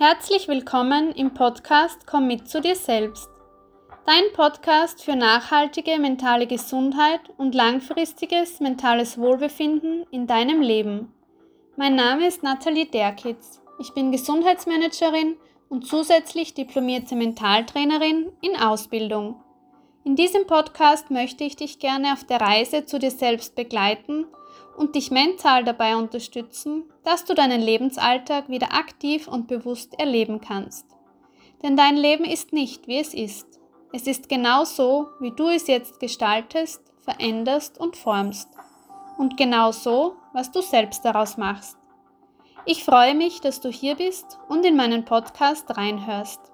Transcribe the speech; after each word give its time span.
Herzlich 0.00 0.46
willkommen 0.46 1.10
im 1.10 1.34
Podcast 1.34 2.06
Komm 2.06 2.28
mit 2.28 2.48
zu 2.48 2.60
dir 2.60 2.76
selbst. 2.76 3.28
Dein 4.06 4.32
Podcast 4.32 5.02
für 5.02 5.16
nachhaltige 5.16 5.98
mentale 5.98 6.46
Gesundheit 6.46 7.18
und 7.36 7.52
langfristiges 7.52 8.60
mentales 8.60 9.18
Wohlbefinden 9.18 10.06
in 10.12 10.28
deinem 10.28 10.62
Leben. 10.62 11.12
Mein 11.74 11.96
Name 11.96 12.28
ist 12.28 12.44
Nathalie 12.44 12.86
Derkitz. 12.86 13.60
Ich 13.80 13.92
bin 13.92 14.12
Gesundheitsmanagerin 14.12 15.34
und 15.68 15.84
zusätzlich 15.84 16.54
diplomierte 16.54 17.16
Mentaltrainerin 17.16 18.30
in 18.40 18.54
Ausbildung. 18.54 19.42
In 20.04 20.14
diesem 20.14 20.46
Podcast 20.46 21.10
möchte 21.10 21.42
ich 21.42 21.56
dich 21.56 21.80
gerne 21.80 22.12
auf 22.12 22.22
der 22.22 22.40
Reise 22.40 22.86
zu 22.86 23.00
dir 23.00 23.10
selbst 23.10 23.56
begleiten 23.56 24.26
und 24.78 24.94
dich 24.94 25.10
mental 25.10 25.64
dabei 25.64 25.96
unterstützen, 25.96 26.84
dass 27.02 27.24
du 27.24 27.34
deinen 27.34 27.60
Lebensalltag 27.60 28.48
wieder 28.48 28.72
aktiv 28.72 29.26
und 29.26 29.48
bewusst 29.48 29.98
erleben 29.98 30.40
kannst. 30.40 30.86
Denn 31.62 31.76
dein 31.76 31.96
Leben 31.96 32.24
ist 32.24 32.52
nicht, 32.52 32.86
wie 32.86 32.98
es 32.98 33.12
ist. 33.12 33.58
Es 33.92 34.06
ist 34.06 34.28
genau 34.28 34.64
so, 34.64 35.08
wie 35.18 35.32
du 35.32 35.48
es 35.48 35.66
jetzt 35.66 35.98
gestaltest, 35.98 36.80
veränderst 37.00 37.80
und 37.80 37.96
formst. 37.96 38.48
Und 39.18 39.36
genau 39.36 39.72
so, 39.72 40.14
was 40.32 40.52
du 40.52 40.60
selbst 40.60 41.04
daraus 41.04 41.36
machst. 41.36 41.76
Ich 42.64 42.84
freue 42.84 43.16
mich, 43.16 43.40
dass 43.40 43.60
du 43.60 43.70
hier 43.70 43.96
bist 43.96 44.38
und 44.48 44.64
in 44.64 44.76
meinen 44.76 45.04
Podcast 45.04 45.76
reinhörst. 45.76 46.47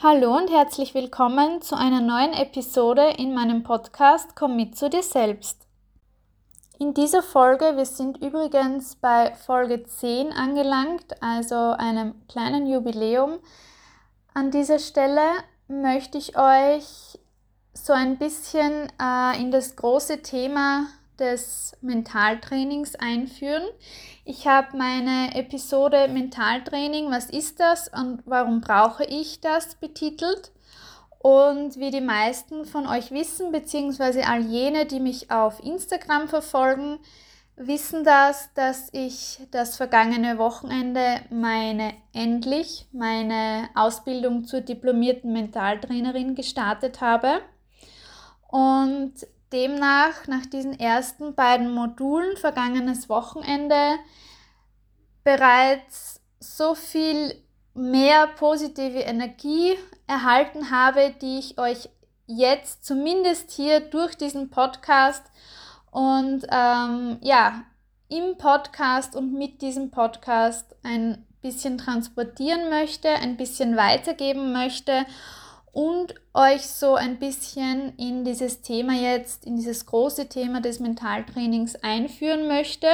Hallo 0.00 0.36
und 0.36 0.48
herzlich 0.48 0.94
willkommen 0.94 1.60
zu 1.60 1.76
einer 1.76 2.00
neuen 2.00 2.32
Episode 2.32 3.14
in 3.18 3.34
meinem 3.34 3.64
Podcast 3.64 4.36
Komm 4.36 4.54
mit 4.54 4.78
zu 4.78 4.88
dir 4.88 5.02
selbst. 5.02 5.66
In 6.78 6.94
dieser 6.94 7.20
Folge, 7.20 7.76
wir 7.76 7.84
sind 7.84 8.18
übrigens 8.18 8.94
bei 8.94 9.34
Folge 9.34 9.82
10 9.82 10.30
angelangt, 10.30 11.20
also 11.20 11.56
einem 11.56 12.14
kleinen 12.28 12.68
Jubiläum. 12.68 13.40
An 14.34 14.52
dieser 14.52 14.78
Stelle 14.78 15.32
möchte 15.66 16.16
ich 16.16 16.38
euch 16.38 17.18
so 17.74 17.92
ein 17.92 18.18
bisschen 18.18 18.92
äh, 19.02 19.40
in 19.40 19.50
das 19.50 19.74
große 19.74 20.22
Thema 20.22 20.86
des 21.18 21.76
Mentaltrainings 21.80 22.94
einführen. 22.94 23.64
Ich 24.24 24.46
habe 24.46 24.76
meine 24.76 25.34
Episode 25.34 26.08
Mentaltraining, 26.08 27.10
was 27.10 27.30
ist 27.30 27.60
das 27.60 27.88
und 27.88 28.22
warum 28.24 28.60
brauche 28.60 29.04
ich 29.04 29.40
das 29.40 29.74
betitelt. 29.74 30.52
Und 31.20 31.76
wie 31.78 31.90
die 31.90 32.00
meisten 32.00 32.64
von 32.64 32.86
euch 32.86 33.10
wissen, 33.10 33.50
beziehungsweise 33.50 34.26
all 34.26 34.40
jene, 34.40 34.86
die 34.86 35.00
mich 35.00 35.30
auf 35.30 35.62
Instagram 35.64 36.28
verfolgen, 36.28 37.00
wissen 37.56 38.04
das, 38.04 38.52
dass 38.54 38.88
ich 38.92 39.40
das 39.50 39.76
vergangene 39.76 40.38
Wochenende 40.38 41.20
meine 41.30 41.92
endlich 42.12 42.86
meine 42.92 43.68
Ausbildung 43.74 44.44
zur 44.44 44.60
diplomierten 44.60 45.32
Mentaltrainerin 45.32 46.34
gestartet 46.36 47.00
habe. 47.00 47.40
Und 48.48 49.14
demnach 49.52 50.26
nach 50.26 50.46
diesen 50.46 50.78
ersten 50.78 51.34
beiden 51.34 51.72
Modulen 51.72 52.36
vergangenes 52.36 53.08
Wochenende 53.08 53.96
bereits 55.24 56.20
so 56.40 56.74
viel 56.74 57.34
mehr 57.74 58.26
positive 58.26 59.00
Energie 59.00 59.76
erhalten 60.06 60.70
habe, 60.70 61.14
die 61.20 61.38
ich 61.38 61.58
euch 61.58 61.88
jetzt 62.26 62.84
zumindest 62.84 63.50
hier 63.50 63.80
durch 63.80 64.16
diesen 64.16 64.50
Podcast 64.50 65.24
und 65.90 66.46
ähm, 66.50 67.18
ja, 67.22 67.64
im 68.08 68.36
Podcast 68.38 69.16
und 69.16 69.32
mit 69.32 69.62
diesem 69.62 69.90
Podcast 69.90 70.76
ein 70.82 71.26
bisschen 71.42 71.78
transportieren 71.78 72.68
möchte, 72.70 73.08
ein 73.08 73.36
bisschen 73.36 73.76
weitergeben 73.76 74.52
möchte 74.52 75.06
und 75.78 76.16
euch 76.34 76.66
so 76.66 76.96
ein 76.96 77.20
bisschen 77.20 77.96
in 77.98 78.24
dieses 78.24 78.62
Thema 78.62 78.94
jetzt, 78.94 79.44
in 79.46 79.54
dieses 79.54 79.86
große 79.86 80.28
Thema 80.28 80.60
des 80.60 80.80
Mentaltrainings 80.80 81.76
einführen 81.76 82.48
möchte. 82.48 82.88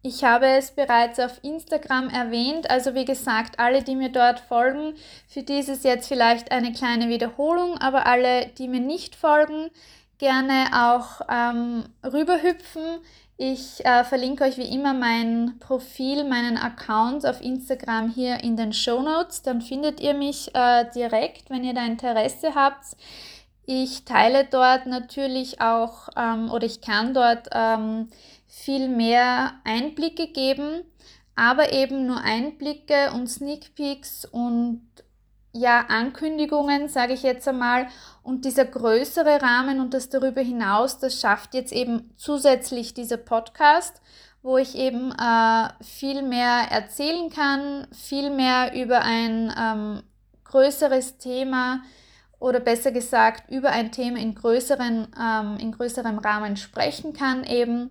Ich 0.00 0.22
habe 0.22 0.46
es 0.46 0.70
bereits 0.70 1.18
auf 1.18 1.42
Instagram 1.42 2.08
erwähnt, 2.08 2.70
also 2.70 2.94
wie 2.94 3.04
gesagt, 3.04 3.58
alle, 3.58 3.82
die 3.82 3.96
mir 3.96 4.10
dort 4.10 4.38
folgen, 4.38 4.94
für 5.26 5.42
die 5.42 5.58
ist 5.58 5.68
es 5.68 5.82
jetzt 5.82 6.06
vielleicht 6.06 6.52
eine 6.52 6.72
kleine 6.72 7.08
Wiederholung, 7.08 7.78
aber 7.78 8.06
alle, 8.06 8.46
die 8.56 8.68
mir 8.68 8.78
nicht 8.78 9.16
folgen, 9.16 9.70
gerne 10.18 10.66
auch 10.72 11.22
ähm, 11.28 11.86
rüberhüpfen. 12.04 13.00
Ich 13.40 13.86
äh, 13.86 14.02
verlinke 14.02 14.42
euch 14.42 14.56
wie 14.56 14.74
immer 14.74 14.94
mein 14.94 15.60
Profil, 15.60 16.24
meinen 16.24 16.56
Account 16.56 17.24
auf 17.24 17.40
Instagram 17.40 18.10
hier 18.10 18.42
in 18.42 18.56
den 18.56 18.72
Show 18.72 19.00
Notes. 19.00 19.42
Dann 19.42 19.62
findet 19.62 20.00
ihr 20.00 20.12
mich 20.12 20.52
äh, 20.56 20.86
direkt, 20.92 21.48
wenn 21.48 21.62
ihr 21.62 21.72
da 21.72 21.86
Interesse 21.86 22.56
habt. 22.56 22.96
Ich 23.64 24.04
teile 24.04 24.44
dort 24.44 24.86
natürlich 24.86 25.60
auch 25.60 26.08
ähm, 26.16 26.50
oder 26.50 26.66
ich 26.66 26.80
kann 26.80 27.14
dort 27.14 27.48
ähm, 27.52 28.08
viel 28.48 28.88
mehr 28.88 29.52
Einblicke 29.62 30.26
geben, 30.26 30.82
aber 31.36 31.72
eben 31.72 32.06
nur 32.06 32.20
Einblicke 32.20 33.12
und 33.14 33.28
Sneak 33.28 33.72
Peeks 33.76 34.24
und 34.24 34.82
ja, 35.52 35.86
Ankündigungen, 35.88 36.88
sage 36.88 37.14
ich 37.14 37.22
jetzt 37.22 37.48
einmal. 37.48 37.88
Und 38.22 38.44
dieser 38.44 38.64
größere 38.64 39.40
Rahmen 39.40 39.80
und 39.80 39.94
das 39.94 40.08
darüber 40.08 40.40
hinaus, 40.40 40.98
das 40.98 41.20
schafft 41.20 41.54
jetzt 41.54 41.72
eben 41.72 42.12
zusätzlich 42.16 42.94
dieser 42.94 43.16
Podcast, 43.16 44.00
wo 44.42 44.58
ich 44.58 44.76
eben 44.76 45.12
äh, 45.12 45.68
viel 45.82 46.22
mehr 46.22 46.68
erzählen 46.70 47.30
kann, 47.30 47.86
viel 47.92 48.30
mehr 48.30 48.74
über 48.74 49.00
ein 49.02 49.52
ähm, 49.58 50.02
größeres 50.44 51.18
Thema 51.18 51.80
oder 52.38 52.60
besser 52.60 52.92
gesagt 52.92 53.50
über 53.50 53.70
ein 53.70 53.90
Thema 53.90 54.18
in, 54.18 54.34
größeren, 54.34 55.08
ähm, 55.20 55.56
in 55.58 55.72
größerem 55.72 56.18
Rahmen 56.18 56.56
sprechen 56.56 57.12
kann 57.12 57.44
eben. 57.44 57.90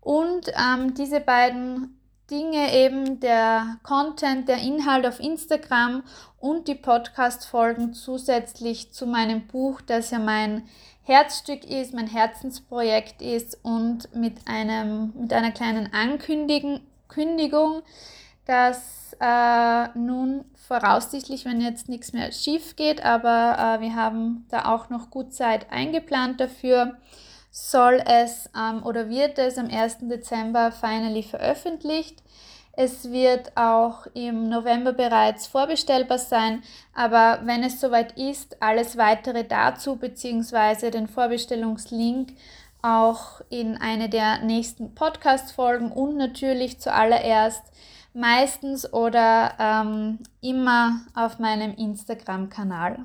Und 0.00 0.48
ähm, 0.48 0.94
diese 0.94 1.20
beiden 1.20 1.99
Dinge 2.30 2.72
eben, 2.74 3.20
der 3.20 3.78
Content, 3.82 4.48
der 4.48 4.58
Inhalt 4.58 5.06
auf 5.06 5.18
Instagram 5.20 6.02
und 6.38 6.68
die 6.68 6.74
Podcast-Folgen 6.74 7.92
zusätzlich 7.92 8.92
zu 8.92 9.06
meinem 9.06 9.46
Buch, 9.46 9.80
das 9.80 10.10
ja 10.10 10.18
mein 10.18 10.62
Herzstück 11.02 11.64
ist, 11.64 11.92
mein 11.92 12.06
Herzensprojekt 12.06 13.20
ist 13.20 13.58
und 13.62 14.14
mit, 14.14 14.46
einem, 14.46 15.12
mit 15.18 15.32
einer 15.32 15.50
kleinen 15.50 15.92
Ankündigung, 15.92 17.82
dass 18.46 19.16
äh, 19.20 19.98
nun 19.98 20.44
voraussichtlich, 20.54 21.44
wenn 21.44 21.60
jetzt 21.60 21.88
nichts 21.88 22.12
mehr 22.12 22.30
schief 22.30 22.76
geht, 22.76 23.04
aber 23.04 23.56
äh, 23.58 23.80
wir 23.80 23.96
haben 23.96 24.46
da 24.50 24.72
auch 24.72 24.88
noch 24.88 25.10
gut 25.10 25.34
Zeit 25.34 25.72
eingeplant 25.72 26.40
dafür, 26.40 26.96
soll 27.50 28.02
es 28.06 28.48
ähm, 28.56 28.82
oder 28.84 29.08
wird 29.08 29.38
es 29.38 29.58
am 29.58 29.68
1. 29.68 29.98
Dezember 30.02 30.72
finally 30.72 31.22
veröffentlicht. 31.22 32.22
Es 32.72 33.10
wird 33.10 33.56
auch 33.56 34.06
im 34.14 34.48
November 34.48 34.92
bereits 34.92 35.46
vorbestellbar 35.46 36.18
sein, 36.18 36.62
aber 36.94 37.40
wenn 37.44 37.64
es 37.64 37.80
soweit 37.80 38.16
ist, 38.16 38.62
alles 38.62 38.96
weitere 38.96 39.44
dazu 39.44 39.96
bzw. 39.96 40.90
den 40.90 41.08
Vorbestellungslink 41.08 42.32
auch 42.82 43.40
in 43.50 43.76
eine 43.76 44.08
der 44.08 44.38
nächsten 44.38 44.94
Podcast-Folgen 44.94 45.92
und 45.92 46.16
natürlich 46.16 46.80
zuallererst 46.80 47.62
meistens 48.14 48.90
oder 48.92 49.54
ähm, 49.58 50.20
immer 50.40 51.00
auf 51.14 51.38
meinem 51.38 51.74
Instagram-Kanal. 51.74 53.00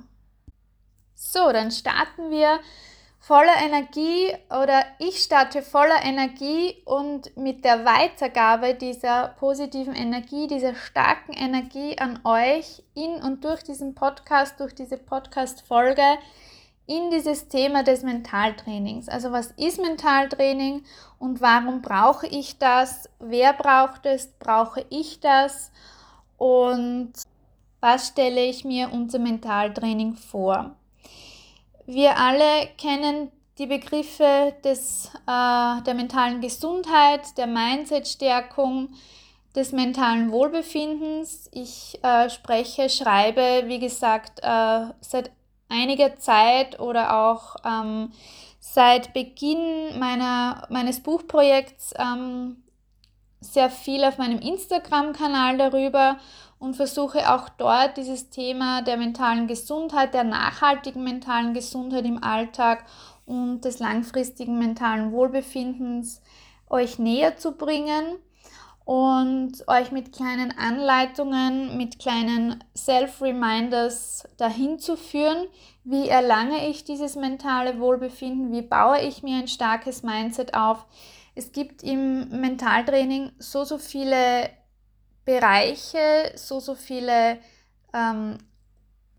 So, 1.16 1.52
dann 1.52 1.72
starten 1.72 2.30
wir 2.30 2.60
voller 3.26 3.58
Energie 3.60 4.36
oder 4.52 4.86
ich 5.00 5.18
starte 5.18 5.64
voller 5.64 6.04
Energie 6.04 6.76
und 6.86 7.36
mit 7.36 7.66
der 7.66 7.84
Weitergabe 7.84 8.76
dieser 8.76 9.30
positiven 9.40 9.96
Energie, 9.96 10.46
dieser 10.46 10.76
starken 10.76 11.34
Energie 11.34 11.98
an 11.98 12.20
euch 12.24 12.84
in 12.94 13.16
und 13.16 13.44
durch 13.44 13.64
diesen 13.64 13.96
Podcast, 13.96 14.60
durch 14.60 14.76
diese 14.76 14.98
Podcast-Folge 14.98 16.04
in 16.86 17.10
dieses 17.10 17.48
Thema 17.48 17.82
des 17.82 18.04
Mentaltrainings. 18.04 19.10
Also 19.10 19.32
was 19.32 19.48
ist 19.58 19.82
Mentaltraining 19.82 20.84
und 21.18 21.42
warum 21.42 21.82
brauche 21.82 22.28
ich 22.28 22.60
das? 22.60 23.10
Wer 23.18 23.54
braucht 23.54 24.06
es? 24.06 24.28
Brauche 24.38 24.86
ich 24.92 25.20
das? 25.20 25.72
Und 26.38 27.14
was 27.80 28.10
stelle 28.10 28.46
ich 28.46 28.66
mir 28.66 28.94
unter 28.94 29.18
Mentaltraining 29.18 30.14
vor? 30.14 30.76
Wir 31.86 32.18
alle 32.18 32.68
kennen 32.78 33.32
die 33.58 33.68
Begriffe 33.68 34.54
des, 34.64 35.12
äh, 35.28 35.82
der 35.84 35.94
mentalen 35.94 36.42
Gesundheit, 36.42 37.38
der 37.38 37.48
Mindset-Stärkung, 37.48 38.90
des 39.56 39.72
mentalen 39.72 40.32
Wohlbefindens. 40.32 41.50
Ich 41.54 41.98
äh, 42.04 42.30
spreche, 42.30 42.90
schreibe, 42.90 43.64
wie 43.68 43.80
gesagt, 43.80 44.40
äh, 44.42 44.88
seit 45.00 45.32
einiger 45.70 46.18
Zeit 46.18 46.80
oder 46.80 47.28
auch 47.28 47.56
ähm, 47.64 48.12
seit 48.60 49.14
Beginn 49.14 49.98
meiner, 49.98 50.68
meines 50.70 51.02
Buchprojekts 51.02 51.94
ähm, 51.98 52.64
sehr 53.40 53.70
viel 53.70 54.04
auf 54.04 54.18
meinem 54.18 54.40
Instagram-Kanal 54.40 55.58
darüber 55.58 56.18
und 56.60 56.76
versuche 56.76 57.34
auch 57.34 57.50
dort 57.50 57.98
dieses 57.98 58.30
Thema 58.30 58.82
der 58.82 58.98
mentalen 58.98 59.48
Gesundheit, 59.48 60.14
der 60.14 60.24
nachhaltigen 60.24 61.04
mentalen 61.04 61.54
Gesundheit 61.54 62.06
im 62.06 62.24
Alltag 62.24 62.86
und 63.26 63.62
des 63.62 63.80
langfristigen 63.80 64.58
mentalen 64.58 65.12
Wohlbefindens 65.12 66.22
euch 66.70 67.00
näher 67.00 67.38
zu 67.38 67.54
bringen 67.54 68.18
und 68.86 69.68
euch 69.68 69.92
mit 69.92 70.14
kleinen 70.14 70.56
Anleitungen, 70.58 71.76
mit 71.76 71.98
kleinen 71.98 72.64
Self-Reminders 72.78 74.28
dahin 74.38 74.78
zu 74.78 74.96
führen, 74.96 75.48
wie 75.84 76.08
erlange 76.08 76.70
ich 76.70 76.84
dieses 76.84 77.16
mentale 77.16 77.80
Wohlbefinden, 77.80 78.52
wie 78.52 78.62
baue 78.62 79.02
ich 79.02 79.24
mir 79.24 79.38
ein 79.38 79.48
starkes 79.48 80.04
Mindset 80.04 80.54
auf. 80.54 80.86
Es 81.34 81.52
gibt 81.52 81.84
im 81.84 82.30
Mentaltraining 82.30 83.32
so, 83.40 83.64
so 83.64 83.80
viele 83.80 84.50
Bereiche, 85.26 86.32
so, 86.36 86.60
so 86.60 86.76
viele, 86.76 87.40
ähm, 87.94 88.38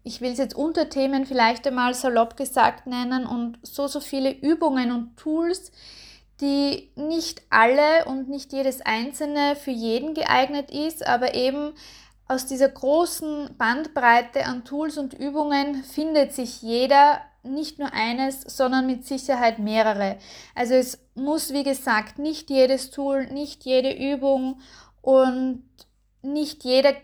ich 0.04 0.20
will 0.20 0.32
es 0.32 0.38
jetzt 0.38 0.54
Unterthemen 0.54 1.26
vielleicht 1.26 1.66
einmal 1.66 1.94
salopp 1.94 2.36
gesagt 2.36 2.86
nennen 2.86 3.26
und 3.26 3.58
so, 3.62 3.88
so 3.88 4.00
viele 4.00 4.30
Übungen 4.30 4.92
und 4.92 5.16
Tools, 5.16 5.72
die 6.40 6.92
nicht 6.96 7.42
alle 7.50 8.04
und 8.06 8.28
nicht 8.28 8.52
jedes 8.52 8.80
einzelne 8.82 9.56
für 9.56 9.70
jeden 9.70 10.14
geeignet 10.14 10.70
ist, 10.70 11.06
aber 11.06 11.34
eben 11.34 11.72
aus 12.28 12.46
dieser 12.46 12.68
großen 12.68 13.56
Bandbreite 13.56 14.46
an 14.46 14.64
Tools 14.64 14.98
und 14.98 15.14
Übungen 15.14 15.82
findet 15.84 16.32
sich 16.32 16.62
jeder 16.62 17.20
nicht 17.42 17.78
nur 17.78 17.92
eines, 17.92 18.40
sondern 18.42 18.86
mit 18.86 19.06
Sicherheit 19.06 19.58
mehrere. 19.58 20.18
Also 20.54 20.74
es 20.74 20.98
muss, 21.14 21.52
wie 21.52 21.62
gesagt, 21.62 22.18
nicht 22.18 22.50
jedes 22.50 22.90
Tool, 22.90 23.26
nicht 23.26 23.64
jede 23.64 23.92
Übung 23.92 24.60
und 25.00 25.62
nicht 26.26 26.64
jeder 26.64 26.94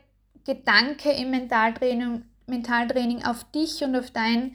Gedanke 0.44 1.10
im 1.12 1.30
Mentaltraining, 1.30 2.24
Mentaltraining 2.46 3.24
auf 3.24 3.44
dich 3.52 3.82
und 3.82 3.96
auf 3.96 4.10
dein 4.10 4.54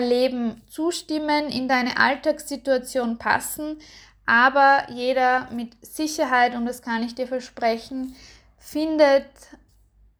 Leben 0.00 0.62
zustimmen, 0.68 1.48
in 1.48 1.68
deine 1.68 1.98
Alltagssituation 1.98 3.18
passen, 3.18 3.78
aber 4.26 4.86
jeder 4.90 5.50
mit 5.50 5.84
Sicherheit, 5.84 6.54
und 6.54 6.66
das 6.66 6.82
kann 6.82 7.02
ich 7.02 7.14
dir 7.14 7.26
versprechen, 7.26 8.14
findet 8.58 9.26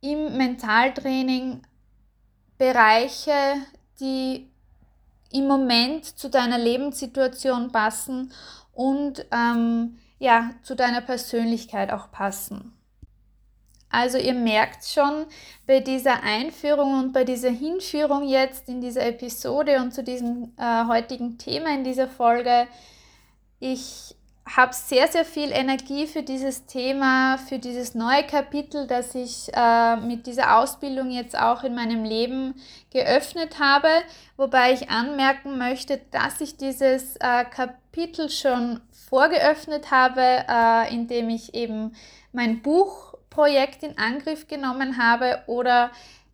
im 0.00 0.36
Mentaltraining 0.36 1.62
Bereiche, 2.58 3.32
die 4.00 4.48
im 5.32 5.46
Moment 5.46 6.04
zu 6.04 6.28
deiner 6.28 6.58
Lebenssituation 6.58 7.72
passen 7.72 8.32
und 8.72 9.24
ähm, 9.30 9.98
ja, 10.18 10.50
zu 10.62 10.76
deiner 10.76 11.00
Persönlichkeit 11.00 11.92
auch 11.92 12.10
passen. 12.10 12.72
Also 13.92 14.16
ihr 14.16 14.34
merkt 14.34 14.86
schon 14.86 15.26
bei 15.66 15.80
dieser 15.80 16.22
Einführung 16.22 16.98
und 16.98 17.12
bei 17.12 17.24
dieser 17.24 17.50
Hinführung 17.50 18.26
jetzt 18.26 18.68
in 18.68 18.80
dieser 18.80 19.06
Episode 19.06 19.76
und 19.76 19.92
zu 19.92 20.02
diesem 20.02 20.52
äh, 20.56 20.86
heutigen 20.86 21.36
Thema 21.36 21.74
in 21.74 21.84
dieser 21.84 22.08
Folge, 22.08 22.66
ich 23.60 24.16
habe 24.44 24.72
sehr, 24.72 25.06
sehr 25.06 25.24
viel 25.24 25.52
Energie 25.52 26.06
für 26.06 26.22
dieses 26.22 26.66
Thema, 26.66 27.38
für 27.38 27.58
dieses 27.58 27.94
neue 27.94 28.24
Kapitel, 28.24 28.86
das 28.86 29.14
ich 29.14 29.50
äh, 29.54 29.96
mit 29.96 30.26
dieser 30.26 30.58
Ausbildung 30.58 31.10
jetzt 31.10 31.38
auch 31.38 31.62
in 31.62 31.74
meinem 31.74 32.02
Leben 32.02 32.54
geöffnet 32.90 33.60
habe. 33.60 33.88
Wobei 34.36 34.72
ich 34.72 34.90
anmerken 34.90 35.58
möchte, 35.58 36.00
dass 36.10 36.40
ich 36.40 36.56
dieses 36.56 37.16
äh, 37.16 37.44
Kapitel 37.44 38.30
schon 38.30 38.80
vorgeöffnet 38.90 39.90
habe, 39.90 40.20
äh, 40.48 40.92
indem 40.92 41.28
ich 41.28 41.54
eben 41.54 41.94
mein 42.32 42.62
Buchprojekt 43.32 43.82
in 43.82 43.98
Angriff 43.98 44.46
genommen 44.48 44.98
habe 44.98 45.42
oder 45.46 45.90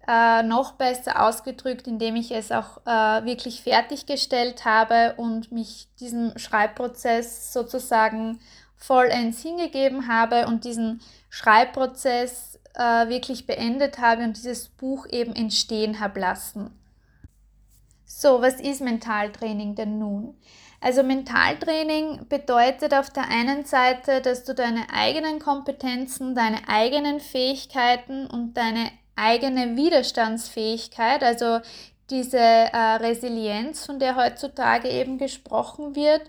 äh, 0.06 0.42
noch 0.42 0.72
besser 0.72 1.22
ausgedrückt, 1.24 1.86
indem 1.86 2.16
ich 2.16 2.32
es 2.32 2.50
auch 2.50 2.78
äh, 2.86 3.24
wirklich 3.24 3.62
fertiggestellt 3.62 4.64
habe 4.64 5.14
und 5.16 5.52
mich 5.52 5.88
diesem 6.00 6.36
Schreibprozess 6.36 7.52
sozusagen 7.52 8.40
vollends 8.76 9.42
hingegeben 9.42 10.08
habe 10.08 10.46
und 10.46 10.64
diesen 10.64 11.00
Schreibprozess 11.30 12.58
äh, 12.74 13.08
wirklich 13.08 13.46
beendet 13.46 13.98
habe 13.98 14.22
und 14.22 14.36
dieses 14.36 14.68
Buch 14.68 15.06
eben 15.10 15.34
entstehen 15.34 16.00
habe 16.00 16.20
lassen. 16.20 16.70
So, 18.04 18.40
was 18.40 18.60
ist 18.60 18.80
Mentaltraining 18.80 19.74
denn 19.74 19.98
nun? 19.98 20.34
Also 20.80 21.02
Mentaltraining 21.02 22.28
bedeutet 22.28 22.94
auf 22.94 23.10
der 23.10 23.28
einen 23.28 23.64
Seite, 23.64 24.20
dass 24.20 24.44
du 24.44 24.54
deine 24.54 24.86
eigenen 24.92 25.40
Kompetenzen, 25.40 26.34
deine 26.34 26.68
eigenen 26.68 27.18
Fähigkeiten 27.18 28.26
und 28.26 28.54
deine 28.54 28.90
eigene 29.16 29.76
Widerstandsfähigkeit, 29.76 31.24
also 31.24 31.58
diese 32.10 32.38
äh, 32.38 32.94
Resilienz, 33.00 33.84
von 33.84 33.98
der 33.98 34.14
heutzutage 34.16 34.88
eben 34.88 35.18
gesprochen 35.18 35.96
wird, 35.96 36.22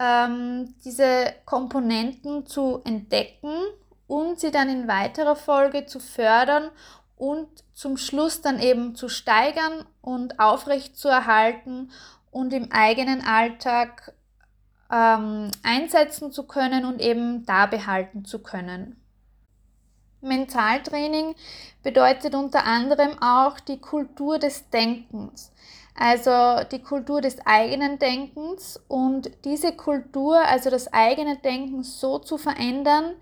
ähm, 0.00 0.74
diese 0.84 1.34
Komponenten 1.44 2.46
zu 2.46 2.80
entdecken 2.84 3.52
und 4.06 4.40
sie 4.40 4.50
dann 4.50 4.70
in 4.70 4.88
weiterer 4.88 5.36
Folge 5.36 5.84
zu 5.84 6.00
fördern 6.00 6.70
und 7.16 7.48
zum 7.74 7.96
Schluss 7.96 8.40
dann 8.40 8.58
eben 8.58 8.94
zu 8.94 9.08
steigern 9.08 9.84
und 10.00 10.38
aufrecht 10.38 10.96
zu 10.98 11.08
erhalten 11.08 11.90
und 12.36 12.52
im 12.52 12.70
eigenen 12.70 13.22
Alltag 13.22 14.12
ähm, 14.92 15.50
einsetzen 15.62 16.32
zu 16.32 16.42
können 16.42 16.84
und 16.84 17.00
eben 17.00 17.46
da 17.46 17.64
behalten 17.64 18.26
zu 18.26 18.42
können. 18.42 19.00
Mentaltraining 20.20 21.34
bedeutet 21.82 22.34
unter 22.34 22.64
anderem 22.64 23.22
auch 23.22 23.58
die 23.58 23.80
Kultur 23.80 24.38
des 24.38 24.68
Denkens, 24.68 25.50
also 25.94 26.62
die 26.70 26.82
Kultur 26.82 27.22
des 27.22 27.38
eigenen 27.46 27.98
Denkens 27.98 28.78
und 28.86 29.30
diese 29.46 29.72
Kultur, 29.72 30.38
also 30.38 30.68
das 30.68 30.92
eigene 30.92 31.38
Denken 31.38 31.84
so 31.84 32.18
zu 32.18 32.36
verändern, 32.36 33.14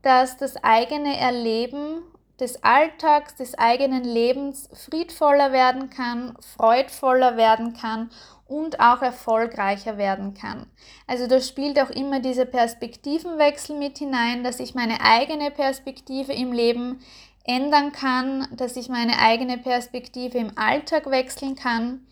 dass 0.00 0.38
das 0.38 0.56
eigene 0.64 1.18
Erleben 1.18 2.02
des 2.40 2.62
Alltags, 2.62 3.34
des 3.34 3.58
eigenen 3.58 4.04
Lebens 4.04 4.70
friedvoller 4.72 5.52
werden 5.52 5.90
kann, 5.90 6.36
freudvoller 6.40 7.36
werden 7.36 7.74
kann 7.74 8.10
und 8.48 8.80
auch 8.80 9.02
erfolgreicher 9.02 9.98
werden 9.98 10.34
kann. 10.34 10.66
Also 11.06 11.26
da 11.26 11.40
spielt 11.40 11.78
auch 11.80 11.90
immer 11.90 12.20
dieser 12.20 12.46
Perspektivenwechsel 12.46 13.78
mit 13.78 13.98
hinein, 13.98 14.42
dass 14.42 14.58
ich 14.58 14.74
meine 14.74 15.00
eigene 15.02 15.50
Perspektive 15.50 16.32
im 16.32 16.52
Leben 16.52 17.00
ändern 17.44 17.92
kann, 17.92 18.48
dass 18.56 18.76
ich 18.76 18.88
meine 18.88 19.18
eigene 19.18 19.58
Perspektive 19.58 20.38
im 20.38 20.52
Alltag 20.56 21.10
wechseln 21.10 21.54
kann. 21.54 22.06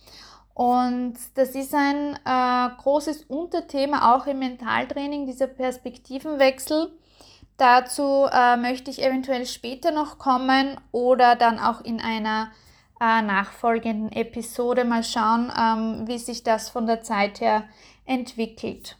Und 0.54 1.14
das 1.34 1.50
ist 1.50 1.74
ein 1.74 2.18
äh, 2.24 2.74
großes 2.82 3.24
Unterthema 3.24 4.14
auch 4.14 4.26
im 4.26 4.38
Mentaltraining, 4.38 5.26
dieser 5.26 5.46
Perspektivenwechsel. 5.46 6.92
Dazu 7.58 8.26
äh, 8.30 8.56
möchte 8.56 8.90
ich 8.90 9.02
eventuell 9.02 9.46
später 9.46 9.90
noch 9.90 10.18
kommen 10.18 10.78
oder 10.92 11.36
dann 11.36 11.58
auch 11.58 11.82
in 11.82 12.00
einer 12.00 12.50
äh, 13.00 13.22
nachfolgenden 13.22 14.12
Episode 14.12 14.84
mal 14.84 15.04
schauen, 15.04 15.52
ähm, 15.56 16.06
wie 16.06 16.18
sich 16.18 16.42
das 16.42 16.68
von 16.70 16.86
der 16.86 17.02
Zeit 17.02 17.40
her 17.40 17.64
entwickelt. 18.04 18.96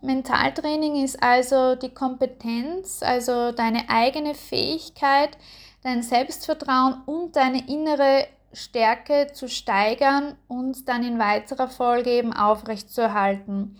Mentaltraining 0.00 1.04
ist 1.04 1.22
also 1.22 1.74
die 1.74 1.92
Kompetenz, 1.92 3.02
also 3.02 3.52
deine 3.52 3.88
eigene 3.88 4.34
Fähigkeit, 4.34 5.36
dein 5.82 6.02
Selbstvertrauen 6.02 7.02
und 7.06 7.36
deine 7.36 7.68
innere 7.68 8.26
Stärke 8.52 9.28
zu 9.32 9.48
steigern 9.48 10.36
und 10.46 10.88
dann 10.88 11.04
in 11.04 11.18
weiterer 11.18 11.68
Folge 11.68 12.10
eben 12.10 12.32
aufrechtzuerhalten. 12.32 13.76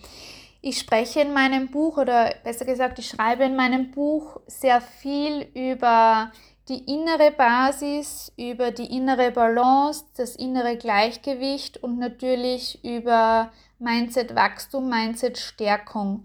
Ich 0.61 0.79
spreche 0.79 1.21
in 1.21 1.33
meinem 1.33 1.69
Buch 1.71 1.99
oder 1.99 2.35
besser 2.43 2.65
gesagt, 2.65 2.99
ich 2.99 3.09
schreibe 3.09 3.45
in 3.45 3.55
meinem 3.55 3.93
Buch 3.93 4.41
sehr 4.47 4.81
viel 4.81 5.47
über 5.55 6.33
die 6.69 6.85
innere 6.85 7.31
Basis, 7.31 8.33
über 8.37 8.71
die 8.71 8.95
innere 8.95 9.31
Balance, 9.31 10.05
das 10.17 10.37
innere 10.37 10.77
Gleichgewicht 10.77 11.83
und 11.83 11.99
natürlich 11.99 12.85
über 12.85 13.51
Mindset-Wachstum, 13.79 14.89
Mindset-Stärkung. 14.89 16.25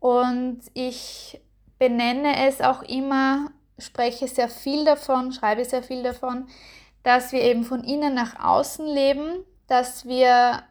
Und 0.00 0.60
ich 0.74 1.40
benenne 1.78 2.48
es 2.48 2.60
auch 2.60 2.82
immer, 2.82 3.50
spreche 3.78 4.26
sehr 4.28 4.48
viel 4.48 4.84
davon, 4.84 5.32
schreibe 5.32 5.64
sehr 5.64 5.82
viel 5.82 6.02
davon, 6.02 6.48
dass 7.02 7.32
wir 7.32 7.42
eben 7.42 7.64
von 7.64 7.84
innen 7.84 8.14
nach 8.14 8.42
außen 8.42 8.86
leben, 8.86 9.44
dass 9.68 10.06
wir 10.06 10.62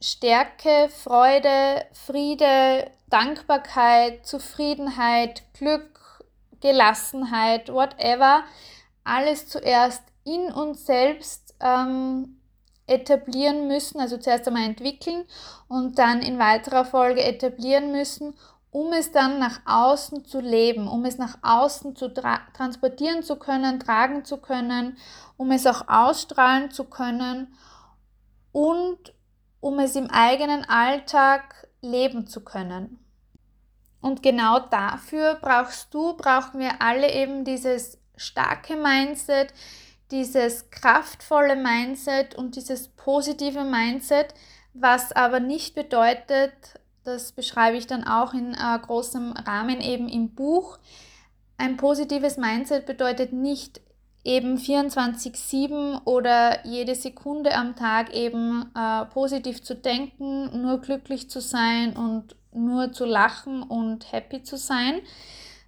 Stärke, 0.00 0.88
Freude, 0.90 1.84
Friede, 1.92 2.90
Dankbarkeit, 3.08 4.26
Zufriedenheit, 4.26 5.42
Glück, 5.54 5.93
Gelassenheit, 6.64 7.70
whatever, 7.70 8.42
alles 9.04 9.46
zuerst 9.48 10.02
in 10.24 10.50
uns 10.50 10.86
selbst 10.86 11.54
ähm, 11.60 12.40
etablieren 12.86 13.68
müssen, 13.68 14.00
also 14.00 14.16
zuerst 14.16 14.48
einmal 14.48 14.64
entwickeln 14.64 15.26
und 15.68 15.98
dann 15.98 16.22
in 16.22 16.38
weiterer 16.38 16.86
Folge 16.86 17.22
etablieren 17.22 17.92
müssen, 17.92 18.34
um 18.70 18.94
es 18.94 19.12
dann 19.12 19.38
nach 19.38 19.60
außen 19.66 20.24
zu 20.24 20.40
leben, 20.40 20.88
um 20.88 21.04
es 21.04 21.18
nach 21.18 21.36
außen 21.42 21.96
zu 21.96 22.08
tra 22.08 22.40
transportieren 22.54 23.22
zu 23.22 23.36
können, 23.36 23.78
tragen 23.78 24.24
zu 24.24 24.38
können, 24.38 24.96
um 25.36 25.50
es 25.50 25.66
auch 25.66 25.86
ausstrahlen 25.86 26.70
zu 26.70 26.84
können 26.84 27.54
und 28.52 29.12
um 29.60 29.78
es 29.80 29.96
im 29.96 30.10
eigenen 30.10 30.64
Alltag 30.64 31.68
leben 31.82 32.26
zu 32.26 32.42
können. 32.42 33.03
Und 34.04 34.22
genau 34.22 34.58
dafür 34.58 35.38
brauchst 35.40 35.94
du, 35.94 36.14
brauchen 36.14 36.60
wir 36.60 36.82
alle 36.82 37.10
eben 37.10 37.42
dieses 37.46 37.96
starke 38.16 38.76
Mindset, 38.76 39.54
dieses 40.10 40.68
kraftvolle 40.68 41.56
Mindset 41.56 42.34
und 42.34 42.54
dieses 42.54 42.88
positive 42.88 43.64
Mindset, 43.64 44.34
was 44.74 45.12
aber 45.12 45.40
nicht 45.40 45.74
bedeutet, 45.74 46.52
das 47.04 47.32
beschreibe 47.32 47.78
ich 47.78 47.86
dann 47.86 48.06
auch 48.06 48.34
in 48.34 48.52
äh, 48.52 48.78
großem 48.78 49.32
Rahmen 49.32 49.80
eben 49.80 50.10
im 50.10 50.34
Buch, 50.34 50.78
ein 51.56 51.78
positives 51.78 52.36
Mindset 52.36 52.84
bedeutet 52.84 53.32
nicht 53.32 53.80
eben 54.22 54.58
24-7 54.58 56.04
oder 56.04 56.66
jede 56.66 56.94
Sekunde 56.94 57.54
am 57.54 57.74
Tag 57.74 58.12
eben 58.12 58.70
äh, 58.76 59.06
positiv 59.06 59.62
zu 59.62 59.74
denken, 59.74 60.60
nur 60.60 60.82
glücklich 60.82 61.30
zu 61.30 61.40
sein 61.40 61.96
und 61.96 62.36
nur 62.54 62.92
zu 62.92 63.04
lachen 63.04 63.62
und 63.62 64.12
happy 64.12 64.42
zu 64.42 64.56
sein, 64.56 65.00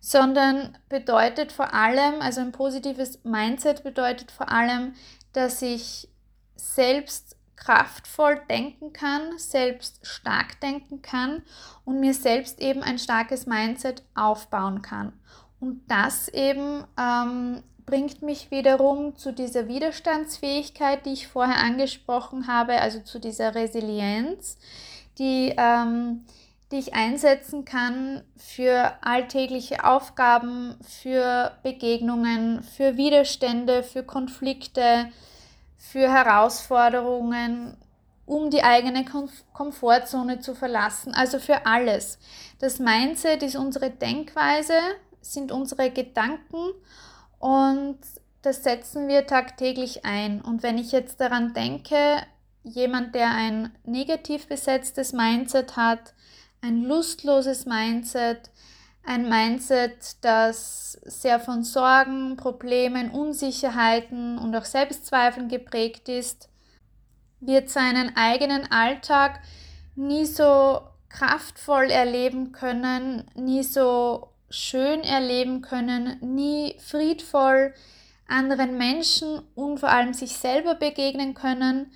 sondern 0.00 0.76
bedeutet 0.88 1.52
vor 1.52 1.74
allem, 1.74 2.20
also 2.20 2.40
ein 2.40 2.52
positives 2.52 3.24
Mindset 3.24 3.82
bedeutet 3.82 4.30
vor 4.30 4.50
allem, 4.50 4.94
dass 5.32 5.62
ich 5.62 6.08
selbst 6.54 7.36
kraftvoll 7.56 8.40
denken 8.48 8.92
kann, 8.92 9.38
selbst 9.38 10.06
stark 10.06 10.60
denken 10.60 11.02
kann 11.02 11.42
und 11.84 12.00
mir 12.00 12.14
selbst 12.14 12.60
eben 12.60 12.82
ein 12.82 12.98
starkes 12.98 13.46
Mindset 13.46 14.02
aufbauen 14.14 14.82
kann. 14.82 15.12
Und 15.58 15.82
das 15.88 16.28
eben 16.28 16.84
ähm, 17.00 17.62
bringt 17.86 18.22
mich 18.22 18.50
wiederum 18.50 19.16
zu 19.16 19.32
dieser 19.32 19.68
Widerstandsfähigkeit, 19.68 21.06
die 21.06 21.12
ich 21.12 21.28
vorher 21.28 21.58
angesprochen 21.58 22.46
habe, 22.46 22.80
also 22.80 23.00
zu 23.00 23.18
dieser 23.18 23.54
Resilienz, 23.54 24.58
die 25.18 25.54
ähm, 25.56 26.24
die 26.72 26.78
ich 26.78 26.94
einsetzen 26.94 27.64
kann 27.64 28.24
für 28.36 28.92
alltägliche 29.02 29.84
Aufgaben, 29.84 30.76
für 30.82 31.52
Begegnungen, 31.62 32.62
für 32.62 32.96
Widerstände, 32.96 33.82
für 33.82 34.02
Konflikte, 34.02 35.10
für 35.76 36.12
Herausforderungen, 36.12 37.76
um 38.24 38.50
die 38.50 38.64
eigene 38.64 39.04
Komfortzone 39.52 40.40
zu 40.40 40.54
verlassen, 40.54 41.14
also 41.14 41.38
für 41.38 41.64
alles. 41.66 42.18
Das 42.58 42.80
Mindset 42.80 43.44
ist 43.44 43.54
unsere 43.54 43.90
Denkweise, 43.90 44.78
sind 45.20 45.52
unsere 45.52 45.90
Gedanken 45.90 46.72
und 47.38 47.98
das 48.42 48.64
setzen 48.64 49.06
wir 49.06 49.26
tagtäglich 49.26 50.04
ein. 50.04 50.40
Und 50.40 50.62
wenn 50.64 50.78
ich 50.78 50.90
jetzt 50.90 51.20
daran 51.20 51.54
denke, 51.54 51.96
jemand, 52.64 53.14
der 53.14 53.30
ein 53.30 53.72
negativ 53.84 54.48
besetztes 54.48 55.12
Mindset 55.12 55.76
hat, 55.76 56.14
ein 56.66 56.82
lustloses 56.82 57.64
Mindset, 57.64 58.50
ein 59.04 59.28
Mindset, 59.28 60.16
das 60.22 60.92
sehr 61.04 61.38
von 61.38 61.62
Sorgen, 61.62 62.36
Problemen, 62.36 63.10
Unsicherheiten 63.10 64.38
und 64.38 64.54
auch 64.56 64.64
Selbstzweifeln 64.64 65.48
geprägt 65.48 66.08
ist, 66.08 66.48
wird 67.40 67.70
seinen 67.70 68.16
eigenen 68.16 68.70
Alltag 68.72 69.40
nie 69.94 70.26
so 70.26 70.80
kraftvoll 71.08 71.90
erleben 71.90 72.50
können, 72.50 73.30
nie 73.36 73.62
so 73.62 74.28
schön 74.50 75.02
erleben 75.02 75.62
können, 75.62 76.18
nie 76.20 76.76
friedvoll 76.80 77.74
anderen 78.26 78.76
Menschen 78.76 79.40
und 79.54 79.78
vor 79.78 79.90
allem 79.90 80.14
sich 80.14 80.32
selber 80.32 80.74
begegnen 80.74 81.34
können 81.34 81.92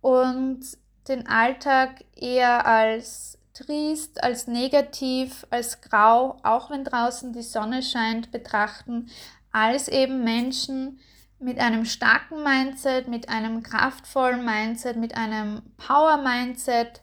und 0.00 0.60
den 1.08 1.26
Alltag 1.26 2.04
eher 2.14 2.66
als 2.66 3.38
triest, 3.54 4.22
als 4.22 4.46
negativ, 4.46 5.46
als 5.50 5.80
grau, 5.80 6.38
auch 6.42 6.70
wenn 6.70 6.84
draußen 6.84 7.32
die 7.32 7.42
Sonne 7.42 7.82
scheint, 7.82 8.30
betrachten, 8.30 9.10
als 9.52 9.88
eben 9.88 10.24
Menschen 10.24 11.00
mit 11.38 11.58
einem 11.58 11.84
starken 11.84 12.42
Mindset, 12.42 13.08
mit 13.08 13.28
einem 13.28 13.62
kraftvollen 13.62 14.44
Mindset, 14.44 14.96
mit 14.96 15.16
einem 15.16 15.62
Power-Mindset, 15.76 17.02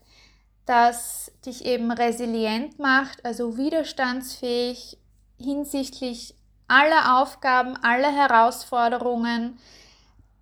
das 0.66 1.32
dich 1.46 1.66
eben 1.66 1.92
resilient 1.92 2.80
macht, 2.80 3.26
also 3.26 3.58
widerstandsfähig 3.58 4.98
hinsichtlich 5.38 6.36
aller 6.68 7.20
Aufgaben, 7.20 7.76
aller 7.78 8.12
Herausforderungen, 8.12 9.58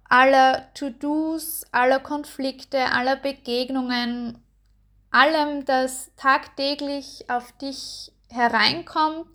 aller 0.10 0.68
To-Dos, 0.74 1.66
aller 1.72 2.00
Konflikte, 2.00 2.92
aller 2.92 3.16
Begegnungen 3.16 4.38
allem, 5.18 5.66
das 5.66 6.12
tagtäglich 6.16 7.26
auf 7.28 7.52
dich 7.54 8.12
hereinkommt 8.30 9.28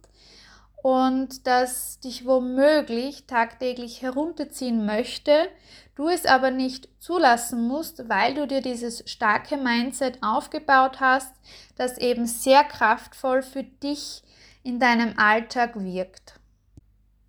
und 0.82 1.46
das 1.46 2.00
dich 2.00 2.26
womöglich 2.26 3.26
tagtäglich 3.26 4.02
herunterziehen 4.02 4.86
möchte, 4.86 5.48
du 5.94 6.08
es 6.08 6.24
aber 6.24 6.50
nicht 6.50 6.88
zulassen 7.00 7.66
musst, 7.66 8.08
weil 8.08 8.34
du 8.34 8.46
dir 8.46 8.60
dieses 8.60 9.02
starke 9.10 9.56
Mindset 9.56 10.22
aufgebaut 10.22 11.00
hast, 11.00 11.34
das 11.76 11.98
eben 11.98 12.26
sehr 12.26 12.64
kraftvoll 12.64 13.42
für 13.42 13.64
dich 13.64 14.22
in 14.62 14.78
deinem 14.78 15.18
Alltag 15.18 15.72
wirkt. 15.76 16.34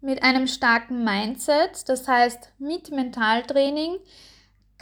Mit 0.01 0.21
einem 0.21 0.47
starken 0.47 1.03
Mindset, 1.03 1.87
das 1.87 2.07
heißt 2.07 2.53
mit 2.59 2.91
Mentaltraining, 2.91 3.97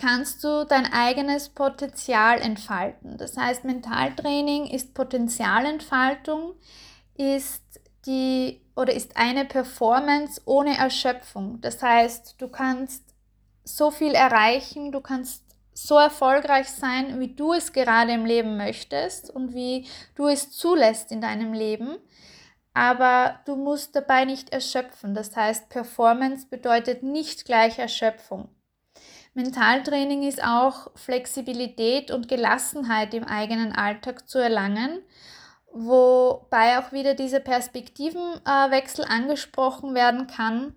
kannst 0.01 0.43
du 0.43 0.65
dein 0.65 0.91
eigenes 0.91 1.49
Potenzial 1.49 2.41
entfalten. 2.41 3.17
Das 3.17 3.37
heißt, 3.37 3.65
Mentaltraining 3.65 4.65
ist 4.65 4.95
Potenzialentfaltung, 4.95 6.55
ist 7.15 7.63
die 8.07 8.61
oder 8.75 8.93
ist 8.93 9.15
eine 9.15 9.45
Performance 9.45 10.41
ohne 10.45 10.75
Erschöpfung. 10.75 11.61
Das 11.61 11.83
heißt, 11.83 12.41
du 12.41 12.47
kannst 12.47 13.03
so 13.63 13.91
viel 13.91 14.13
erreichen, 14.13 14.91
du 14.91 15.01
kannst 15.01 15.43
so 15.73 15.97
erfolgreich 15.99 16.69
sein, 16.69 17.19
wie 17.19 17.35
du 17.35 17.53
es 17.53 17.71
gerade 17.71 18.11
im 18.11 18.25
Leben 18.25 18.57
möchtest 18.57 19.29
und 19.29 19.53
wie 19.53 19.87
du 20.15 20.27
es 20.27 20.51
zulässt 20.51 21.11
in 21.11 21.21
deinem 21.21 21.53
Leben. 21.53 21.97
Aber 22.73 23.39
du 23.45 23.55
musst 23.55 23.95
dabei 23.95 24.25
nicht 24.25 24.49
erschöpfen. 24.51 25.13
Das 25.13 25.35
heißt, 25.35 25.69
Performance 25.69 26.47
bedeutet 26.49 27.03
nicht 27.03 27.45
gleich 27.45 27.77
Erschöpfung. 27.77 28.49
Mentaltraining 29.33 30.23
ist 30.23 30.43
auch 30.43 30.91
Flexibilität 30.95 32.11
und 32.11 32.27
Gelassenheit 32.27 33.13
im 33.13 33.23
eigenen 33.23 33.71
Alltag 33.71 34.27
zu 34.27 34.39
erlangen, 34.39 35.01
wobei 35.71 36.79
auch 36.79 36.91
wieder 36.91 37.13
dieser 37.13 37.39
Perspektivenwechsel 37.39 39.05
angesprochen 39.05 39.95
werden 39.95 40.27
kann 40.27 40.75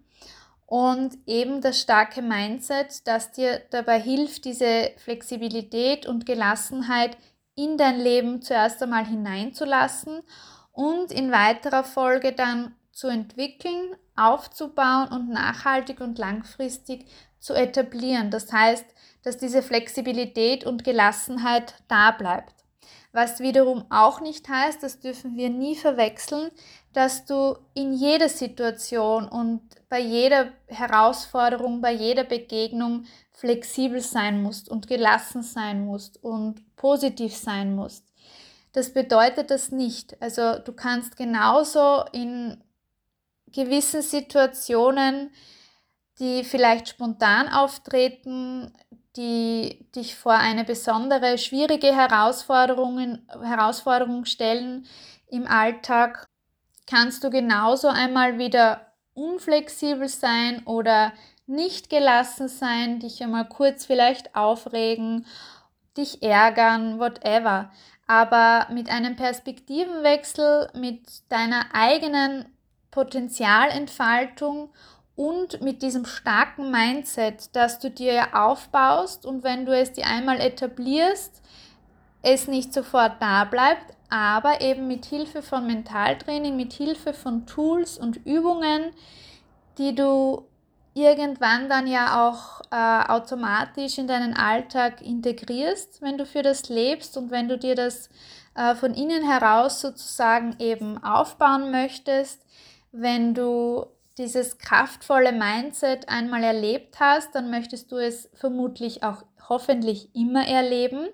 und 0.66 1.18
eben 1.26 1.60
das 1.60 1.80
starke 1.80 2.22
Mindset, 2.22 3.06
das 3.06 3.32
dir 3.32 3.60
dabei 3.70 4.00
hilft, 4.00 4.44
diese 4.44 4.92
Flexibilität 4.98 6.06
und 6.06 6.24
Gelassenheit 6.24 7.16
in 7.56 7.76
dein 7.76 7.98
Leben 7.98 8.40
zuerst 8.40 8.82
einmal 8.82 9.04
hineinzulassen 9.04 10.22
und 10.72 11.10
in 11.10 11.32
weiterer 11.32 11.84
Folge 11.84 12.32
dann 12.32 12.74
zu 12.92 13.08
entwickeln, 13.08 13.96
aufzubauen 14.16 15.08
und 15.08 15.28
nachhaltig 15.28 16.00
und 16.00 16.18
langfristig 16.18 17.06
zu 17.44 17.52
etablieren. 17.52 18.30
Das 18.30 18.50
heißt, 18.50 18.86
dass 19.22 19.36
diese 19.36 19.62
Flexibilität 19.62 20.64
und 20.64 20.82
Gelassenheit 20.82 21.74
da 21.88 22.10
bleibt. 22.10 22.54
Was 23.12 23.38
wiederum 23.38 23.84
auch 23.90 24.20
nicht 24.20 24.48
heißt, 24.48 24.82
das 24.82 24.98
dürfen 24.98 25.36
wir 25.36 25.50
nie 25.50 25.76
verwechseln, 25.76 26.50
dass 26.94 27.26
du 27.26 27.56
in 27.74 27.92
jeder 27.92 28.30
Situation 28.30 29.28
und 29.28 29.60
bei 29.90 30.00
jeder 30.00 30.52
Herausforderung, 30.68 31.82
bei 31.82 31.92
jeder 31.92 32.24
Begegnung 32.24 33.04
flexibel 33.30 34.00
sein 34.00 34.42
musst 34.42 34.70
und 34.70 34.88
gelassen 34.88 35.42
sein 35.42 35.84
musst 35.84 36.24
und 36.24 36.64
positiv 36.76 37.36
sein 37.36 37.74
musst. 37.74 38.04
Das 38.72 38.92
bedeutet 38.92 39.50
das 39.50 39.70
nicht. 39.70 40.20
Also 40.22 40.58
du 40.58 40.72
kannst 40.72 41.16
genauso 41.16 42.04
in 42.12 42.64
gewissen 43.52 44.02
Situationen 44.02 45.30
die 46.18 46.44
vielleicht 46.44 46.88
spontan 46.88 47.48
auftreten, 47.48 48.72
die 49.16 49.86
dich 49.94 50.16
vor 50.16 50.34
eine 50.34 50.64
besondere, 50.64 51.38
schwierige 51.38 51.94
Herausforderung, 51.94 53.18
Herausforderung 53.42 54.24
stellen 54.24 54.86
im 55.28 55.46
Alltag, 55.46 56.26
kannst 56.86 57.24
du 57.24 57.30
genauso 57.30 57.88
einmal 57.88 58.38
wieder 58.38 58.92
unflexibel 59.14 60.08
sein 60.08 60.62
oder 60.66 61.12
nicht 61.46 61.90
gelassen 61.90 62.48
sein, 62.48 63.00
dich 63.00 63.22
einmal 63.22 63.48
kurz 63.48 63.86
vielleicht 63.86 64.34
aufregen, 64.34 65.26
dich 65.96 66.22
ärgern, 66.22 66.98
whatever. 66.98 67.70
Aber 68.06 68.66
mit 68.72 68.90
einem 68.90 69.16
Perspektivenwechsel, 69.16 70.70
mit 70.74 71.30
deiner 71.30 71.66
eigenen 71.72 72.46
Potenzialentfaltung 72.90 74.72
und 75.16 75.60
mit 75.62 75.82
diesem 75.82 76.04
starken 76.04 76.70
Mindset, 76.70 77.54
das 77.54 77.78
du 77.78 77.90
dir 77.90 78.28
aufbaust 78.34 79.26
und 79.26 79.44
wenn 79.44 79.64
du 79.64 79.76
es 79.76 79.92
dir 79.92 80.06
einmal 80.06 80.40
etablierst, 80.40 81.40
es 82.22 82.48
nicht 82.48 82.72
sofort 82.72 83.20
da 83.20 83.44
bleibt, 83.44 83.94
aber 84.08 84.60
eben 84.60 84.88
mit 84.88 85.04
Hilfe 85.04 85.42
von 85.42 85.66
Mentaltraining, 85.66 86.56
mit 86.56 86.72
Hilfe 86.72 87.12
von 87.12 87.46
Tools 87.46 87.98
und 87.98 88.24
Übungen, 88.24 88.92
die 89.78 89.94
du 89.94 90.46
irgendwann 90.94 91.68
dann 91.68 91.86
ja 91.86 92.28
auch 92.28 92.60
äh, 92.70 93.10
automatisch 93.10 93.98
in 93.98 94.06
deinen 94.06 94.34
Alltag 94.34 95.02
integrierst, 95.02 96.00
wenn 96.00 96.16
du 96.16 96.24
für 96.24 96.42
das 96.42 96.68
lebst 96.68 97.16
und 97.16 97.30
wenn 97.30 97.48
du 97.48 97.58
dir 97.58 97.74
das 97.74 98.08
äh, 98.54 98.74
von 98.74 98.94
innen 98.94 99.28
heraus 99.28 99.80
sozusagen 99.80 100.56
eben 100.60 101.02
aufbauen 101.02 101.72
möchtest, 101.72 102.40
wenn 102.92 103.34
du 103.34 103.86
dieses 104.18 104.58
kraftvolle 104.58 105.32
Mindset 105.32 106.08
einmal 106.08 106.44
erlebt 106.44 107.00
hast, 107.00 107.34
dann 107.34 107.50
möchtest 107.50 107.90
du 107.90 107.96
es 107.96 108.30
vermutlich 108.34 109.02
auch 109.02 109.24
hoffentlich 109.48 110.14
immer 110.14 110.46
erleben. 110.46 111.08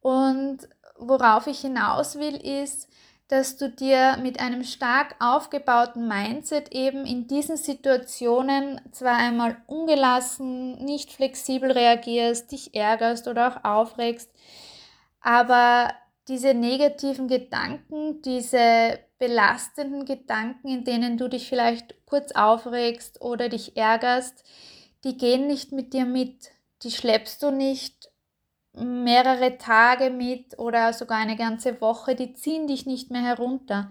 Und 0.00 0.68
worauf 0.98 1.46
ich 1.46 1.60
hinaus 1.60 2.18
will, 2.18 2.36
ist, 2.36 2.88
dass 3.28 3.56
du 3.56 3.68
dir 3.68 4.18
mit 4.22 4.38
einem 4.38 4.62
stark 4.62 5.16
aufgebauten 5.18 6.06
Mindset 6.06 6.72
eben 6.72 7.04
in 7.04 7.26
diesen 7.26 7.56
Situationen 7.56 8.80
zwar 8.92 9.16
einmal 9.16 9.56
ungelassen, 9.66 10.84
nicht 10.84 11.12
flexibel 11.12 11.72
reagierst, 11.72 12.52
dich 12.52 12.74
ärgerst 12.74 13.26
oder 13.26 13.48
auch 13.48 13.64
aufregst, 13.64 14.30
aber 15.20 15.90
diese 16.28 16.54
negativen 16.54 17.26
Gedanken, 17.26 18.22
diese 18.22 18.98
belastenden 19.18 20.04
Gedanken, 20.04 20.68
in 20.68 20.84
denen 20.84 21.16
du 21.16 21.28
dich 21.28 21.48
vielleicht 21.48 21.94
kurz 22.06 22.32
aufregst 22.32 23.20
oder 23.20 23.48
dich 23.48 23.76
ärgerst, 23.76 24.44
die 25.04 25.16
gehen 25.16 25.46
nicht 25.46 25.72
mit 25.72 25.92
dir 25.92 26.04
mit. 26.04 26.50
Die 26.82 26.90
schleppst 26.90 27.42
du 27.42 27.50
nicht 27.50 28.10
mehrere 28.74 29.56
Tage 29.56 30.10
mit 30.10 30.58
oder 30.58 30.92
sogar 30.92 31.18
eine 31.18 31.36
ganze 31.36 31.80
Woche, 31.80 32.14
die 32.14 32.34
ziehen 32.34 32.66
dich 32.66 32.84
nicht 32.84 33.10
mehr 33.10 33.22
herunter. 33.22 33.90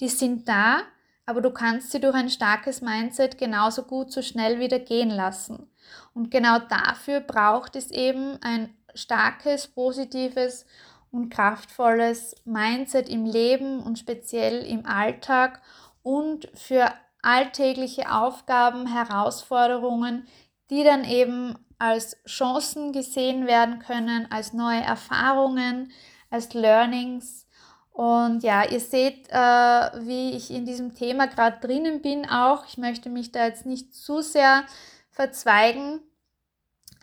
Die 0.00 0.08
sind 0.08 0.48
da, 0.48 0.82
aber 1.26 1.40
du 1.40 1.50
kannst 1.50 1.92
sie 1.92 2.00
durch 2.00 2.14
ein 2.14 2.28
starkes 2.28 2.82
Mindset 2.82 3.38
genauso 3.38 3.84
gut 3.84 4.12
so 4.12 4.22
schnell 4.22 4.58
wieder 4.58 4.80
gehen 4.80 5.10
lassen. 5.10 5.70
Und 6.14 6.30
genau 6.30 6.58
dafür 6.58 7.20
braucht 7.20 7.76
es 7.76 7.90
eben 7.90 8.38
ein 8.42 8.74
starkes, 8.94 9.68
positives 9.68 10.66
und 11.14 11.30
kraftvolles 11.30 12.34
Mindset 12.44 13.08
im 13.08 13.24
Leben 13.24 13.80
und 13.80 14.00
speziell 14.00 14.64
im 14.64 14.84
Alltag 14.84 15.62
und 16.02 16.50
für 16.54 16.92
alltägliche 17.22 18.10
Aufgaben, 18.10 18.88
Herausforderungen, 18.88 20.26
die 20.70 20.82
dann 20.82 21.04
eben 21.04 21.56
als 21.78 22.16
Chancen 22.26 22.92
gesehen 22.92 23.46
werden 23.46 23.78
können, 23.78 24.26
als 24.30 24.52
neue 24.52 24.80
Erfahrungen, 24.80 25.92
als 26.30 26.52
Learnings. 26.52 27.46
Und 27.92 28.42
ja, 28.42 28.64
ihr 28.64 28.80
seht, 28.80 29.28
äh, 29.30 29.36
wie 29.36 30.32
ich 30.32 30.50
in 30.50 30.66
diesem 30.66 30.96
Thema 30.96 31.28
gerade 31.28 31.64
drinnen 31.64 32.02
bin 32.02 32.28
auch. 32.28 32.66
Ich 32.66 32.76
möchte 32.76 33.08
mich 33.08 33.30
da 33.30 33.46
jetzt 33.46 33.66
nicht 33.66 33.94
zu 33.94 34.20
sehr 34.20 34.64
verzweigen, 35.12 36.00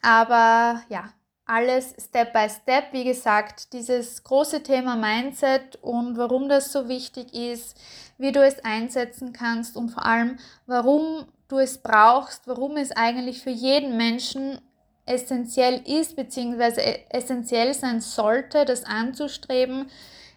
aber 0.02 0.82
ja, 0.90 1.14
alles 1.52 1.94
Step 2.00 2.32
by 2.32 2.48
Step. 2.50 2.94
Wie 2.94 3.04
gesagt, 3.04 3.74
dieses 3.74 4.24
große 4.24 4.64
Thema 4.64 4.96
Mindset 4.96 5.78
und 5.82 6.18
warum 6.18 6.48
das 6.48 6.72
so 6.72 6.88
wichtig 6.88 7.34
ist, 7.34 7.78
wie 8.18 8.32
du 8.32 8.42
es 8.42 8.64
einsetzen 8.64 9.34
kannst 9.34 9.76
und 9.76 9.90
vor 9.90 10.06
allem, 10.06 10.38
warum 10.66 11.26
du 11.50 11.58
es 11.58 11.78
brauchst, 11.78 12.48
warum 12.48 12.78
es 12.78 12.92
eigentlich 12.92 13.42
für 13.42 13.50
jeden 13.50 13.98
Menschen 13.98 14.62
essentiell 15.06 15.82
ist 15.86 16.16
bzw. 16.16 17.00
essentiell 17.10 17.74
sein 17.74 18.00
sollte, 18.00 18.64
das 18.64 18.86
anzustreben, 18.86 19.88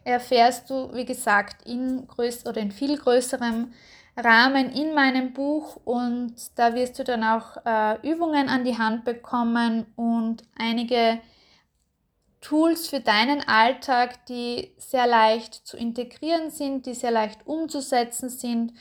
erfährst 0.02 0.68
du, 0.68 0.92
wie 0.94 1.04
gesagt, 1.04 1.64
in 1.64 2.08
größ 2.08 2.44
oder 2.46 2.60
in 2.60 2.72
viel 2.72 2.98
größerem 2.98 3.72
Rahmen 4.16 4.70
in 4.70 4.94
meinem 4.94 5.33
Buch 5.33 5.77
und 5.85 6.35
da 6.57 6.74
wirst 6.74 6.98
du 6.98 7.05
dann 7.05 7.24
auch 7.24 7.57
äh, 7.66 8.09
Übungen 8.09 8.48
an 8.48 8.64
die 8.64 8.79
Hand 8.79 9.05
bekommen 9.05 9.87
und 9.96 10.44
einige 10.57 11.20
Tools 12.40 12.88
für 12.88 13.00
deinen 13.00 13.40
Alltag, 13.48 14.27
die 14.27 14.74
sehr 14.79 15.07
leicht 15.07 15.55
zu 15.55 15.77
integrieren 15.77 16.50
sind, 16.50 16.87
die 16.87 16.94
sehr 16.94 17.11
leicht 17.11 17.46
umzusetzen 17.46 18.29
sind, 18.29 18.72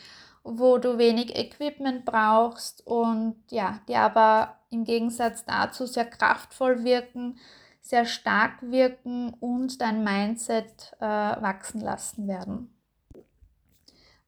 wo 0.43 0.77
du 0.77 0.97
wenig 0.97 1.35
Equipment 1.35 2.05
brauchst 2.05 2.85
und 2.85 3.37
ja, 3.49 3.79
die 3.87 3.95
aber 3.95 4.59
im 4.69 4.83
Gegensatz 4.83 5.45
dazu 5.45 5.85
sehr 5.85 6.05
kraftvoll 6.05 6.83
wirken, 6.83 7.39
sehr 7.81 8.05
stark 8.05 8.61
wirken 8.61 9.33
und 9.39 9.81
dein 9.81 10.03
Mindset 10.03 10.93
äh, 10.99 11.05
wachsen 11.05 11.81
lassen 11.81 12.27
werden 12.27 12.73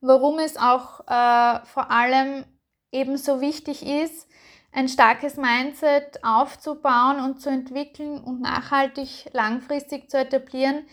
warum 0.06 0.40
es 0.40 0.58
auch 0.58 1.02
äh, 1.02 1.66
vor 1.66 1.92
allem 1.92 2.46
ebenso 2.92 3.42
wichtig 3.42 3.86
ist, 3.86 4.28
ein 4.72 4.90
starkes 4.90 5.38
Mindset 5.38 6.24
aufzubauen 6.24 7.20
und 7.20 7.42
zu 7.42 7.50
entwickeln 7.50 8.20
und 8.20 8.42
nachhaltig 8.42 9.30
langfristig 9.34 10.10
zu 10.10 10.18
etablieren, 10.18 10.86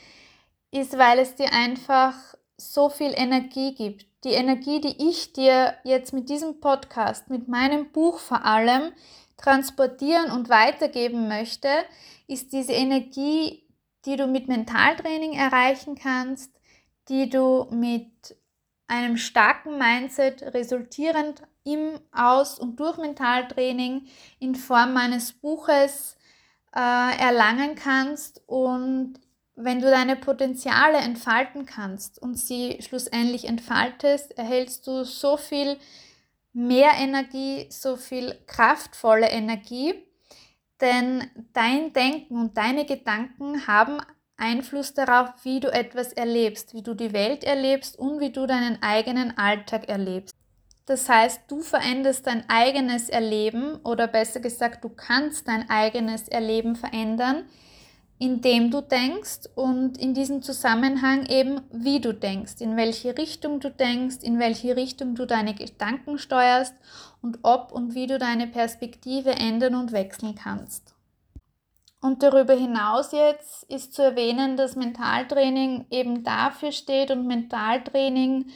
ist, 0.71 0.97
weil 0.97 1.19
es 1.19 1.35
dir 1.35 1.53
einfach 1.53 2.15
so 2.57 2.89
viel 2.89 3.13
Energie 3.15 3.75
gibt. 3.75 4.07
Die 4.25 4.31
Energie, 4.31 4.81
die 4.81 5.11
ich 5.11 5.33
dir 5.33 5.75
jetzt 5.83 6.13
mit 6.13 6.29
diesem 6.29 6.61
Podcast, 6.61 7.29
mit 7.29 7.49
meinem 7.49 7.91
Buch 7.91 8.21
vor 8.21 8.45
allem 8.45 8.93
transportieren 9.37 10.31
und 10.31 10.49
weitergeben 10.49 11.27
möchte, 11.27 11.69
ist 12.29 12.53
diese 12.53 12.73
Energie, 12.73 13.67
die 14.07 14.17
du 14.17 14.29
mit 14.29 14.47
Mentaltraining 14.47 15.33
erreichen 15.33 15.97
kannst, 15.97 16.53
die 17.09 17.29
du 17.29 17.67
mit 17.71 18.37
einem 18.93 19.17
starken 19.17 19.79
Mindset 19.79 20.43
resultierend 20.55 21.43
im 21.65 21.99
Aus- 22.13 22.59
und 22.59 22.79
durch 22.79 22.99
Mentaltraining 22.99 24.07
in 24.39 24.55
Form 24.55 24.93
meines 24.93 25.33
Buches 25.33 26.19
äh, 26.77 27.19
erlangen 27.19 27.75
kannst 27.75 28.43
und 28.47 29.15
wenn 29.55 29.81
du 29.81 29.91
deine 29.91 30.17
Potenziale 30.17 30.99
entfalten 30.99 31.65
kannst 31.65 32.21
und 32.21 32.39
sie 32.39 32.79
schlussendlich 32.83 33.47
entfaltest, 33.47 34.37
erhältst 34.37 34.87
du 34.87 35.05
so 35.05 35.39
viel 35.39 35.79
mehr 36.53 36.93
Energie, 36.99 37.67
so 37.71 37.97
viel 37.97 38.39
kraftvolle 38.47 39.31
Energie, 39.31 39.95
denn 40.83 41.31
dein 41.55 41.95
Denken 41.95 42.37
und 42.37 42.59
deine 42.59 42.85
Gedanken 42.85 43.67
haben 43.67 44.01
Einfluss 44.43 44.93
darauf, 44.93 45.31
wie 45.45 45.61
du 45.61 45.73
etwas 45.73 46.13
erlebst, 46.13 46.75
wie 46.75 46.83
du 46.83 46.95
die 46.95 47.13
Welt 47.13 47.45
erlebst 47.45 47.99
und 47.99 48.21
wie 48.21 48.31
du 48.31 48.47
deinen 48.47 48.83
eigenen 48.83 49.39
Alltag 49.39 49.89
erlebst. 49.89 50.35
Das 50.87 51.09
heißt, 51.09 51.43
du 51.49 51.63
veränderst 51.63 52.27
dein 52.27 52.45
eigenes 52.49 53.09
Erleben 53.09 53.77
oder 53.85 54.09
besser 54.09 54.41
gesagt, 54.41 54.83
du 54.83 54.89
kannst 54.89 55.47
dein 55.47 55.71
eigenes 55.71 56.27
Erleben 56.27 56.75
verändern, 56.75 57.45
indem 58.19 58.71
du 58.71 58.81
denkst 58.81 59.49
und 59.55 59.97
in 59.99 60.13
diesem 60.13 60.43
Zusammenhang 60.43 61.27
eben, 61.27 61.61
wie 61.73 62.01
du 62.01 62.13
denkst, 62.13 62.61
in 62.61 62.77
welche 62.77 63.17
Richtung 63.17 63.61
du 63.61 63.71
denkst, 63.71 64.19
in 64.23 64.39
welche 64.39 64.77
Richtung 64.77 65.15
du 65.15 65.25
deine 65.25 65.55
Gedanken 65.55 66.19
steuerst 66.19 66.75
und 67.21 67.39
ob 67.43 67.73
und 67.73 67.95
wie 67.95 68.09
du 68.09 68.19
deine 68.19 68.49
Perspektive 68.49 69.31
ändern 69.31 69.77
und 69.77 69.93
wechseln 69.93 70.35
kannst. 70.35 70.92
Und 72.03 72.25
darüber 72.25 72.55
hinaus 72.55 73.13
jetzt 73.13 73.63
ist 73.71 73.95
zu 73.95 74.03
erwähnen, 74.03 74.57
dass 74.57 74.75
Mentaltraining 74.75 75.87
eben 75.91 76.25
dafür 76.25 76.73
steht 76.73 77.13
und 77.13 77.29
Mentaltraining 77.29 78.51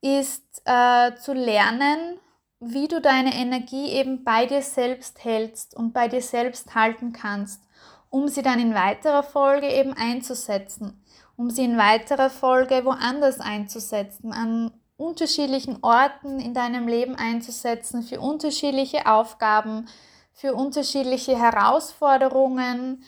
ist 0.00 0.62
äh, 0.64 1.14
zu 1.16 1.34
lernen, 1.34 2.18
wie 2.60 2.88
du 2.88 3.02
deine 3.02 3.34
Energie 3.34 3.90
eben 3.90 4.24
bei 4.24 4.46
dir 4.46 4.62
selbst 4.62 5.22
hältst 5.22 5.76
und 5.76 5.92
bei 5.92 6.08
dir 6.08 6.22
selbst 6.22 6.74
halten 6.74 7.12
kannst, 7.12 7.62
um 8.08 8.28
sie 8.28 8.40
dann 8.40 8.58
in 8.58 8.74
weiterer 8.74 9.22
Folge 9.22 9.68
eben 9.68 9.92
einzusetzen, 9.92 11.04
um 11.36 11.50
sie 11.50 11.64
in 11.64 11.76
weiterer 11.76 12.30
Folge 12.30 12.86
woanders 12.86 13.38
einzusetzen, 13.38 14.32
an 14.32 14.72
unterschiedlichen 14.96 15.82
Orten 15.82 16.40
in 16.40 16.54
deinem 16.54 16.88
Leben 16.88 17.16
einzusetzen, 17.16 18.02
für 18.02 18.18
unterschiedliche 18.18 19.04
Aufgaben, 19.04 19.88
für 20.36 20.54
unterschiedliche 20.54 21.38
Herausforderungen 21.38 23.02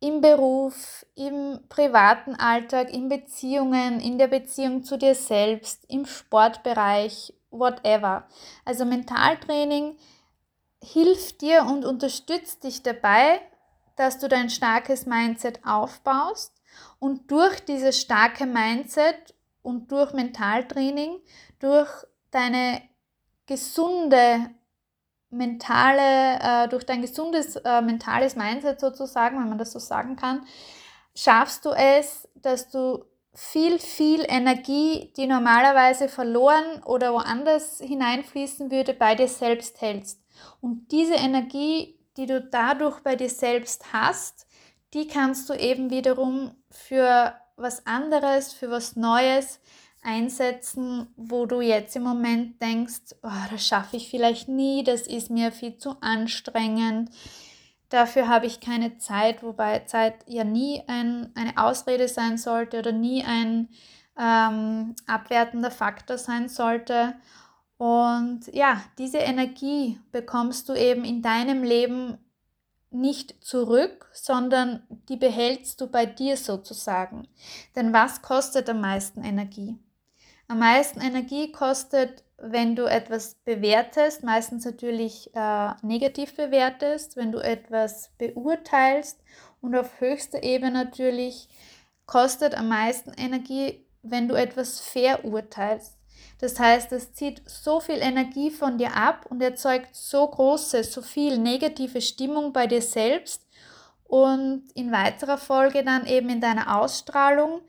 im 0.00 0.20
Beruf, 0.20 1.06
im 1.14 1.60
privaten 1.68 2.34
Alltag, 2.34 2.92
in 2.92 3.08
Beziehungen, 3.08 4.00
in 4.00 4.18
der 4.18 4.26
Beziehung 4.26 4.82
zu 4.82 4.98
dir 4.98 5.14
selbst, 5.14 5.84
im 5.88 6.04
Sportbereich, 6.04 7.32
whatever. 7.50 8.26
Also 8.64 8.84
Mentaltraining 8.84 9.96
hilft 10.82 11.42
dir 11.42 11.62
und 11.62 11.84
unterstützt 11.84 12.64
dich 12.64 12.82
dabei, 12.82 13.40
dass 13.94 14.18
du 14.18 14.28
dein 14.28 14.50
starkes 14.50 15.06
Mindset 15.06 15.60
aufbaust 15.64 16.52
und 16.98 17.30
durch 17.30 17.64
dieses 17.64 18.00
starke 18.00 18.46
Mindset 18.46 19.34
und 19.62 19.92
durch 19.92 20.12
Mentaltraining, 20.12 21.20
durch 21.60 21.88
deine 22.32 22.82
gesunde 23.46 24.50
mentale, 25.30 26.38
äh, 26.40 26.68
durch 26.68 26.84
dein 26.84 27.02
gesundes 27.02 27.56
äh, 27.56 27.80
mentales 27.82 28.36
Mindset 28.36 28.80
sozusagen, 28.80 29.38
wenn 29.38 29.48
man 29.48 29.58
das 29.58 29.72
so 29.72 29.78
sagen 29.78 30.16
kann, 30.16 30.46
schaffst 31.14 31.64
du 31.64 31.70
es, 31.70 32.28
dass 32.34 32.70
du 32.70 33.04
viel, 33.34 33.78
viel 33.78 34.24
Energie, 34.26 35.12
die 35.16 35.26
normalerweise 35.26 36.08
verloren 36.08 36.82
oder 36.84 37.12
woanders 37.12 37.78
hineinfließen 37.78 38.70
würde, 38.70 38.94
bei 38.94 39.14
dir 39.14 39.28
selbst 39.28 39.80
hältst. 39.80 40.20
Und 40.60 40.90
diese 40.90 41.14
Energie, 41.14 41.98
die 42.16 42.26
du 42.26 42.40
dadurch 42.40 43.00
bei 43.00 43.14
dir 43.14 43.28
selbst 43.28 43.92
hast, 43.92 44.46
die 44.94 45.06
kannst 45.06 45.48
du 45.48 45.54
eben 45.54 45.90
wiederum 45.90 46.52
für 46.70 47.34
was 47.56 47.86
anderes, 47.86 48.52
für 48.52 48.70
was 48.70 48.96
Neues 48.96 49.60
einsetzen, 50.08 51.06
wo 51.16 51.44
du 51.44 51.60
jetzt 51.60 51.94
im 51.94 52.02
Moment 52.02 52.62
denkst, 52.62 53.14
oh, 53.22 53.50
das 53.50 53.66
schaffe 53.66 53.98
ich 53.98 54.08
vielleicht 54.08 54.48
nie, 54.48 54.82
das 54.82 55.02
ist 55.02 55.30
mir 55.30 55.52
viel 55.52 55.76
zu 55.76 55.96
anstrengend, 56.00 57.10
dafür 57.90 58.26
habe 58.26 58.46
ich 58.46 58.60
keine 58.60 58.96
Zeit, 58.96 59.42
wobei 59.42 59.80
Zeit 59.80 60.14
ja 60.26 60.44
nie 60.44 60.82
ein, 60.86 61.30
eine 61.34 61.58
Ausrede 61.58 62.08
sein 62.08 62.38
sollte 62.38 62.78
oder 62.78 62.92
nie 62.92 63.22
ein 63.22 63.68
ähm, 64.18 64.96
abwertender 65.06 65.70
Faktor 65.70 66.16
sein 66.16 66.48
sollte. 66.48 67.14
Und 67.76 68.46
ja, 68.52 68.82
diese 68.98 69.18
Energie 69.18 70.00
bekommst 70.10 70.68
du 70.68 70.74
eben 70.74 71.04
in 71.04 71.22
deinem 71.22 71.62
Leben 71.62 72.18
nicht 72.90 73.44
zurück, 73.44 74.10
sondern 74.14 74.82
die 75.08 75.16
behältst 75.16 75.80
du 75.80 75.86
bei 75.86 76.06
dir 76.06 76.36
sozusagen. 76.38 77.28
Denn 77.76 77.92
was 77.92 78.22
kostet 78.22 78.68
am 78.70 78.80
meisten 78.80 79.22
Energie? 79.22 79.78
Am 80.50 80.60
meisten 80.60 81.02
Energie 81.02 81.52
kostet, 81.52 82.24
wenn 82.38 82.74
du 82.74 82.84
etwas 82.84 83.34
bewertest, 83.44 84.24
meistens 84.24 84.64
natürlich 84.64 85.30
äh, 85.34 85.70
negativ 85.82 86.36
bewertest, 86.36 87.16
wenn 87.16 87.32
du 87.32 87.38
etwas 87.38 88.10
beurteilst 88.16 89.20
und 89.60 89.76
auf 89.76 90.00
höchster 90.00 90.42
Ebene 90.42 90.70
natürlich 90.70 91.50
kostet 92.06 92.56
am 92.56 92.68
meisten 92.68 93.12
Energie, 93.12 93.84
wenn 94.02 94.26
du 94.26 94.34
etwas 94.34 94.80
verurteilst. 94.80 95.98
Das 96.40 96.58
heißt, 96.58 96.92
es 96.92 97.12
zieht 97.12 97.42
so 97.44 97.80
viel 97.80 97.98
Energie 97.98 98.50
von 98.50 98.78
dir 98.78 98.96
ab 98.96 99.26
und 99.28 99.42
erzeugt 99.42 99.94
so 99.94 100.26
große, 100.26 100.82
so 100.82 101.02
viel 101.02 101.36
negative 101.36 102.00
Stimmung 102.00 102.54
bei 102.54 102.66
dir 102.66 102.80
selbst 102.80 103.46
und 104.04 104.64
in 104.74 104.92
weiterer 104.92 105.36
Folge 105.36 105.84
dann 105.84 106.06
eben 106.06 106.30
in 106.30 106.40
deiner 106.40 106.80
Ausstrahlung 106.80 107.60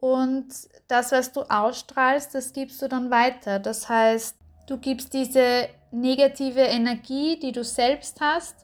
und 0.00 0.48
das, 0.88 1.12
was 1.12 1.32
du 1.32 1.42
ausstrahlst, 1.42 2.34
das 2.34 2.52
gibst 2.52 2.80
du 2.82 2.88
dann 2.88 3.10
weiter. 3.10 3.58
Das 3.58 3.88
heißt, 3.88 4.36
du 4.66 4.78
gibst 4.78 5.12
diese 5.12 5.68
negative 5.90 6.60
Energie, 6.60 7.38
die 7.38 7.52
du 7.52 7.62
selbst 7.62 8.20
hast, 8.20 8.56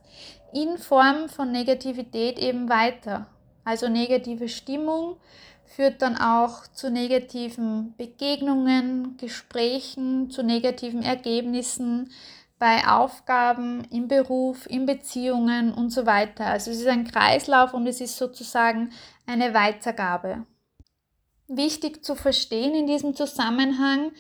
in 0.53 0.79
Form 0.79 1.29
von 1.29 1.53
Negativität 1.53 2.39
eben 2.39 2.69
weiter. 2.69 3.27
Also 3.65 3.89
negative 3.89 4.49
Stimmung 4.49 5.17
führt 5.65 6.01
dann 6.01 6.17
auch 6.17 6.67
zu 6.69 6.91
negativen 6.91 7.95
Begegnungen, 7.99 9.17
Gesprächen, 9.19 10.31
zu 10.31 10.43
negativen 10.43 11.03
Ergebnissen 11.03 12.11
bei 12.59 12.87
Aufgaben, 12.87 13.85
im 13.91 14.09
Beruf, 14.09 14.67
in 14.71 14.87
Beziehungen 14.87 15.75
und 15.75 15.91
so 15.91 16.07
weiter. 16.07 16.47
Also 16.47 16.71
es 16.71 16.79
ist 16.79 16.87
ein 16.87 17.07
Kreislauf 17.07 17.75
und 17.75 17.87
es 17.87 18.01
ist 18.01 18.17
sozusagen 18.17 18.93
eine 19.27 19.53
Weitergabe. 19.53 20.47
Wichtig 21.49 22.05
zu 22.05 22.15
verstehen 22.15 22.75
in 22.75 22.87
diesem 22.87 23.15
Zusammenhang 23.15 24.13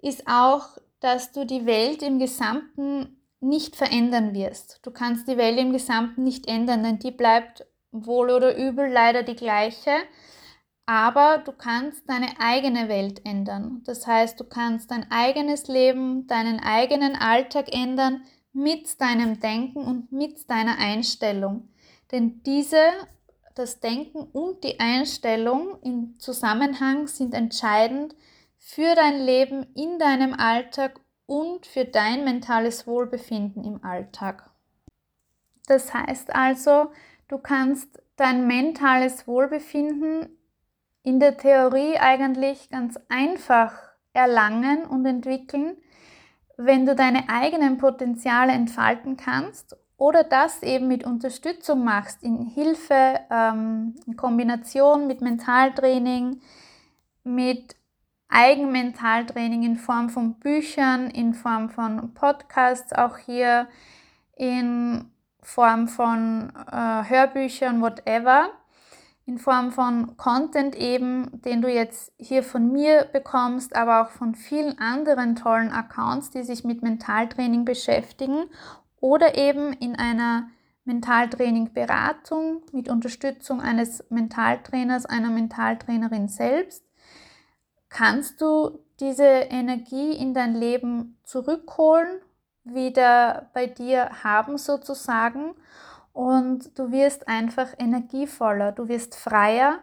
ist 0.00 0.26
auch, 0.26 0.78
dass 1.00 1.32
du 1.32 1.44
die 1.44 1.66
Welt 1.66 2.02
im 2.02 2.18
Gesamten 2.18 3.22
nicht 3.40 3.76
verändern 3.76 4.34
wirst. 4.34 4.78
Du 4.82 4.90
kannst 4.90 5.28
die 5.28 5.36
Welt 5.36 5.58
im 5.58 5.72
Gesamten 5.72 6.22
nicht 6.22 6.46
ändern, 6.46 6.82
denn 6.84 6.98
die 6.98 7.10
bleibt 7.10 7.66
wohl 7.90 8.30
oder 8.30 8.56
übel 8.56 8.90
leider 8.90 9.22
die 9.22 9.36
gleiche. 9.36 9.90
Aber 10.86 11.38
du 11.38 11.52
kannst 11.52 12.08
deine 12.08 12.28
eigene 12.40 12.88
Welt 12.88 13.24
ändern. 13.24 13.82
Das 13.84 14.06
heißt, 14.06 14.38
du 14.40 14.44
kannst 14.44 14.90
dein 14.90 15.10
eigenes 15.10 15.68
Leben, 15.68 16.26
deinen 16.26 16.60
eigenen 16.60 17.14
Alltag 17.16 17.72
ändern 17.72 18.22
mit 18.52 19.00
deinem 19.00 19.40
Denken 19.40 19.84
und 19.84 20.12
mit 20.12 20.48
deiner 20.50 20.78
Einstellung. 20.78 21.68
Denn 22.10 22.42
diese 22.42 22.78
das 23.54 23.80
Denken 23.80 24.20
und 24.20 24.64
die 24.64 24.80
Einstellung 24.80 25.80
im 25.82 26.18
Zusammenhang 26.18 27.06
sind 27.06 27.34
entscheidend 27.34 28.14
für 28.58 28.94
dein 28.94 29.20
Leben 29.20 29.66
in 29.74 29.98
deinem 29.98 30.34
Alltag 30.34 31.00
und 31.26 31.66
für 31.66 31.84
dein 31.84 32.24
mentales 32.24 32.86
Wohlbefinden 32.86 33.64
im 33.64 33.84
Alltag. 33.84 34.50
Das 35.66 35.92
heißt 35.94 36.34
also, 36.34 36.92
du 37.28 37.38
kannst 37.38 38.02
dein 38.16 38.46
mentales 38.46 39.26
Wohlbefinden 39.26 40.28
in 41.02 41.18
der 41.18 41.36
Theorie 41.36 41.96
eigentlich 41.98 42.70
ganz 42.70 42.98
einfach 43.08 43.72
erlangen 44.12 44.84
und 44.84 45.04
entwickeln, 45.06 45.76
wenn 46.56 46.86
du 46.86 46.94
deine 46.94 47.28
eigenen 47.28 47.78
Potenziale 47.78 48.52
entfalten 48.52 49.16
kannst 49.16 49.76
oder 50.02 50.24
das 50.24 50.64
eben 50.64 50.88
mit 50.88 51.04
Unterstützung 51.04 51.84
machst, 51.84 52.24
in 52.24 52.44
Hilfe, 52.44 53.20
ähm, 53.30 53.94
in 54.04 54.16
Kombination 54.16 55.06
mit 55.06 55.20
Mentaltraining, 55.20 56.40
mit 57.22 57.76
Eigenmentaltraining 58.28 59.62
in 59.62 59.76
Form 59.76 60.10
von 60.10 60.34
Büchern, 60.40 61.08
in 61.08 61.34
Form 61.34 61.70
von 61.70 62.14
Podcasts, 62.14 62.92
auch 62.92 63.16
hier 63.16 63.68
in 64.34 65.08
Form 65.40 65.86
von 65.86 66.52
äh, 66.72 67.08
Hörbüchern, 67.08 67.80
whatever, 67.80 68.48
in 69.24 69.38
Form 69.38 69.70
von 69.70 70.16
Content 70.16 70.74
eben, 70.74 71.40
den 71.42 71.62
du 71.62 71.68
jetzt 71.68 72.12
hier 72.18 72.42
von 72.42 72.72
mir 72.72 73.04
bekommst, 73.12 73.76
aber 73.76 74.02
auch 74.02 74.08
von 74.08 74.34
vielen 74.34 74.80
anderen 74.80 75.36
tollen 75.36 75.70
Accounts, 75.70 76.30
die 76.30 76.42
sich 76.42 76.64
mit 76.64 76.82
Mentaltraining 76.82 77.64
beschäftigen 77.64 78.46
oder 79.02 79.36
eben 79.36 79.72
in 79.74 79.96
einer 79.96 80.48
Mentaltraining-Beratung 80.84 82.62
mit 82.72 82.88
Unterstützung 82.88 83.60
eines 83.60 84.08
Mentaltrainers, 84.10 85.06
einer 85.06 85.30
Mentaltrainerin 85.30 86.28
selbst, 86.28 86.84
kannst 87.88 88.40
du 88.40 88.78
diese 89.00 89.24
Energie 89.24 90.12
in 90.12 90.34
dein 90.34 90.54
Leben 90.54 91.18
zurückholen, 91.24 92.20
wieder 92.62 93.50
bei 93.52 93.66
dir 93.66 94.22
haben 94.22 94.56
sozusagen? 94.56 95.54
Und 96.12 96.78
du 96.78 96.92
wirst 96.92 97.26
einfach 97.26 97.68
energievoller, 97.78 98.70
du 98.70 98.86
wirst 98.86 99.16
freier 99.16 99.80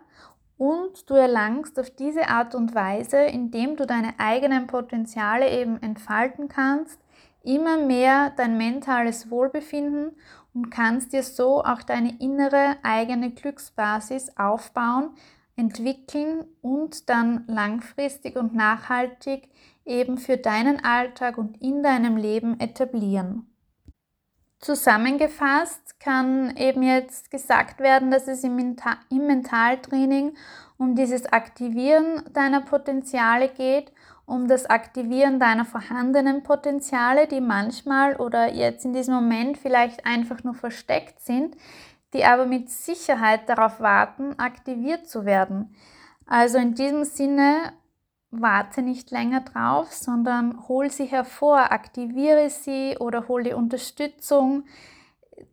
und 0.58 1.10
du 1.10 1.16
erlangst 1.16 1.78
auf 1.78 1.90
diese 1.90 2.30
Art 2.30 2.56
und 2.56 2.74
Weise, 2.74 3.18
indem 3.18 3.76
du 3.76 3.86
deine 3.86 4.14
eigenen 4.18 4.68
Potenziale 4.68 5.50
eben 5.50 5.82
entfalten 5.82 6.48
kannst, 6.48 7.00
immer 7.44 7.78
mehr 7.78 8.32
dein 8.38 8.58
mentales 8.58 9.30
Wohlbefinden 9.30 10.16
und 10.54 10.70
kannst 10.70 11.14
dir 11.14 11.24
so 11.24 11.64
auch 11.64 11.82
deine 11.82 12.20
innere 12.20 12.78
eigene 12.84 13.32
Glücksbasis 13.32 14.38
aufbauen, 14.38 15.12
entwickeln 15.56 16.46
und 16.62 17.10
dann 17.10 17.44
langfristig 17.48 18.36
und 18.36 18.56
nachhaltig 18.56 19.50
eben 19.86 20.18
für 20.18 20.38
deinen 20.38 20.84
Alltag 20.84 21.38
und 21.38 21.62
in 21.62 21.84
deinem 21.84 22.18
Leben 22.18 22.60
etablieren. 22.60 23.46
Zusammengefasst 24.60 26.00
kann 26.02 26.56
eben 26.58 26.84
jetzt 26.84 27.32
gesagt 27.32 27.80
werden, 27.80 28.12
dass 28.12 28.28
es 28.28 28.44
im, 28.44 28.58
Mental 28.58 28.98
im 29.10 29.26
Mentaltraining 29.26 30.36
um 30.78 30.96
dieses 30.96 31.26
Aktivieren 31.32 32.24
deiner 32.34 32.62
Potenziale 32.62 33.50
geht 33.50 33.92
um 34.30 34.48
das 34.48 34.68
Aktivieren 34.68 35.40
deiner 35.40 35.66
vorhandenen 35.66 36.44
Potenziale, 36.44 37.28
die 37.28 37.42
manchmal 37.42 38.16
oder 38.16 38.54
jetzt 38.54 38.86
in 38.86 38.94
diesem 38.94 39.16
Moment 39.16 39.58
vielleicht 39.58 40.06
einfach 40.06 40.44
nur 40.44 40.54
versteckt 40.54 41.20
sind, 41.20 41.56
die 42.14 42.24
aber 42.24 42.46
mit 42.46 42.70
Sicherheit 42.70 43.50
darauf 43.50 43.80
warten, 43.80 44.38
aktiviert 44.38 45.08
zu 45.08 45.26
werden. 45.26 45.76
Also 46.28 46.60
in 46.60 46.76
diesem 46.76 47.06
Sinne, 47.06 47.74
warte 48.32 48.84
nicht 48.84 49.10
länger 49.10 49.42
drauf, 49.42 49.92
sondern 49.92 50.68
hol 50.68 50.92
sie 50.92 51.06
hervor, 51.06 51.72
aktiviere 51.72 52.52
sie 52.52 52.98
oder 53.00 53.28
hol 53.28 53.42
die 53.42 53.54
Unterstützung, 53.54 54.66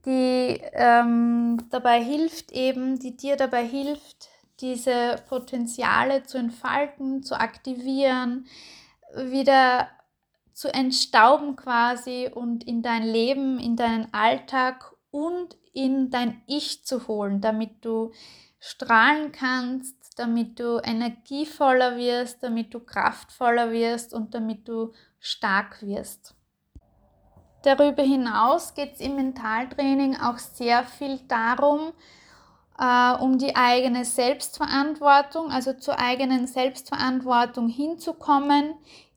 die 0.04 0.60
ähm, 0.72 1.56
dabei 1.70 2.02
hilft 2.02 2.52
eben, 2.52 2.98
die 2.98 3.16
dir 3.16 3.36
dabei 3.36 3.64
hilft, 3.64 4.28
diese 4.60 5.16
Potenziale 5.28 6.22
zu 6.24 6.38
entfalten, 6.38 7.22
zu 7.22 7.38
aktivieren, 7.38 8.46
wieder 9.14 9.88
zu 10.52 10.72
entstauben 10.72 11.56
quasi 11.56 12.30
und 12.34 12.64
in 12.64 12.82
dein 12.82 13.02
Leben, 13.02 13.58
in 13.58 13.76
deinen 13.76 14.12
Alltag 14.14 14.92
und 15.10 15.56
in 15.72 16.10
dein 16.10 16.42
Ich 16.46 16.84
zu 16.84 17.06
holen, 17.06 17.40
damit 17.40 17.84
du 17.84 18.12
strahlen 18.58 19.32
kannst, 19.32 20.18
damit 20.18 20.58
du 20.58 20.80
energievoller 20.82 21.98
wirst, 21.98 22.42
damit 22.42 22.72
du 22.72 22.80
kraftvoller 22.80 23.70
wirst 23.70 24.14
und 24.14 24.34
damit 24.34 24.66
du 24.66 24.92
stark 25.20 25.82
wirst. 25.82 26.34
Darüber 27.62 28.02
hinaus 28.02 28.74
geht 28.74 28.94
es 28.94 29.00
im 29.00 29.16
Mentaltraining 29.16 30.16
auch 30.16 30.38
sehr 30.38 30.84
viel 30.84 31.18
darum, 31.28 31.92
äh, 32.78 33.14
um 33.20 33.38
die 33.38 33.56
eigene 33.56 34.04
Selbstverantwortung, 34.04 35.50
also 35.50 35.72
zur 35.72 35.98
eigenen 35.98 36.46
Selbstverantwortung 36.46 37.68
hinzukommen, 37.68 38.74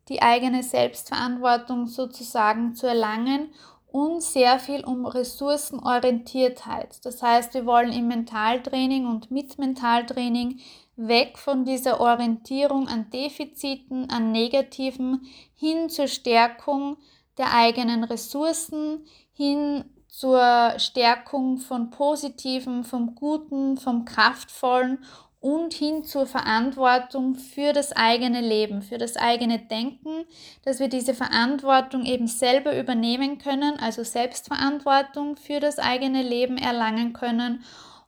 die 0.07 0.21
eigene 0.21 0.63
Selbstverantwortung 0.63 1.87
sozusagen 1.87 2.73
zu 2.73 2.87
erlangen 2.87 3.49
und 3.91 4.21
sehr 4.21 4.59
viel 4.59 4.83
um 4.83 5.05
Ressourcenorientiertheit. 5.05 7.03
Das 7.05 7.21
heißt, 7.23 7.53
wir 7.53 7.65
wollen 7.65 7.91
im 7.91 8.07
Mentaltraining 8.07 9.07
und 9.07 9.31
mit 9.31 9.57
Mentaltraining 9.57 10.59
weg 10.95 11.37
von 11.37 11.65
dieser 11.65 11.99
Orientierung 11.99 12.87
an 12.87 13.09
Defiziten, 13.09 14.09
an 14.09 14.31
Negativen 14.31 15.27
hin 15.55 15.89
zur 15.89 16.07
Stärkung 16.07 16.97
der 17.37 17.53
eigenen 17.53 18.03
Ressourcen, 18.03 19.05
hin 19.31 19.85
zur 20.09 20.73
Stärkung 20.77 21.59
von 21.59 21.91
Positiven, 21.91 22.83
vom 22.83 23.15
Guten, 23.15 23.77
vom 23.77 24.05
Kraftvollen 24.05 25.03
und 25.39 25.73
hin 25.73 26.03
zur 26.03 26.25
Verantwortung 26.25 27.35
für 27.35 27.71
das 27.71 27.93
eigene 27.93 28.41
Leben, 28.41 28.81
für 28.81 28.97
das 28.97 29.15
eigene 29.15 29.59
Denken, 29.59 30.25
dass 30.65 30.79
wir 30.79 30.89
diese 30.89 31.13
Verantwortung 31.13 32.03
eben 32.05 32.27
selber 32.27 32.77
übernehmen 32.77 33.37
können, 33.37 33.79
also 33.79 34.03
Selbstverantwortung 34.03 35.37
für 35.37 35.61
das 35.61 35.79
eigene 35.79 36.23
Leben 36.23 36.57
erlangen 36.57 37.13
können 37.13 37.63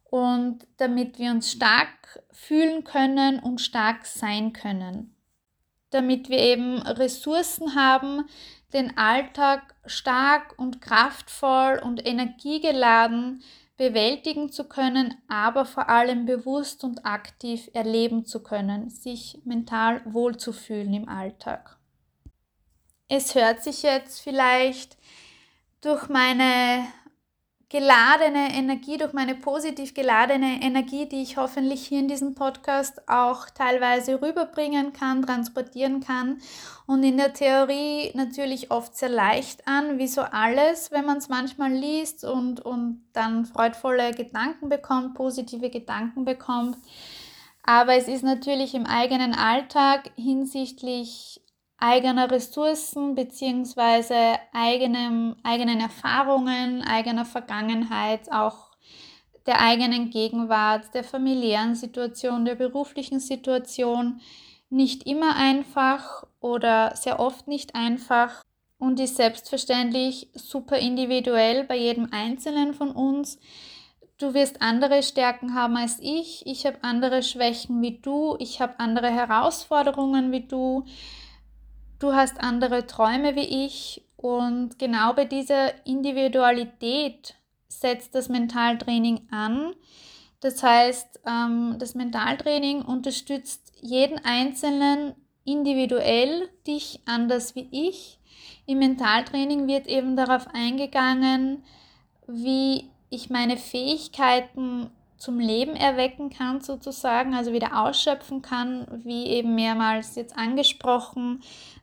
und 0.10 0.68
damit 0.78 1.20
wir 1.20 1.32
uns 1.32 1.52
stark 1.52 2.22
fühlen 2.32 2.84
können 2.84 3.40
und 3.40 3.62
stark 3.62 4.06
sein 4.06 4.52
können. 4.52 5.16
Damit 5.92 6.30
wir 6.30 6.40
eben 6.40 6.82
Ressourcen 6.82 7.76
haben, 7.76 8.26
den 8.74 8.98
Alltag 8.98 9.76
stark 9.86 10.58
und 10.58 10.82
kraftvoll 10.82 11.82
und 11.84 12.06
energiegeladen 12.06 13.44
bewältigen 13.78 14.52
zu 14.52 14.66
können, 14.66 15.16
aber 15.28 15.66
vor 15.66 15.90
allem 15.90 16.26
bewusst 16.26 16.84
und 16.84 17.06
aktiv 17.06 17.70
erleben 17.74 18.26
zu 18.26 18.44
können, 18.44 18.90
sich 18.90 19.40
mental 19.44 20.02
wohlzufühlen 20.06 20.94
im 20.94 21.10
Alltag. 21.10 21.78
Es 23.08 23.34
hört 23.36 23.64
sich 23.64 23.82
jetzt 23.84 24.22
vielleicht 24.22 24.98
durch 25.82 26.10
meine 26.10 26.86
geladene 27.72 28.54
Energie, 28.54 28.98
durch 28.98 29.14
meine 29.14 29.34
positiv 29.34 29.94
geladene 29.94 30.62
Energie, 30.62 31.08
die 31.08 31.22
ich 31.22 31.38
hoffentlich 31.38 31.88
hier 31.88 32.00
in 32.00 32.10
diesem 32.10 32.36
Podcast 32.36 33.08
auch 33.08 33.50
teilweise 33.50 34.22
rüberbringen 34.22 34.92
kann, 34.92 35.22
transportieren 35.26 36.02
kann 36.02 36.42
und 36.86 37.02
in 37.04 37.16
der 37.16 37.34
Theorie 37.34 38.12
natürlich 38.14 38.72
oft 38.72 38.98
sehr 38.98 39.08
leicht 39.08 39.66
an, 39.70 40.00
wie 40.00 40.10
so 40.10 40.20
alles, 40.20 40.92
wenn 40.92 41.06
man 41.06 41.20
es 41.20 41.30
manchmal 41.30 41.72
liest 41.72 42.26
und, 42.26 42.60
und 42.60 43.06
dann 43.14 43.46
freudvolle 43.46 44.12
Gedanken 44.12 44.68
bekommt, 44.68 45.14
positive 45.16 45.70
Gedanken 45.70 46.26
bekommt. 46.26 46.76
Aber 47.64 47.96
es 47.96 48.10
ist 48.10 48.24
natürlich 48.24 48.74
im 48.74 48.86
eigenen 48.86 49.34
Alltag 49.34 50.12
hinsichtlich 50.18 51.41
eigener 51.82 52.30
Ressourcen 52.30 53.16
beziehungsweise 53.16 54.16
eigenen 54.54 55.36
Erfahrungen, 55.44 56.84
eigener 56.84 57.26
Vergangenheit, 57.26 58.32
auch 58.32 58.72
der 59.48 59.60
eigenen 59.60 60.12
Gegenwart, 60.12 60.94
der 60.94 61.04
familiären 61.04 61.76
Situation, 61.76 62.46
der 62.46 62.56
beruflichen 62.56 63.20
Situation 63.20 64.22
nicht 64.70 65.08
immer 65.08 65.36
einfach 65.36 66.26
oder 66.40 66.96
sehr 66.96 67.20
oft 67.20 67.48
nicht 67.48 67.76
einfach 67.76 68.44
und 68.78 69.00
ist 69.00 69.18
selbstverständlich 69.18 70.30
super 70.34 70.78
individuell 70.78 71.64
bei 71.64 71.78
jedem 71.78 72.10
Einzelnen 72.12 72.74
von 72.74 72.92
uns. 72.92 73.40
Du 74.18 74.36
wirst 74.36 74.62
andere 74.62 75.02
Stärken 75.02 75.56
haben 75.56 75.78
als 75.78 75.98
ich, 76.00 76.46
ich 76.46 76.68
habe 76.68 76.78
andere 76.84 77.24
Schwächen 77.24 77.82
wie 77.82 78.00
du, 78.00 78.36
ich 78.40 78.62
habe 78.62 78.80
andere 78.80 79.10
Herausforderungen 79.10 80.32
wie 80.32 80.42
du 80.42 80.86
du 82.02 82.14
hast 82.14 82.42
andere 82.42 82.88
Träume 82.88 83.36
wie 83.36 83.66
ich 83.66 84.04
und 84.18 84.80
genau 84.80 85.14
bei 85.14 85.26
dieser 85.26 85.86
Individualität 85.86 87.36
setzt 87.68 88.16
das 88.16 88.28
Mentaltraining 88.28 89.28
an. 89.32 89.74
Das 90.42 90.62
heißt, 90.64 91.22
ähm, 91.28 91.76
das 91.80 91.96
Mentaltraining 91.96 92.82
unterstützt 92.82 93.72
jeden 93.80 94.20
Einzelnen 94.26 95.14
individuell, 95.46 96.50
dich 96.68 97.02
anders 97.06 97.56
wie 97.56 97.68
ich. 97.72 98.20
Im 98.66 98.80
Mentaltraining 98.80 99.68
wird 99.68 99.88
eben 99.88 100.16
darauf 100.16 100.48
eingegangen, 100.54 101.64
wie 102.28 102.90
ich 103.10 103.30
meine 103.30 103.58
Fähigkeiten 103.58 104.90
zum 105.22 105.40
Leben 105.40 105.76
erwecken 105.76 106.32
kann, 106.32 106.62
sozusagen, 106.62 107.36
also 107.36 107.54
wieder 107.54 107.80
ausschöpfen 107.80 108.42
kann, 108.42 108.88
wie 109.04 109.28
eben 109.28 109.54
mehrmals 109.54 110.16
jetzt 110.16 110.36
angesprochen, 110.36 111.42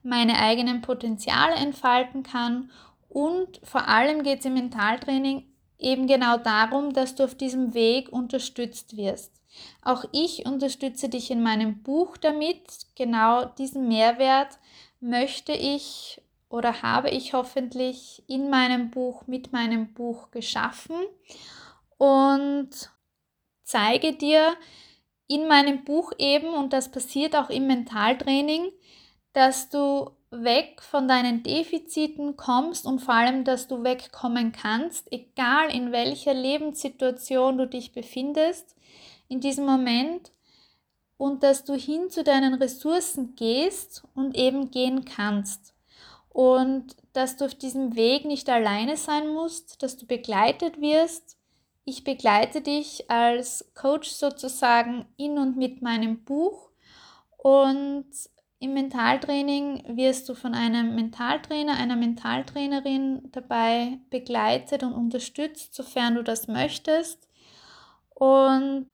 meine 0.09 0.39
eigenen 0.39 0.81
Potenziale 0.81 1.55
entfalten 1.55 2.23
kann. 2.23 2.71
Und 3.09 3.61
vor 3.63 3.89
allem 3.89 4.23
geht 4.23 4.41
es 4.41 4.47
im 4.47 4.55
Mentaltraining 4.55 5.45
eben 5.79 6.07
genau 6.07 6.37
darum, 6.37 6.93
dass 6.93 7.15
du 7.15 7.25
auf 7.25 7.35
diesem 7.35 7.75
Weg 7.75 8.11
unterstützt 8.11 8.97
wirst. 8.97 9.33
Auch 9.83 10.05
ich 10.13 10.47
unterstütze 10.47 11.09
dich 11.09 11.31
in 11.31 11.43
meinem 11.43 11.83
Buch 11.83 12.17
damit. 12.17 12.63
Genau 12.97 13.45
diesen 13.45 13.89
Mehrwert 13.89 14.59
möchte 15.01 15.53
ich 15.53 16.21
oder 16.49 16.83
habe 16.83 17.11
ich 17.11 17.35
hoffentlich 17.35 18.23
in 18.27 18.51
meinem 18.51 18.91
Buch, 18.91 19.27
mit 19.27 19.53
meinem 19.53 19.93
Buch 19.93 20.31
geschaffen. 20.31 20.97
Und 21.99 22.71
zeige 23.65 24.13
dir 24.15 24.55
in 25.27 25.47
meinem 25.47 25.85
Buch 25.85 26.13
eben, 26.19 26.49
und 26.55 26.73
das 26.73 26.91
passiert 26.91 27.37
auch 27.37 27.51
im 27.51 27.67
Mentaltraining, 27.67 28.73
dass 29.39 29.69
du 29.69 30.11
weg 30.33 30.83
von 30.83 31.07
deinen 31.07 31.45
Defiziten 31.45 32.37
kommst 32.37 32.85
und 32.85 32.99
vor 32.99 33.15
allem, 33.15 33.45
dass 33.45 33.69
du 33.69 33.85
wegkommen 33.85 34.51
kannst, 34.51 35.13
egal 35.13 35.73
in 35.73 35.93
welcher 35.93 36.35
Lebenssituation 36.35 37.57
du 37.57 37.69
dich 37.69 37.93
befindest 37.93 38.75
in 39.29 39.39
diesem 39.39 39.65
Moment. 39.65 40.33
Und 41.19 41.45
dass 41.45 41.65
du 41.65 41.75
hin 41.75 42.11
zu 42.11 42.25
deinen 42.25 42.55
Ressourcen 42.55 43.37
gehst 43.37 44.03
und 44.17 44.37
eben 44.37 44.73
gehen 44.73 45.05
kannst. 45.05 45.73
Und 46.31 46.97
dass 47.13 47.37
du 47.37 47.45
auf 47.45 47.55
diesem 47.55 47.95
Weg 47.95 48.25
nicht 48.25 48.49
alleine 48.49 48.97
sein 48.97 49.29
musst, 49.29 49.85
dass 49.85 49.97
du 49.97 50.07
begleitet 50.07 50.81
wirst. 50.81 51.37
Ich 51.85 52.03
begleite 52.03 52.61
dich 52.61 53.09
als 53.09 53.71
Coach 53.77 54.11
sozusagen 54.11 55.07
in 55.17 55.39
und 55.39 55.57
mit 55.57 55.81
meinem 55.81 56.25
Buch. 56.25 56.71
Und 57.37 58.09
im 58.61 58.75
Mentaltraining 58.75 59.97
wirst 59.97 60.29
du 60.29 60.35
von 60.35 60.55
einem 60.55 60.95
Mentaltrainer, 60.95 61.75
einer 61.75 61.97
Mentaltrainerin 61.97 63.31
dabei 63.31 63.99
begleitet 64.11 64.83
und 64.83 64.95
unterstützt, 64.95 65.75
sofern 65.75 66.17
du 66.17 66.25
das 66.25 66.49
möchtest. 66.49 67.29
Und 68.15 68.89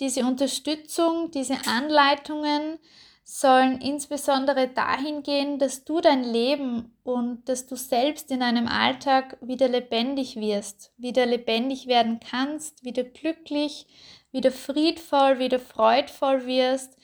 diese 0.00 0.22
Unterstützung, 0.22 1.30
diese 1.30 1.56
Anleitungen 1.66 2.78
sollen 3.24 3.80
insbesondere 3.80 4.68
dahin 4.68 5.22
gehen, 5.22 5.58
dass 5.58 5.84
du 5.84 6.00
dein 6.00 6.24
Leben 6.24 6.96
und 7.02 7.48
dass 7.48 7.66
du 7.66 7.76
selbst 7.76 8.30
in 8.30 8.40
deinem 8.40 8.68
Alltag 8.68 9.38
wieder 9.40 9.68
lebendig 9.68 10.36
wirst, 10.36 10.92
wieder 10.96 11.24
lebendig 11.24 11.86
werden 11.86 12.20
kannst, 12.20 12.84
wieder 12.84 13.04
glücklich, 13.04 13.86
wieder 14.30 14.50
friedvoll, 14.50 15.38
wieder 15.38 15.58
freudvoll 15.58 16.46
wirst 16.46 16.98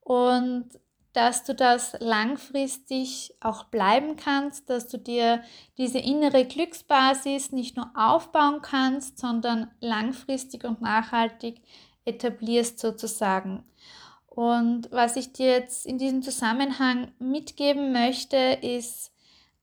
und 0.00 0.70
dass 1.12 1.42
du 1.44 1.54
das 1.54 1.96
langfristig 1.98 3.34
auch 3.40 3.64
bleiben 3.64 4.16
kannst, 4.16 4.70
dass 4.70 4.86
du 4.86 4.98
dir 4.98 5.42
diese 5.76 5.98
innere 5.98 6.44
Glücksbasis 6.44 7.50
nicht 7.50 7.76
nur 7.76 7.90
aufbauen 7.94 8.62
kannst, 8.62 9.18
sondern 9.18 9.70
langfristig 9.80 10.64
und 10.64 10.80
nachhaltig 10.80 11.60
etablierst 12.04 12.78
sozusagen. 12.78 13.64
Und 14.26 14.90
was 14.92 15.16
ich 15.16 15.32
dir 15.32 15.50
jetzt 15.50 15.84
in 15.84 15.98
diesem 15.98 16.22
Zusammenhang 16.22 17.12
mitgeben 17.18 17.92
möchte, 17.92 18.36
ist 18.36 19.12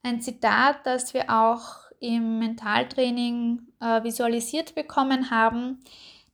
ein 0.04 0.22
Zitat, 0.22 0.86
das 0.86 1.14
wir 1.14 1.30
auch 1.30 1.88
im 2.00 2.40
Mentaltraining 2.40 3.68
äh, 3.80 4.04
visualisiert 4.04 4.76
bekommen 4.76 5.32
haben, 5.32 5.80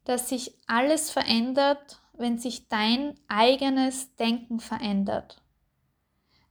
dass 0.03 0.29
sich 0.29 0.55
alles 0.67 1.09
verändert, 1.09 2.01
wenn 2.13 2.37
sich 2.37 2.69
dein 2.69 3.15
eigenes 3.27 4.15
Denken 4.15 4.59
verändert. 4.59 5.41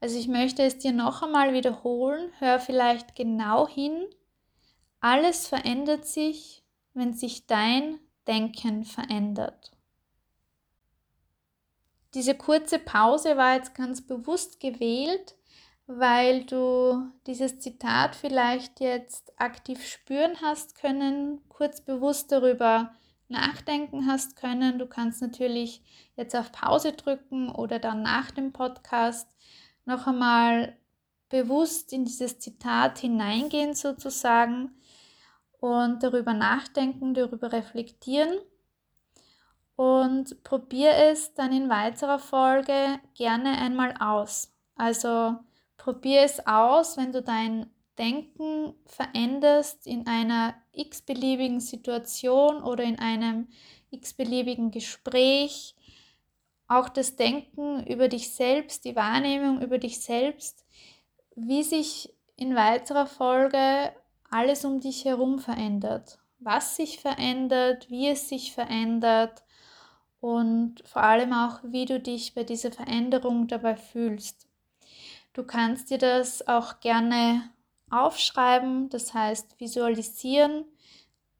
Also 0.01 0.19
ich 0.19 0.27
möchte 0.27 0.63
es 0.63 0.79
dir 0.79 0.93
noch 0.93 1.23
einmal 1.23 1.53
wiederholen, 1.55 2.33
hör 2.39 2.59
vielleicht 2.59 3.15
genau 3.15 3.69
hin. 3.69 4.05
Alles 5.01 5.47
verändert 5.47 6.07
sich, 6.07 6.65
wenn 6.93 7.15
sich 7.15 7.47
dein 7.47 7.99
Denken 8.27 8.85
verändert. 8.85 9.73
Diese 12.15 12.35
kurze 12.35 12.79
Pause 12.79 13.37
war 13.37 13.55
jetzt 13.55 13.75
ganz 13.75 14.07
bewusst 14.07 14.61
gewählt, 14.61 15.37
weil 15.87 16.45
du 16.45 17.11
dieses 17.27 17.61
Zitat 17.61 18.15
vielleicht 18.15 18.81
jetzt 18.81 19.33
aktiv 19.41 19.87
spüren 19.87 20.37
hast 20.43 20.75
können, 20.75 21.41
kurz 21.49 21.81
bewusst 21.81 22.31
darüber 22.33 22.95
nachdenken 23.33 24.07
hast 24.07 24.37
können. 24.37 24.79
Du 24.79 24.87
kannst 24.87 25.21
natürlich 25.21 25.83
jetzt 26.17 26.37
auf 26.37 26.53
Pause 26.53 26.93
drücken 26.93 27.51
oder 27.51 27.79
dann 27.79 28.03
nach 28.03 28.31
dem 28.31 28.53
Podcast 28.53 29.29
noch 29.85 30.07
einmal 30.07 30.77
bewusst 31.29 31.93
in 31.93 32.05
dieses 32.05 32.39
Zitat 32.39 32.99
hineingehen 32.99 33.75
sozusagen 33.75 34.71
und 35.59 36.03
darüber 36.03 36.35
nachdenken, 36.35 37.15
darüber 37.15 37.53
reflektieren 37.53 38.39
und 39.77 40.43
probier 40.45 40.93
es 40.95 41.35
dann 41.35 41.53
in 41.53 41.69
weiterer 41.69 42.19
Folge 42.19 43.01
gerne 43.15 43.59
einmal 43.59 43.95
aus. 43.99 44.53
Also 44.77 45.37
probier 45.77 46.23
es 46.23 46.47
aus, 46.47 46.97
wenn 46.97 47.13
du 47.13 47.23
dein 47.23 47.72
Denken 47.99 48.75
veränderst 48.87 49.87
in 49.87 50.07
einer 50.07 50.55
x-beliebigen 50.73 51.61
Situation 51.61 52.63
oder 52.63 52.85
in 52.85 52.99
einem 52.99 53.49
x-beliebigen 53.91 54.71
Gespräch. 54.71 55.75
Auch 56.69 56.89
das 56.89 57.17
Denken 57.17 57.87
über 57.87 58.09
dich 58.09 58.35
selbst, 58.35 58.85
die 58.85 58.97
Wahrnehmung 58.97 59.61
über 59.61 59.79
dich 59.79 60.01
selbst, 60.01 60.65
wie 61.37 61.63
sich 61.63 62.15
in 62.37 62.57
weiterer 62.57 63.07
Folge 63.07 63.93
alles 64.31 64.65
um 64.65 64.81
dich 64.81 65.05
herum 65.05 65.39
verändert. 65.39 66.19
Was 66.39 66.77
sich 66.77 66.99
verändert, 66.99 67.91
wie 67.91 68.09
es 68.09 68.29
sich 68.29 68.53
verändert 68.53 69.45
und 70.21 70.83
vor 70.87 71.03
allem 71.03 71.33
auch, 71.33 71.61
wie 71.63 71.85
du 71.85 72.01
dich 72.01 72.35
bei 72.35 72.45
dieser 72.45 72.73
Veränderung 72.73 73.49
dabei 73.49 73.77
fühlst. 73.77 74.49
Du 75.35 75.45
kannst 75.45 75.91
dir 75.91 75.99
das 75.99 76.47
auch 76.49 76.81
gerne 76.81 77.51
aufschreiben, 77.93 78.89
das 78.89 79.15
heißt 79.15 79.61
visualisieren 79.61 80.65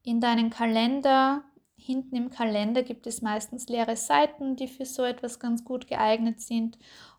in 0.03 0.19
deinen 0.21 0.49
Kalender. 0.49 1.43
Hinten 1.75 2.15
im 2.15 2.29
Kalender 2.29 2.83
gibt 2.83 3.07
es 3.07 3.21
meistens 3.21 3.67
leere 3.67 3.97
Seiten, 3.97 4.55
die 4.55 4.67
für 4.67 4.85
so 4.85 5.03
etwas 5.03 5.39
ganz 5.39 5.65
gut 5.65 5.87
geeignet 5.87 6.39
sind. 6.39 6.77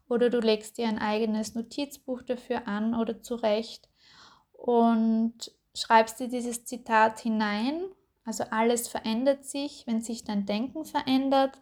Oder 0.08 0.30
du 0.30 0.38
legst 0.40 0.78
dir 0.78 0.88
ein 0.88 0.98
eigenes 0.98 1.54
Notizbuch 1.54 2.22
dafür 2.22 2.68
an 2.68 2.94
oder 2.94 3.22
zurecht 3.22 3.88
und 4.52 5.52
schreibst 5.74 6.20
dir 6.20 6.28
dieses 6.28 6.64
Zitat 6.64 7.20
hinein 7.20 7.84
also 8.24 8.44
alles 8.50 8.88
verändert 8.88 9.44
sich, 9.44 9.86
wenn 9.86 10.00
sich 10.00 10.24
dein 10.24 10.46
Denken 10.46 10.84
verändert 10.84 11.60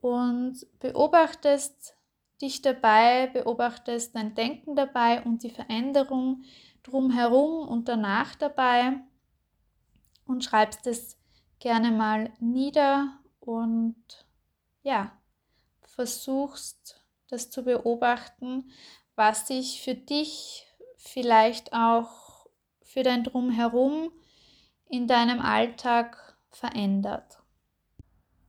und 0.00 0.66
beobachtest 0.80 1.94
dich 2.42 2.62
dabei, 2.62 3.28
beobachtest 3.28 4.14
dein 4.14 4.34
Denken 4.34 4.74
dabei 4.74 5.22
und 5.22 5.42
die 5.42 5.50
Veränderung 5.50 6.42
drumherum 6.82 7.68
und 7.68 7.88
danach 7.88 8.34
dabei 8.34 8.94
und 10.26 10.44
schreibst 10.44 10.86
es 10.86 11.16
gerne 11.58 11.90
mal 11.90 12.32
nieder 12.38 13.18
und 13.40 13.96
ja, 14.82 15.12
versuchst 15.82 17.04
das 17.28 17.50
zu 17.50 17.64
beobachten, 17.64 18.70
was 19.16 19.48
sich 19.48 19.82
für 19.82 19.94
dich 19.94 20.66
vielleicht 20.96 21.72
auch 21.72 22.46
für 22.82 23.02
dein 23.02 23.24
Drumherum 23.24 24.10
in 24.88 25.06
deinem 25.06 25.40
Alltag 25.40 26.36
verändert. 26.50 27.38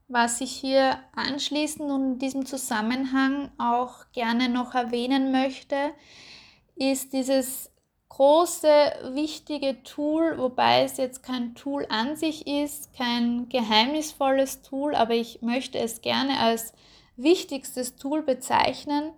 Was 0.08 0.40
ich 0.40 0.52
hier 0.52 0.98
anschließend 1.14 1.90
und 1.90 2.12
in 2.12 2.18
diesem 2.18 2.46
Zusammenhang 2.46 3.52
auch 3.58 4.10
gerne 4.12 4.48
noch 4.48 4.74
erwähnen 4.74 5.30
möchte, 5.30 5.92
ist 6.74 7.12
dieses 7.12 7.70
große, 8.10 9.12
wichtige 9.14 9.82
Tool, 9.82 10.36
wobei 10.36 10.82
es 10.82 10.98
jetzt 10.98 11.22
kein 11.22 11.54
Tool 11.54 11.86
an 11.88 12.16
sich 12.16 12.46
ist, 12.46 12.92
kein 12.92 13.48
geheimnisvolles 13.48 14.62
Tool, 14.62 14.94
aber 14.94 15.14
ich 15.14 15.40
möchte 15.40 15.78
es 15.78 16.02
gerne 16.02 16.38
als 16.38 16.74
wichtigstes 17.16 17.96
Tool 17.96 18.22
bezeichnen, 18.22 19.12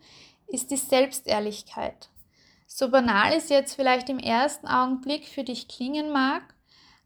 ist 0.46 0.70
die 0.70 0.76
Selbstehrlichkeit. 0.76 2.10
So 2.66 2.90
banal 2.90 3.32
es 3.32 3.48
jetzt 3.48 3.74
vielleicht 3.74 4.08
im 4.08 4.18
ersten 4.18 4.68
Augenblick 4.68 5.26
für 5.26 5.42
dich 5.42 5.68
klingen 5.68 6.12
mag, 6.12 6.54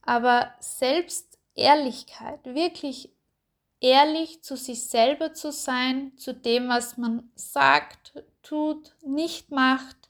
aber 0.02 0.52
selbst 0.60 1.38
Ehrlichkeit, 1.54 2.44
wirklich 2.44 3.10
ehrlich 3.80 4.42
zu 4.42 4.56
sich 4.56 4.84
selber 4.84 5.34
zu 5.34 5.52
sein, 5.52 6.12
zu 6.16 6.34
dem, 6.34 6.68
was 6.68 6.98
man 6.98 7.30
sagt, 7.36 8.22
tut, 8.42 8.96
nicht 9.02 9.50
macht 9.50 10.05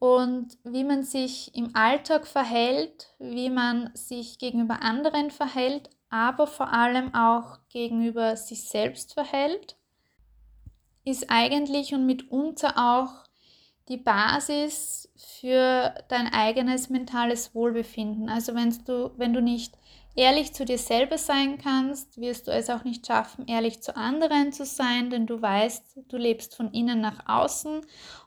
und 0.00 0.58
wie 0.64 0.82
man 0.82 1.04
sich 1.04 1.54
im 1.54 1.76
Alltag 1.76 2.26
verhält, 2.26 3.14
wie 3.18 3.50
man 3.50 3.90
sich 3.94 4.38
gegenüber 4.38 4.82
anderen 4.82 5.30
verhält, 5.30 5.90
aber 6.08 6.46
vor 6.46 6.72
allem 6.72 7.14
auch 7.14 7.58
gegenüber 7.68 8.34
sich 8.36 8.66
selbst 8.66 9.12
verhält, 9.12 9.76
ist 11.04 11.26
eigentlich 11.28 11.94
und 11.94 12.06
mitunter 12.06 12.76
auch 12.78 13.24
die 13.88 13.98
Basis 13.98 15.12
für 15.16 15.94
dein 16.08 16.32
eigenes 16.32 16.88
mentales 16.88 17.54
Wohlbefinden. 17.54 18.30
Also 18.30 18.54
wenn 18.54 18.70
du, 18.86 19.12
wenn 19.18 19.34
du 19.34 19.42
nicht 19.42 19.76
ehrlich 20.14 20.52
zu 20.52 20.64
dir 20.64 20.78
selber 20.78 21.18
sein 21.18 21.58
kannst, 21.58 22.20
wirst 22.20 22.48
du 22.48 22.52
es 22.52 22.68
auch 22.68 22.84
nicht 22.84 23.06
schaffen, 23.06 23.46
ehrlich 23.46 23.82
zu 23.82 23.96
anderen 23.96 24.52
zu 24.52 24.64
sein, 24.64 25.10
denn 25.10 25.26
du 25.26 25.40
weißt, 25.40 26.00
du 26.08 26.16
lebst 26.16 26.56
von 26.56 26.72
innen 26.72 27.00
nach 27.00 27.26
außen 27.26 27.80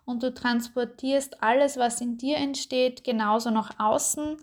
und 0.06 0.24
du 0.24 0.34
transportierst 0.34 1.44
alles, 1.44 1.78
was 1.78 2.02
in 2.02 2.18
dir 2.18 2.38
entsteht, 2.38 3.04
genauso 3.04 3.50
nach 3.50 3.80
außen. 3.80 4.38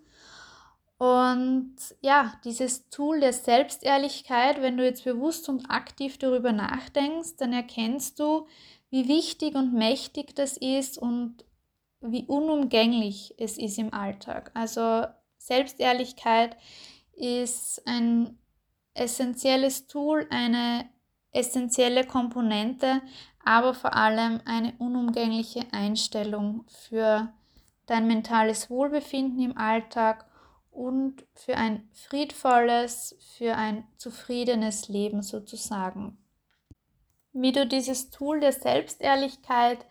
Und 0.98 1.76
ja, 2.02 2.34
dieses 2.44 2.90
Tool 2.90 3.20
der 3.20 3.32
Selbstehrlichkeit, 3.32 4.60
wenn 4.60 4.76
du 4.76 4.84
jetzt 4.84 5.04
bewusst 5.04 5.48
und 5.48 5.70
aktiv 5.70 6.18
darüber 6.18 6.52
nachdenkst, 6.52 7.36
dann 7.38 7.54
erkennst 7.54 8.20
du, 8.20 8.46
wie 8.90 9.08
wichtig 9.08 9.54
und 9.54 9.72
mächtig 9.72 10.36
das 10.36 10.58
ist 10.58 10.98
und 10.98 11.44
wie 12.02 12.24
unumgänglich 12.24 13.34
es 13.38 13.56
ist 13.56 13.78
im 13.78 13.94
Alltag. 13.94 14.50
Also 14.52 15.06
Selbstehrlichkeit 15.38 16.56
ist 17.20 17.82
ein 17.86 18.38
essentielles 18.94 19.86
Tool, 19.86 20.26
eine 20.30 20.88
essentielle 21.32 22.04
Komponente, 22.04 23.02
aber 23.44 23.74
vor 23.74 23.94
allem 23.94 24.40
eine 24.44 24.74
unumgängliche 24.78 25.64
Einstellung 25.72 26.64
für 26.68 27.32
dein 27.86 28.06
mentales 28.06 28.70
Wohlbefinden 28.70 29.40
im 29.40 29.56
Alltag 29.56 30.26
und 30.70 31.24
für 31.34 31.56
ein 31.56 31.88
friedvolles, 31.92 33.16
für 33.36 33.56
ein 33.56 33.84
zufriedenes 33.96 34.88
Leben 34.88 35.22
sozusagen. 35.22 36.18
Wie 37.32 37.52
du 37.52 37.66
dieses 37.66 38.10
Tool 38.10 38.40
der 38.40 38.52
Selbstehrlichkeit 38.52 39.84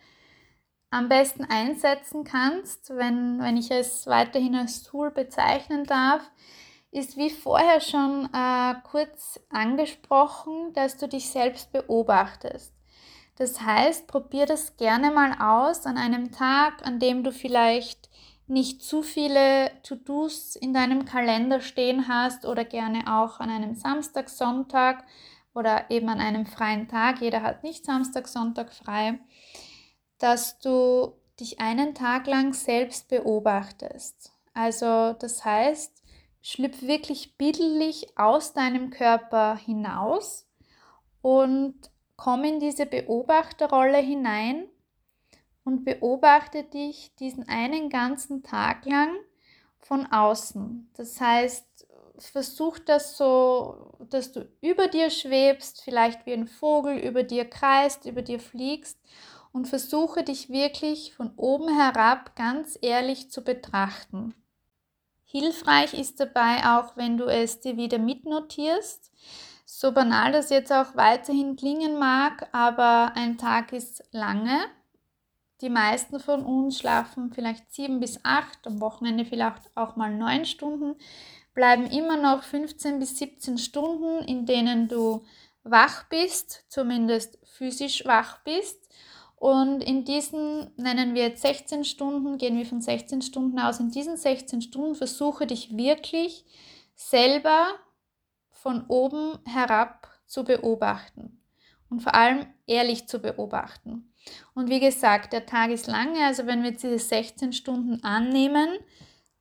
am 0.90 1.08
besten 1.08 1.44
einsetzen 1.44 2.24
kannst, 2.24 2.90
wenn, 2.90 3.40
wenn 3.40 3.56
ich 3.56 3.70
es 3.70 4.06
weiterhin 4.06 4.56
als 4.56 4.82
Tool 4.82 5.10
bezeichnen 5.10 5.84
darf, 5.84 6.22
ist 6.92 7.16
wie 7.16 7.30
vorher 7.30 7.80
schon 7.80 8.28
äh, 8.32 8.74
kurz 8.90 9.40
angesprochen, 9.48 10.72
dass 10.72 10.96
du 10.96 11.08
dich 11.08 11.28
selbst 11.28 11.72
beobachtest. 11.72 12.72
Das 13.36 13.60
heißt, 13.60 14.06
probier 14.06 14.46
das 14.46 14.76
gerne 14.76 15.10
mal 15.10 15.34
aus 15.40 15.86
an 15.86 15.96
einem 15.96 16.32
Tag, 16.32 16.86
an 16.86 16.98
dem 16.98 17.24
du 17.24 17.32
vielleicht 17.32 18.10
nicht 18.46 18.82
zu 18.82 19.02
viele 19.02 19.70
To-Dos 19.82 20.56
in 20.56 20.74
deinem 20.74 21.04
Kalender 21.04 21.60
stehen 21.60 22.08
hast 22.08 22.44
oder 22.44 22.64
gerne 22.64 23.04
auch 23.06 23.38
an 23.38 23.48
einem 23.48 23.74
Samstag, 23.74 24.28
Sonntag, 24.28 25.04
oder 25.54 25.90
eben 25.90 26.08
an 26.08 26.20
einem 26.20 26.46
freien 26.46 26.88
Tag, 26.88 27.20
jeder 27.20 27.42
hat 27.42 27.62
nicht 27.62 27.84
Samstag, 27.84 28.28
Sonntag 28.28 28.72
frei, 28.72 29.18
dass 30.18 30.58
du 30.58 31.14
dich 31.38 31.60
einen 31.60 31.94
Tag 31.94 32.26
lang 32.26 32.52
selbst 32.52 33.08
beobachtest. 33.08 34.32
Also 34.54 35.14
das 35.14 35.44
heißt, 35.44 35.99
schlüpf 36.42 36.82
wirklich 36.82 37.36
bildlich 37.36 38.16
aus 38.16 38.52
deinem 38.52 38.90
Körper 38.90 39.56
hinaus 39.56 40.46
und 41.22 41.74
komm 42.16 42.44
in 42.44 42.60
diese 42.60 42.86
Beobachterrolle 42.86 43.98
hinein 43.98 44.68
und 45.64 45.84
beobachte 45.84 46.64
dich 46.64 47.14
diesen 47.16 47.48
einen 47.48 47.90
ganzen 47.90 48.42
Tag 48.42 48.86
lang 48.86 49.16
von 49.78 50.06
außen. 50.06 50.90
Das 50.96 51.20
heißt, 51.20 51.86
versuch 52.18 52.78
das 52.78 53.16
so, 53.16 53.96
dass 54.10 54.32
du 54.32 54.48
über 54.60 54.88
dir 54.88 55.10
schwebst, 55.10 55.82
vielleicht 55.82 56.26
wie 56.26 56.32
ein 56.32 56.46
Vogel 56.46 56.98
über 56.98 57.22
dir 57.22 57.44
kreist, 57.44 58.04
über 58.04 58.22
dir 58.22 58.40
fliegst 58.40 58.98
und 59.52 59.68
versuche 59.68 60.22
dich 60.22 60.50
wirklich 60.50 61.14
von 61.14 61.32
oben 61.36 61.74
herab 61.74 62.36
ganz 62.36 62.78
ehrlich 62.80 63.30
zu 63.30 63.42
betrachten. 63.42 64.34
Hilfreich 65.30 65.94
ist 65.94 66.18
dabei 66.18 66.64
auch, 66.64 66.96
wenn 66.96 67.16
du 67.16 67.26
es 67.26 67.60
dir 67.60 67.76
wieder 67.76 67.98
mitnotierst. 67.98 69.12
So 69.64 69.92
banal 69.92 70.32
das 70.32 70.50
jetzt 70.50 70.72
auch 70.72 70.96
weiterhin 70.96 71.54
klingen 71.54 71.98
mag, 72.00 72.48
aber 72.52 73.12
ein 73.14 73.38
Tag 73.38 73.72
ist 73.72 74.02
lange. 74.10 74.58
Die 75.60 75.70
meisten 75.70 76.18
von 76.18 76.44
uns 76.44 76.78
schlafen 76.78 77.32
vielleicht 77.32 77.72
sieben 77.72 78.00
bis 78.00 78.18
acht, 78.24 78.66
am 78.66 78.80
Wochenende 78.80 79.24
vielleicht 79.24 79.70
auch 79.76 79.94
mal 79.94 80.12
neun 80.12 80.46
Stunden, 80.46 80.96
bleiben 81.54 81.86
immer 81.86 82.16
noch 82.16 82.42
15 82.42 82.98
bis 82.98 83.16
17 83.18 83.58
Stunden, 83.58 84.24
in 84.24 84.46
denen 84.46 84.88
du 84.88 85.24
wach 85.62 86.08
bist, 86.08 86.64
zumindest 86.68 87.38
physisch 87.44 88.04
wach 88.04 88.42
bist. 88.42 88.88
Und 89.40 89.80
in 89.80 90.04
diesen 90.04 90.70
nennen 90.76 91.14
wir 91.14 91.22
jetzt 91.22 91.40
16 91.40 91.84
Stunden, 91.84 92.36
gehen 92.36 92.58
wir 92.58 92.66
von 92.66 92.82
16 92.82 93.22
Stunden 93.22 93.58
aus. 93.58 93.80
In 93.80 93.90
diesen 93.90 94.18
16 94.18 94.60
Stunden 94.60 94.94
versuche 94.94 95.46
dich 95.46 95.78
wirklich 95.78 96.44
selber 96.94 97.68
von 98.50 98.84
oben 98.88 99.38
herab 99.46 100.08
zu 100.26 100.44
beobachten 100.44 101.40
und 101.88 102.02
vor 102.02 102.14
allem 102.14 102.48
ehrlich 102.66 103.08
zu 103.08 103.18
beobachten. 103.18 104.12
Und 104.54 104.68
wie 104.68 104.78
gesagt, 104.78 105.32
der 105.32 105.46
Tag 105.46 105.70
ist 105.70 105.86
lange, 105.86 106.22
also 106.26 106.44
wenn 106.44 106.62
wir 106.62 106.72
jetzt 106.72 106.82
diese 106.82 106.98
16 106.98 107.54
Stunden 107.54 108.04
annehmen, 108.04 108.68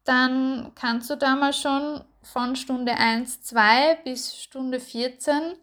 dann 0.05 0.71
kannst 0.75 1.09
du 1.09 1.17
da 1.17 1.35
mal 1.35 1.51
schon 1.51 2.05
von 2.21 2.55
Stunde 2.55 2.95
1, 2.95 3.41
2 3.41 3.95
bis 4.05 4.41
Stunde 4.41 4.79
14 4.79 5.55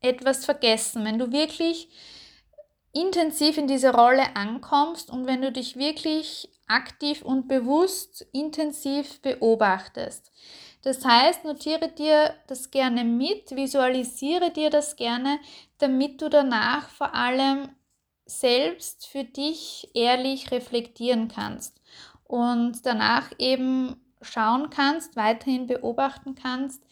etwas 0.00 0.46
vergessen. 0.46 1.04
Wenn 1.04 1.18
du 1.18 1.32
wirklich 1.32 1.90
intensiv 2.96 3.58
in 3.58 3.66
diese 3.66 3.92
Rolle 3.92 4.34
ankommst 4.34 5.10
und 5.10 5.26
wenn 5.26 5.42
du 5.42 5.52
dich 5.52 5.76
wirklich 5.76 6.48
aktiv 6.66 7.22
und 7.22 7.46
bewusst 7.46 8.26
intensiv 8.32 9.20
beobachtest. 9.20 10.32
Das 10.82 11.04
heißt, 11.04 11.44
notiere 11.44 11.88
dir 11.88 12.34
das 12.46 12.70
gerne 12.70 13.04
mit, 13.04 13.54
visualisiere 13.54 14.50
dir 14.50 14.70
das 14.70 14.96
gerne, 14.96 15.38
damit 15.78 16.22
du 16.22 16.30
danach 16.30 16.88
vor 16.88 17.14
allem 17.14 17.68
selbst 18.24 19.06
für 19.06 19.24
dich 19.24 19.90
ehrlich 19.94 20.50
reflektieren 20.50 21.28
kannst 21.28 21.80
und 22.24 22.86
danach 22.86 23.30
eben 23.38 24.00
schauen 24.22 24.70
kannst, 24.70 25.16
weiterhin 25.16 25.66
beobachten 25.66 26.34
kannst, 26.34 26.82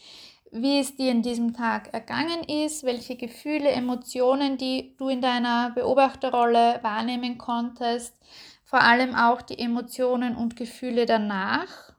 wie 0.55 0.79
es 0.79 0.95
dir 0.95 1.11
in 1.11 1.23
diesem 1.23 1.53
Tag 1.53 1.93
ergangen 1.93 2.45
ist, 2.45 2.85
welche 2.85 3.17
Gefühle, 3.17 3.71
Emotionen, 3.71 4.57
die 4.57 4.95
du 4.97 5.09
in 5.09 5.21
deiner 5.21 5.71
Beobachterrolle 5.71 6.79
wahrnehmen 6.83 7.39
konntest, 7.39 8.17
vor 8.63 8.81
allem 8.81 9.17
auch 9.17 9.43
die 9.43 9.59
Emotionen 9.59 10.37
und 10.37 10.55
Gefühle 10.55 11.07
danach 11.07 11.93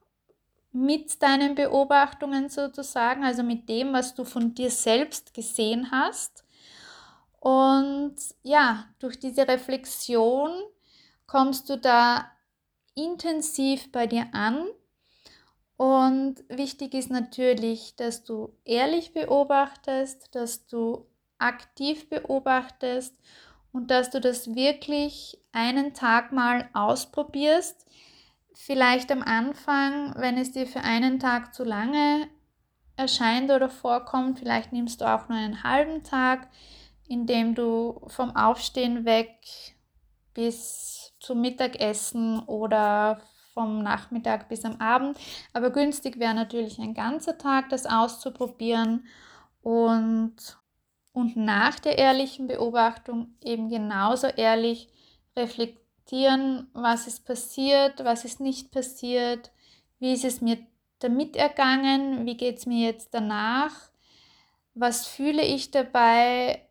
mit 0.71 1.21
deinen 1.21 1.55
Beobachtungen 1.55 2.47
sozusagen, 2.47 3.25
also 3.25 3.43
mit 3.43 3.67
dem, 3.67 3.91
was 3.91 4.15
du 4.15 4.23
von 4.23 4.55
dir 4.55 4.71
selbst 4.71 5.33
gesehen 5.33 5.91
hast. 5.91 6.45
Und 7.41 8.15
ja, 8.41 8.85
durch 8.99 9.19
diese 9.19 9.49
Reflexion 9.49 10.51
kommst 11.27 11.69
du 11.69 11.77
da 11.77 12.31
intensiv 12.93 13.91
bei 13.91 14.07
dir 14.07 14.27
an 14.31 14.65
und 15.77 16.35
wichtig 16.47 16.93
ist 16.93 17.09
natürlich, 17.09 17.95
dass 17.95 18.23
du 18.23 18.53
ehrlich 18.63 19.13
beobachtest, 19.13 20.33
dass 20.33 20.67
du 20.67 21.05
aktiv 21.37 22.09
beobachtest 22.09 23.13
und 23.73 23.91
dass 23.91 24.09
du 24.09 24.21
das 24.21 24.55
wirklich 24.55 25.37
einen 25.51 25.93
Tag 25.93 26.31
mal 26.31 26.69
ausprobierst. 26.73 27.85
Vielleicht 28.53 29.11
am 29.11 29.21
Anfang, 29.21 30.13
wenn 30.17 30.37
es 30.37 30.53
dir 30.53 30.65
für 30.65 30.79
einen 30.79 31.19
Tag 31.19 31.53
zu 31.53 31.65
lange 31.65 32.29
erscheint 32.95 33.51
oder 33.51 33.69
vorkommt, 33.69 34.39
vielleicht 34.39 34.71
nimmst 34.71 35.01
du 35.01 35.05
auch 35.05 35.27
nur 35.27 35.37
einen 35.37 35.63
halben 35.63 36.03
Tag, 36.03 36.47
indem 37.09 37.53
du 37.53 38.01
vom 38.07 38.33
Aufstehen 38.33 39.03
weg 39.03 39.45
bis 40.33 41.13
zum 41.19 41.41
Mittagessen 41.41 42.39
oder 42.39 43.21
vom 43.55 43.81
Nachmittag 43.81 44.49
bis 44.49 44.65
am 44.65 44.79
Abend. 44.79 45.17
Aber 45.53 45.71
günstig 45.71 46.19
wäre 46.19 46.35
natürlich 46.35 46.77
ein 46.77 46.93
ganzer 46.93 47.39
Tag, 47.39 47.69
das 47.69 47.87
auszuprobieren 47.87 49.07
und, 49.63 50.35
und 51.13 51.35
nach 51.37 51.79
der 51.79 51.97
ehrlichen 51.97 52.47
Beobachtung 52.47 53.33
eben 53.43 53.69
genauso 53.69 54.27
ehrlich 54.27 54.89
reflektieren, 55.35 56.67
was 56.73 57.07
ist 57.07 57.25
passiert, 57.25 58.03
was 58.03 58.25
ist 58.25 58.39
nicht 58.39 58.71
passiert, 58.71 59.51
wie 59.99 60.13
ist 60.13 60.25
es 60.25 60.41
mir 60.41 60.57
damit 60.99 61.35
ergangen, 61.35 62.25
wie 62.25 62.37
geht 62.37 62.57
es 62.57 62.65
mir 62.65 62.85
jetzt 62.85 63.13
danach, 63.13 63.89
was 64.73 65.07
fühle 65.07 65.41
ich 65.41 65.71
dabei, 65.71 66.61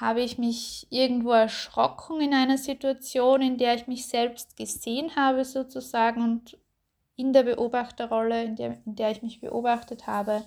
habe 0.00 0.20
ich 0.20 0.38
mich 0.38 0.86
irgendwo 0.90 1.32
erschrocken 1.32 2.20
in 2.20 2.34
einer 2.34 2.58
Situation, 2.58 3.42
in 3.42 3.58
der 3.58 3.74
ich 3.74 3.86
mich 3.86 4.06
selbst 4.06 4.56
gesehen 4.56 5.16
habe 5.16 5.44
sozusagen 5.44 6.22
und 6.22 6.58
in 7.16 7.32
der 7.32 7.42
Beobachterrolle, 7.42 8.44
in 8.44 8.56
der, 8.56 8.78
in 8.84 8.96
der 8.96 9.10
ich 9.10 9.22
mich 9.22 9.40
beobachtet 9.40 10.06
habe. 10.06 10.44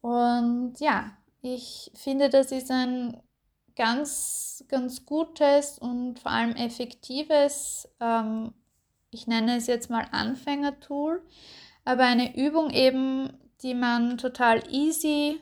Und 0.00 0.74
ja, 0.78 1.12
ich 1.42 1.90
finde, 1.94 2.28
das 2.28 2.52
ist 2.52 2.70
ein 2.70 3.20
ganz, 3.74 4.64
ganz 4.68 5.04
gutes 5.06 5.78
und 5.78 6.18
vor 6.18 6.32
allem 6.32 6.56
effektives, 6.56 7.88
ähm, 8.00 8.52
ich 9.10 9.26
nenne 9.26 9.56
es 9.56 9.66
jetzt 9.66 9.90
mal 9.90 10.06
Anfängertool, 10.10 11.22
aber 11.84 12.04
eine 12.04 12.36
Übung 12.36 12.70
eben, 12.70 13.32
die 13.62 13.74
man 13.74 14.18
total 14.18 14.62
easy 14.70 15.40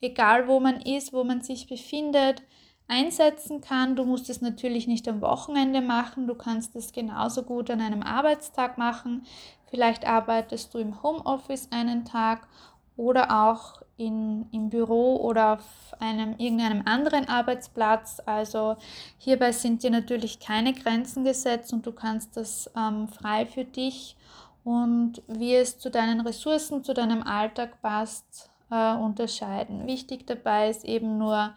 egal 0.00 0.48
wo 0.48 0.60
man 0.60 0.80
ist, 0.80 1.12
wo 1.12 1.24
man 1.24 1.42
sich 1.42 1.68
befindet, 1.68 2.42
einsetzen 2.88 3.60
kann. 3.60 3.96
Du 3.96 4.04
musst 4.04 4.28
es 4.28 4.40
natürlich 4.40 4.86
nicht 4.86 5.06
am 5.08 5.20
Wochenende 5.20 5.80
machen, 5.80 6.26
du 6.26 6.34
kannst 6.34 6.74
es 6.76 6.92
genauso 6.92 7.44
gut 7.44 7.70
an 7.70 7.80
einem 7.80 8.02
Arbeitstag 8.02 8.78
machen. 8.78 9.24
Vielleicht 9.70 10.06
arbeitest 10.06 10.74
du 10.74 10.78
im 10.78 11.02
Homeoffice 11.02 11.68
einen 11.70 12.04
Tag 12.04 12.48
oder 12.96 13.46
auch 13.46 13.80
in, 13.96 14.46
im 14.50 14.70
Büro 14.70 15.16
oder 15.16 15.54
auf 15.54 15.94
einem, 16.00 16.34
irgendeinem 16.38 16.82
anderen 16.86 17.28
Arbeitsplatz. 17.28 18.20
Also 18.26 18.76
hierbei 19.18 19.52
sind 19.52 19.82
dir 19.82 19.90
natürlich 19.90 20.40
keine 20.40 20.72
Grenzen 20.72 21.24
gesetzt 21.24 21.72
und 21.72 21.86
du 21.86 21.92
kannst 21.92 22.36
das 22.36 22.70
ähm, 22.76 23.06
frei 23.08 23.46
für 23.46 23.64
dich 23.64 24.16
und 24.64 25.22
wie 25.28 25.54
es 25.54 25.78
zu 25.78 25.90
deinen 25.90 26.20
Ressourcen, 26.20 26.82
zu 26.82 26.92
deinem 26.92 27.22
Alltag 27.22 27.80
passt, 27.80 28.50
äh, 28.70 28.94
unterscheiden. 28.94 29.86
Wichtig 29.86 30.26
dabei 30.26 30.70
ist 30.70 30.84
eben 30.84 31.18
nur 31.18 31.54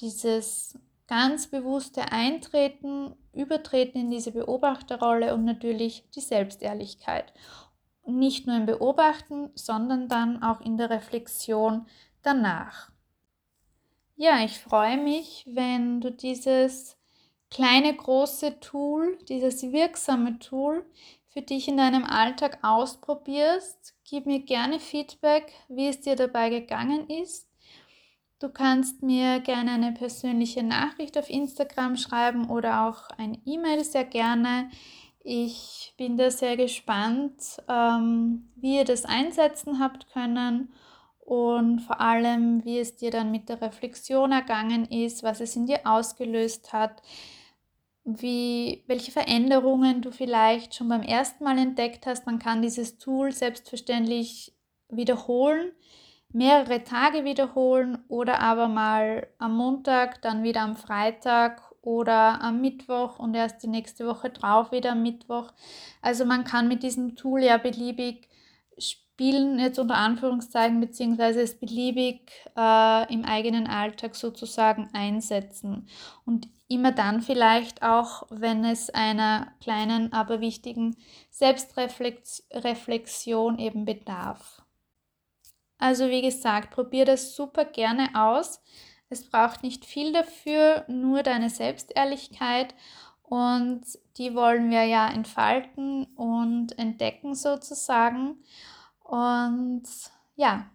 dieses 0.00 0.78
ganz 1.06 1.46
bewusste 1.46 2.12
Eintreten, 2.12 3.14
Übertreten 3.32 4.00
in 4.00 4.10
diese 4.10 4.32
Beobachterrolle 4.32 5.34
und 5.34 5.44
natürlich 5.44 6.04
die 6.14 6.20
Selbstehrlichkeit. 6.20 7.32
Nicht 8.06 8.46
nur 8.46 8.56
im 8.56 8.66
Beobachten, 8.66 9.50
sondern 9.54 10.08
dann 10.08 10.42
auch 10.42 10.60
in 10.60 10.76
der 10.76 10.90
Reflexion 10.90 11.86
danach. 12.22 12.90
Ja, 14.16 14.44
ich 14.44 14.58
freue 14.58 14.96
mich, 14.96 15.46
wenn 15.48 16.00
du 16.00 16.10
dieses 16.10 16.96
kleine 17.50 17.94
große 17.94 18.60
Tool, 18.60 19.18
dieses 19.28 19.62
wirksame 19.62 20.38
Tool 20.38 20.84
für 21.28 21.42
dich 21.42 21.68
in 21.68 21.76
deinem 21.76 22.04
Alltag 22.04 22.58
ausprobierst. 22.62 23.94
Gib 24.10 24.24
mir 24.24 24.40
gerne 24.40 24.80
Feedback, 24.80 25.52
wie 25.68 25.88
es 25.88 26.00
dir 26.00 26.16
dabei 26.16 26.48
gegangen 26.48 27.10
ist. 27.10 27.46
Du 28.38 28.48
kannst 28.48 29.02
mir 29.02 29.40
gerne 29.40 29.72
eine 29.72 29.92
persönliche 29.92 30.62
Nachricht 30.62 31.18
auf 31.18 31.28
Instagram 31.28 31.96
schreiben 31.96 32.48
oder 32.48 32.86
auch 32.86 33.10
ein 33.18 33.42
E-Mail 33.44 33.84
sehr 33.84 34.04
gerne. 34.04 34.70
Ich 35.20 35.92
bin 35.98 36.16
da 36.16 36.30
sehr 36.30 36.56
gespannt, 36.56 37.34
ähm, 37.68 38.48
wie 38.56 38.76
ihr 38.76 38.84
das 38.84 39.04
einsetzen 39.04 39.78
habt 39.78 40.10
können 40.10 40.72
und 41.20 41.80
vor 41.80 42.00
allem, 42.00 42.64
wie 42.64 42.78
es 42.78 42.96
dir 42.96 43.10
dann 43.10 43.30
mit 43.30 43.50
der 43.50 43.60
Reflexion 43.60 44.32
ergangen 44.32 44.86
ist, 44.86 45.22
was 45.22 45.40
es 45.40 45.54
in 45.54 45.66
dir 45.66 45.80
ausgelöst 45.84 46.72
hat 46.72 47.02
wie, 48.08 48.84
welche 48.86 49.12
Veränderungen 49.12 50.00
du 50.00 50.10
vielleicht 50.10 50.74
schon 50.74 50.88
beim 50.88 51.02
ersten 51.02 51.44
Mal 51.44 51.58
entdeckt 51.58 52.06
hast. 52.06 52.26
Man 52.26 52.38
kann 52.38 52.62
dieses 52.62 52.98
Tool 52.98 53.32
selbstverständlich 53.32 54.54
wiederholen, 54.88 55.72
mehrere 56.30 56.84
Tage 56.84 57.24
wiederholen 57.24 57.98
oder 58.08 58.40
aber 58.40 58.68
mal 58.68 59.26
am 59.38 59.56
Montag, 59.56 60.22
dann 60.22 60.42
wieder 60.42 60.62
am 60.62 60.76
Freitag 60.76 61.62
oder 61.82 62.40
am 62.42 62.60
Mittwoch 62.60 63.18
und 63.18 63.34
erst 63.34 63.62
die 63.62 63.68
nächste 63.68 64.06
Woche 64.06 64.30
drauf 64.30 64.72
wieder 64.72 64.92
am 64.92 65.02
Mittwoch. 65.02 65.52
Also 66.00 66.24
man 66.24 66.44
kann 66.44 66.68
mit 66.68 66.82
diesem 66.82 67.14
Tool 67.16 67.42
ja 67.42 67.58
beliebig 67.58 68.28
spielen 68.78 69.58
jetzt 69.58 69.80
unter 69.80 69.96
Anführungszeichen, 69.96 70.80
beziehungsweise 70.80 71.42
es 71.42 71.58
beliebig 71.58 72.30
äh, 72.56 73.12
im 73.12 73.24
eigenen 73.24 73.66
Alltag 73.66 74.14
sozusagen 74.14 74.88
einsetzen. 74.92 75.88
Und 76.24 76.48
immer 76.68 76.92
dann 76.92 77.22
vielleicht 77.22 77.82
auch, 77.82 78.26
wenn 78.30 78.64
es 78.64 78.90
einer 78.90 79.52
kleinen, 79.60 80.12
aber 80.12 80.40
wichtigen 80.40 80.96
Selbstreflexion 81.30 83.58
eben 83.58 83.84
bedarf. 83.84 84.62
Also 85.78 86.08
wie 86.08 86.22
gesagt, 86.22 86.70
probier 86.70 87.04
das 87.04 87.34
super 87.34 87.64
gerne 87.64 88.10
aus. 88.14 88.62
Es 89.08 89.28
braucht 89.28 89.62
nicht 89.62 89.86
viel 89.86 90.12
dafür, 90.12 90.84
nur 90.88 91.22
deine 91.22 91.48
Selbstehrlichkeit 91.48 92.74
und 93.22 93.82
die 94.16 94.34
wollen 94.34 94.70
wir 94.70 94.84
ja 94.84 95.08
entfalten 95.08 96.04
und 96.16 96.78
entdecken 96.78 97.34
sozusagen. 97.34 98.42
Und 99.02 99.84
ja, 100.34 100.68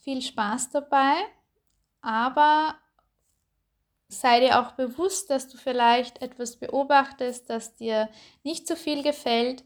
viel 0.00 0.20
Spaß 0.20 0.70
dabei, 0.70 1.14
aber 2.00 2.74
sei 4.12 4.40
dir 4.40 4.60
auch 4.60 4.72
bewusst, 4.72 5.30
dass 5.30 5.48
du 5.48 5.56
vielleicht 5.56 6.22
etwas 6.22 6.56
beobachtest, 6.56 7.48
das 7.50 7.74
dir 7.76 8.08
nicht 8.42 8.66
so 8.66 8.76
viel 8.76 9.02
gefällt, 9.02 9.64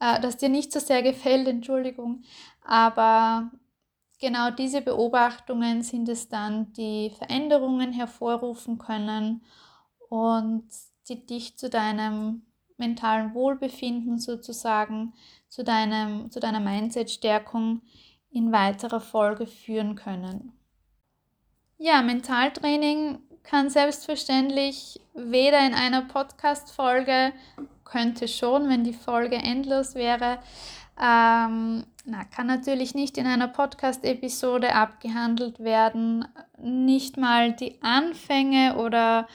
äh, 0.00 0.20
das 0.20 0.36
dir 0.36 0.48
nicht 0.48 0.72
so 0.72 0.80
sehr 0.80 1.02
gefällt, 1.10 1.48
Entschuldigung, 1.48 2.22
aber 2.62 3.50
genau 4.20 4.50
diese 4.50 4.80
Beobachtungen 4.80 5.82
sind 5.82 6.08
es 6.08 6.28
dann, 6.28 6.72
die 6.72 7.10
Veränderungen 7.16 7.92
hervorrufen 7.92 8.78
können 8.78 9.42
und 10.08 10.68
die 11.08 11.24
dich 11.24 11.56
zu 11.56 11.70
deinem 11.70 12.42
mentalen 12.76 13.34
Wohlbefinden 13.34 14.18
sozusagen, 14.18 15.14
zu, 15.48 15.64
deinem, 15.64 16.30
zu 16.30 16.40
deiner 16.40 16.60
Mindset-Stärkung 16.60 17.82
in 18.30 18.52
weiterer 18.52 19.00
Folge 19.00 19.46
führen 19.46 19.94
können. 19.94 20.52
Ja, 21.78 22.02
Mentaltraining 22.02 23.20
kann 23.48 23.70
selbstverständlich 23.70 25.00
weder 25.14 25.66
in 25.66 25.72
einer 25.72 26.02
Podcast-Folge, 26.02 27.32
könnte 27.84 28.28
schon, 28.28 28.68
wenn 28.68 28.84
die 28.84 28.92
Folge 28.92 29.36
endlos 29.36 29.94
wäre, 29.94 30.38
ähm, 31.00 31.86
na, 32.04 32.24
kann 32.30 32.46
natürlich 32.46 32.94
nicht 32.94 33.16
in 33.16 33.26
einer 33.26 33.48
Podcast-Episode 33.48 34.74
abgehandelt 34.74 35.60
werden, 35.60 36.26
nicht 36.58 37.16
mal 37.16 37.52
die 37.52 37.80
Anfänge 37.82 38.76
oder 38.76 39.26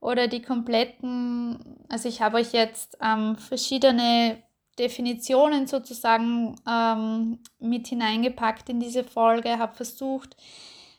oder 0.00 0.28
die 0.28 0.40
kompletten, 0.40 1.58
also 1.88 2.08
ich 2.08 2.22
habe 2.22 2.36
euch 2.36 2.52
jetzt 2.52 2.96
ähm, 3.02 3.36
verschiedene 3.36 4.40
Definitionen 4.78 5.66
sozusagen 5.66 6.54
ähm, 6.70 7.40
mit 7.58 7.88
hineingepackt 7.88 8.68
in 8.68 8.78
diese 8.78 9.02
Folge, 9.02 9.58
habe 9.58 9.74
versucht, 9.74 10.36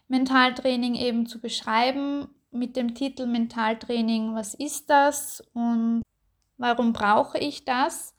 Mentaltraining 0.10 0.96
eben 0.96 1.28
zu 1.28 1.40
beschreiben 1.40 2.28
mit 2.52 2.76
dem 2.76 2.96
Titel 2.96 3.26
Mentaltraining, 3.26 4.36
was 4.36 4.54
ist 4.54 4.90
das 4.90 5.44
und 5.54 6.02
warum 6.58 6.94
brauche 6.94 7.38
ich 7.38 7.66
das? 7.66 8.16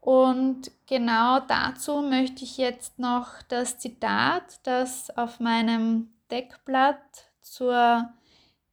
Und 0.00 0.72
genau 0.86 1.40
dazu 1.40 2.02
möchte 2.02 2.44
ich 2.44 2.56
jetzt 2.58 2.98
noch 2.98 3.40
das 3.48 3.78
Zitat, 3.78 4.60
das 4.64 5.16
auf 5.16 5.38
meinem 5.38 6.10
Deckblatt 6.30 7.30
zur 7.40 8.12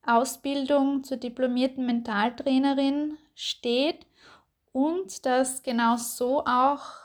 Ausbildung 0.05 1.03
zur 1.03 1.17
diplomierten 1.17 1.85
Mentaltrainerin 1.85 3.17
steht 3.35 4.07
und 4.71 5.25
das 5.25 5.61
genau 5.61 5.97
so 5.97 6.45
auch 6.45 6.98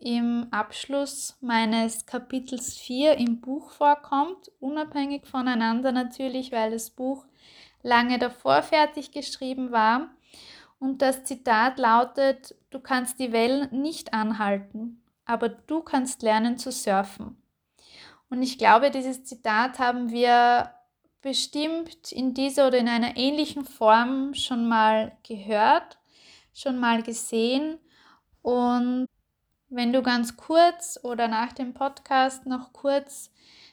im 0.00 0.46
Abschluss 0.50 1.36
meines 1.40 2.06
Kapitels 2.06 2.76
4 2.78 3.18
im 3.18 3.40
Buch 3.40 3.70
vorkommt, 3.70 4.50
unabhängig 4.60 5.26
voneinander 5.26 5.92
natürlich, 5.92 6.52
weil 6.52 6.70
das 6.70 6.90
Buch 6.90 7.26
lange 7.82 8.18
davor 8.18 8.62
fertig 8.62 9.12
geschrieben 9.12 9.72
war. 9.72 10.10
Und 10.78 11.02
das 11.02 11.24
Zitat 11.24 11.78
lautet, 11.78 12.54
du 12.70 12.80
kannst 12.80 13.20
die 13.20 13.32
Wellen 13.32 13.68
nicht 13.70 14.14
anhalten, 14.14 15.02
aber 15.26 15.50
du 15.50 15.82
kannst 15.82 16.22
lernen 16.22 16.56
zu 16.56 16.72
surfen. 16.72 17.36
Und 18.30 18.42
ich 18.42 18.58
glaube, 18.58 18.90
dieses 18.90 19.24
Zitat 19.24 19.78
haben 19.78 20.10
wir 20.10 20.72
bestimmt 21.20 22.12
in 22.12 22.32
dieser 22.32 22.68
oder 22.68 22.78
in 22.78 22.88
einer 22.88 23.16
ähnlichen 23.16 23.64
Form 23.64 24.34
schon 24.34 24.68
mal 24.68 25.12
gehört, 25.26 25.98
schon 26.54 26.78
mal 26.78 27.02
gesehen. 27.02 27.78
Und 28.42 29.06
wenn 29.70 29.92
du 29.92 30.02
ganz 30.02 30.36
kurz 30.36 30.98
oder 31.02 31.28
nach 31.28 31.52
dem 31.52 31.72
Podcast 31.72 32.44
noch 32.46 32.72
kurz 32.72 33.32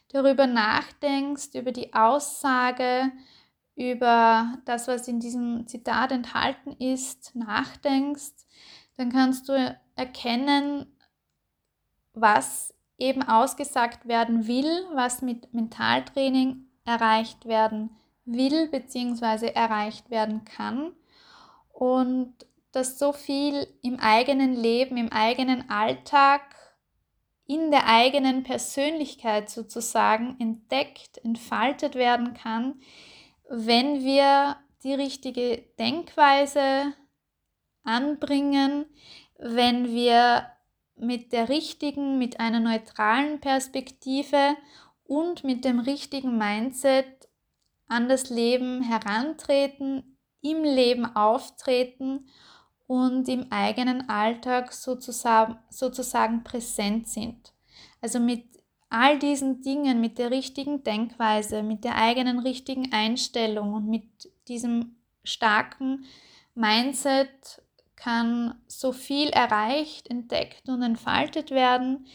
darüber 0.10 0.48
nachdenkst, 0.48 1.56
über 1.56 1.72
die 1.72 1.94
Aussage, 1.94 3.12
über 3.76 4.54
das, 4.66 4.88
was 4.88 5.08
in 5.08 5.20
diesem 5.20 5.68
Zitat 5.68 6.12
enthalten 6.12 6.72
ist, 6.80 7.36
nachdenkst, 7.36 8.46
dann 8.96 9.12
kannst 9.12 9.50
du 9.50 9.78
erkennen, 9.96 10.86
was 12.14 12.74
eben 12.98 13.22
ausgesagt 13.24 14.08
werden 14.08 14.48
will, 14.48 14.86
was 14.94 15.22
mit 15.22 15.54
Mentaltraining 15.54 16.66
erreicht 16.86 17.46
werden 17.46 17.96
will 18.26 18.68
bzw. 18.70 19.48
erreicht 19.48 20.10
werden 20.10 20.46
kann 20.46 20.94
und 21.72 22.34
dass 22.72 23.00
so 23.00 23.14
viel 23.14 23.68
im 23.82 24.00
eigenen 24.00 24.54
Leben, 24.56 24.98
im 24.98 25.12
eigenen 25.12 25.70
Alltag, 25.70 26.42
in 27.46 27.72
der 27.72 27.88
eigenen 27.88 28.44
Persönlichkeit 28.44 29.50
sozusagen 29.50 30.36
entdeckt, 30.40 31.18
entfaltet 31.24 31.96
werden 31.96 32.34
kann, 32.34 32.82
wenn 33.50 34.04
wir 34.04 34.58
die 34.84 34.94
richtige 34.94 35.64
Denkweise 35.80 36.94
anbringen, 37.84 38.86
wenn 39.38 39.94
wir 39.94 40.48
mit 40.98 41.32
der 41.32 41.48
richtigen, 41.48 42.18
mit 42.18 42.40
einer 42.40 42.60
neutralen 42.60 43.40
Perspektive 43.40 44.58
und 45.06 45.44
mit 45.44 45.64
dem 45.64 45.80
richtigen 45.80 46.38
Mindset 46.38 47.30
an 47.88 48.10
das 48.10 48.30
Leben 48.30 48.82
herantreten, 48.82 50.18
im 50.42 50.64
Leben 50.64 51.06
auftreten 51.16 52.30
und 52.88 53.28
im 53.28 53.52
eigenen 53.52 54.10
Alltag 54.10 54.74
sozusagen, 54.74 55.58
sozusagen 55.70 56.44
präsent 56.44 57.08
sind. 57.08 57.54
Also 58.02 58.20
mit 58.20 58.46
all 58.90 59.20
diesen 59.20 59.62
Dingen, 59.62 60.00
mit 60.02 60.18
der 60.18 60.32
richtigen 60.32 60.84
Denkweise, 60.84 61.62
mit 61.62 61.84
der 61.84 61.96
eigenen 61.96 62.40
richtigen 62.40 62.92
Einstellung 62.94 63.74
und 63.74 63.88
mit 63.88 64.32
diesem 64.48 64.96
starken 65.24 66.06
Mindset 66.56 67.62
kann 67.96 68.56
so 68.68 68.94
viel 68.94 69.30
erreicht, 69.30 70.10
entdeckt 70.10 70.70
und 70.70 70.82
entfaltet 70.82 71.52
werden 71.52 72.08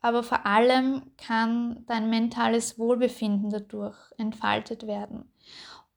aber 0.00 0.22
vor 0.22 0.46
allem 0.46 1.12
kann 1.16 1.84
dein 1.86 2.08
mentales 2.08 2.78
Wohlbefinden 2.78 3.50
dadurch 3.50 3.96
entfaltet 4.16 4.86
werden. 4.86 5.29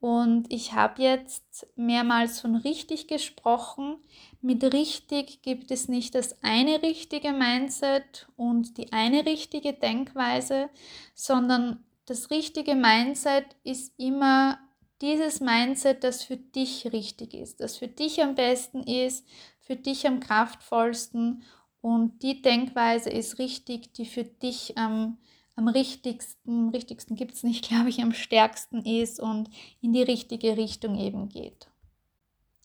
Und 0.04 0.52
ich 0.52 0.74
habe 0.74 1.02
jetzt 1.02 1.66
mehrmals 1.78 2.42
von 2.42 2.58
richtig 2.58 3.08
gesprochen. 3.08 3.96
Mit 4.42 4.62
richtig 4.74 5.42
gibt 5.44 5.72
es 5.72 5.88
nicht 5.88 6.14
das 6.14 6.44
eine 6.44 6.82
richtige 6.82 7.32
Mindset 7.32 8.28
und 8.36 8.78
die 8.78 8.92
eine 8.92 9.26
richtige 9.26 9.72
Denkweise, 9.72 10.70
sondern 11.16 11.86
das 12.06 12.32
richtige 12.32 12.76
Mindset 12.76 13.46
ist 13.64 13.98
immer 13.98 14.60
dieses 15.00 15.40
Mindset, 15.40 16.04
das 16.04 16.22
für 16.22 16.36
dich 16.36 16.92
richtig 16.92 17.34
ist, 17.34 17.62
das 17.62 17.78
für 17.78 17.88
dich 17.88 18.22
am 18.22 18.36
besten 18.36 18.84
ist, 18.84 19.26
für 19.62 19.78
dich 19.78 20.06
am 20.06 20.20
kraftvollsten 20.20 21.44
und 21.80 22.24
die 22.24 22.42
Denkweise 22.42 23.10
ist 23.10 23.40
richtig, 23.40 23.94
die 23.94 24.06
für 24.06 24.26
dich 24.26 24.78
am, 24.78 25.18
am 25.56 25.68
richtigsten, 25.68 26.70
richtigsten 26.70 27.16
gibt 27.16 27.34
es 27.34 27.44
nicht, 27.44 27.68
glaube 27.68 27.90
ich, 27.90 28.02
am 28.02 28.14
stärksten 28.14 28.86
ist 28.86 29.20
und 29.20 29.50
in 29.82 29.94
die 29.94 30.04
richtige 30.04 30.58
Richtung 30.58 30.98
eben 30.98 31.30
geht. 31.30 31.68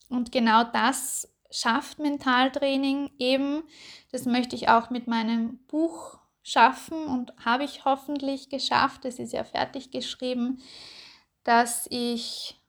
Und 0.09 0.31
genau 0.31 0.63
das 0.63 1.31
schafft 1.51 1.99
Mentaltraining 1.99 3.11
eben. 3.19 3.63
Das 4.11 4.25
möchte 4.25 4.55
ich 4.55 4.69
auch 4.69 4.89
mit 4.89 5.07
meinem 5.07 5.59
Buch 5.67 6.17
schaffen 6.41 7.05
und 7.05 7.33
habe 7.43 7.63
ich 7.63 7.85
hoffentlich 7.85 8.49
geschafft. 8.49 9.05
Es 9.05 9.19
ist 9.19 9.33
ja 9.33 9.43
fertig 9.43 9.91
geschrieben, 9.91 10.61
dass 11.43 11.87
ich 11.91 12.59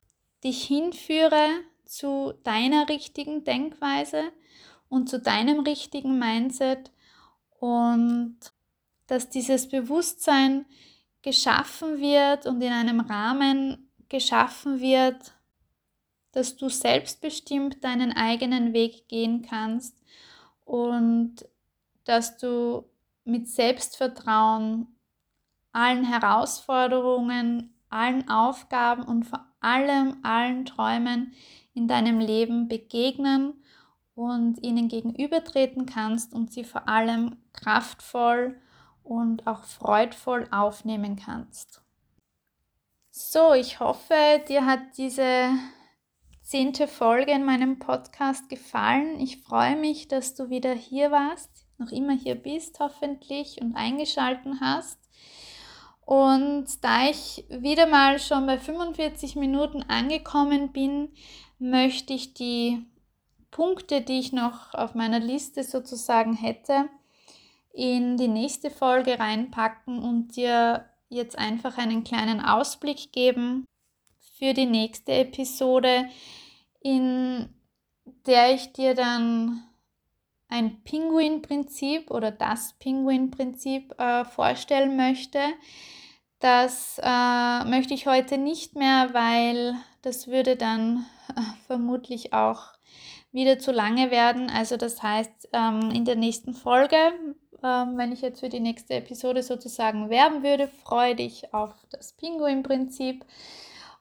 dich 0.45 0.65
hinführe 0.65 1.49
zu 1.87 2.35
deiner 2.45 2.89
richtigen 2.89 3.45
Denkweise, 3.45 4.33
und 4.91 5.09
zu 5.09 5.19
deinem 5.19 5.61
richtigen 5.61 6.19
Mindset 6.19 6.91
und 7.59 8.37
dass 9.11 9.29
dieses 9.29 9.69
Bewusstsein 9.69 10.67
geschaffen 11.23 11.99
wird 11.99 12.47
und 12.47 12.63
in 12.63 12.73
einem 12.73 13.01
Rahmen 13.01 13.91
geschaffen 14.09 14.81
wird, 14.81 15.35
dass 16.31 16.57
du 16.57 16.69
selbstbestimmt 16.69 17.83
deinen 17.83 18.13
eigenen 18.13 18.73
Weg 18.73 19.09
gehen 19.09 19.43
kannst 19.43 20.01
und 20.65 21.45
dass 22.05 22.39
du 22.39 22.85
mit 23.25 23.49
Selbstvertrauen 23.49 24.87
allen 25.73 26.05
Herausforderungen, 26.05 27.75
allen 27.89 28.29
Aufgaben 28.29 29.03
und 29.03 29.25
vor 29.25 29.45
allem 29.59 30.19
allen 30.23 30.67
Träumen 30.67 31.33
in 31.75 31.89
deinem 31.89 32.21
Leben 32.21 32.69
begegnen 32.69 33.55
und 34.15 34.63
ihnen 34.63 34.87
gegenübertreten 34.87 35.85
kannst 35.85 36.33
und 36.33 36.53
sie 36.53 36.63
vor 36.63 36.89
allem 36.89 37.39
kraftvoll 37.53 38.57
und 39.11 39.49
auch 39.49 39.65
freudvoll 39.65 40.47
aufnehmen 40.53 41.17
kannst. 41.17 41.83
So, 43.11 43.55
ich 43.55 43.81
hoffe, 43.81 44.15
dir 44.49 44.65
hat 44.65 44.81
diese 44.97 45.51
zehnte 46.43 46.87
Folge 46.87 47.33
in 47.33 47.45
meinem 47.45 47.81
Podcast 47.81 48.49
gefallen. 48.49 49.19
Ich 49.19 49.43
freue 49.43 49.75
mich, 49.75 50.07
dass 50.07 50.37
du 50.37 50.49
wieder 50.49 50.75
hier 50.75 51.11
warst, 51.11 51.51
noch 51.77 51.91
immer 51.91 52.13
hier 52.13 52.37
bist 52.37 52.79
hoffentlich 52.79 53.61
und 53.61 53.75
eingeschalten 53.75 54.61
hast. 54.61 55.01
Und 56.03 56.69
da 56.85 57.11
ich 57.11 57.45
wieder 57.49 57.87
mal 57.89 58.21
schon 58.21 58.47
bei 58.47 58.59
45 58.59 59.35
Minuten 59.35 59.83
angekommen 59.83 60.71
bin, 60.71 61.09
möchte 61.59 62.13
ich 62.13 62.35
die 62.35 62.87
Punkte, 63.51 64.03
die 64.03 64.21
ich 64.21 64.33
noch 64.33 64.73
auf 64.73 64.95
meiner 64.95 65.19
Liste 65.19 65.65
sozusagen 65.65 66.35
hätte, 66.35 66.89
in 67.73 68.17
die 68.17 68.29
nächste 68.29 68.71
Folge 68.71 69.19
reinpacken 69.19 70.03
und 70.03 70.37
dir 70.37 70.87
jetzt 71.09 71.39
einfach 71.39 71.79
einen 71.79 72.05
kleinen 72.05 72.41
Ausblick 72.41 73.13
geben 73.13 73.65
für 74.39 74.55
die 74.55 74.67
nächste 74.67 75.13
Episode, 75.13 76.09
in 76.81 77.49
der 78.27 78.55
ich 78.55 78.73
dir 78.73 78.95
dann 78.95 79.63
ein 80.49 80.83
Pinguin-Prinzip 80.83 82.11
oder 82.11 82.31
das 82.31 82.75
Pinguin-Prinzip 82.79 83.95
äh, 83.99 84.25
vorstellen 84.25 84.97
möchte. 84.97 85.41
Das 86.41 86.99
äh, 87.03 87.65
möchte 87.65 87.95
ich 87.95 88.07
heute 88.07 88.39
nicht 88.39 88.75
mehr, 88.75 89.11
weil 89.13 89.75
das 90.03 90.27
würde 90.27 90.57
dann 90.57 91.07
äh, 91.29 91.41
vermutlich 91.67 92.33
auch 92.33 92.73
wieder 93.31 93.59
zu 93.59 93.73
lange 93.73 94.11
werden. 94.11 94.51
Also 94.51 94.77
das 94.77 95.03
heißt, 95.03 95.51
ähm, 95.53 95.91
in 95.93 96.05
der 96.05 96.17
nächsten 96.17 96.55
Folge, 96.55 96.97
ähm, 97.63 97.97
wenn 97.97 98.13
ich 98.13 98.21
jetzt 98.21 98.41
für 98.41 98.49
die 98.49 98.61
nächste 98.61 98.95
Episode 98.95 99.43
sozusagen 99.43 100.11
werben 100.11 100.43
würde, 100.43 100.69
freue 100.69 101.15
dich 101.15 101.53
auf 101.55 101.75
das 101.91 102.13
Pinguin-Prinzip. 102.15 103.25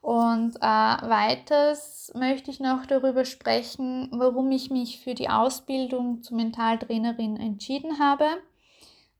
Und 0.02 0.56
äh, 0.58 0.60
weiters 0.62 2.12
möchte 2.16 2.52
ich 2.52 2.60
noch 2.60 2.86
darüber 2.86 3.26
sprechen, 3.26 4.10
warum 4.14 4.52
ich 4.52 4.70
mich 4.70 5.02
für 5.02 5.14
die 5.14 5.30
Ausbildung 5.30 6.24
zur 6.24 6.38
Mentaltrainerin 6.38 7.38
entschieden 7.38 8.00
habe, 8.00 8.26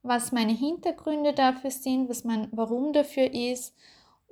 was 0.02 0.32
meine 0.32 0.52
Hintergründe 0.52 1.34
dafür 1.34 1.70
sind, 1.70 2.08
was 2.08 2.24
mein 2.24 2.48
Warum 2.52 2.92
dafür 2.92 3.32
ist 3.32 3.74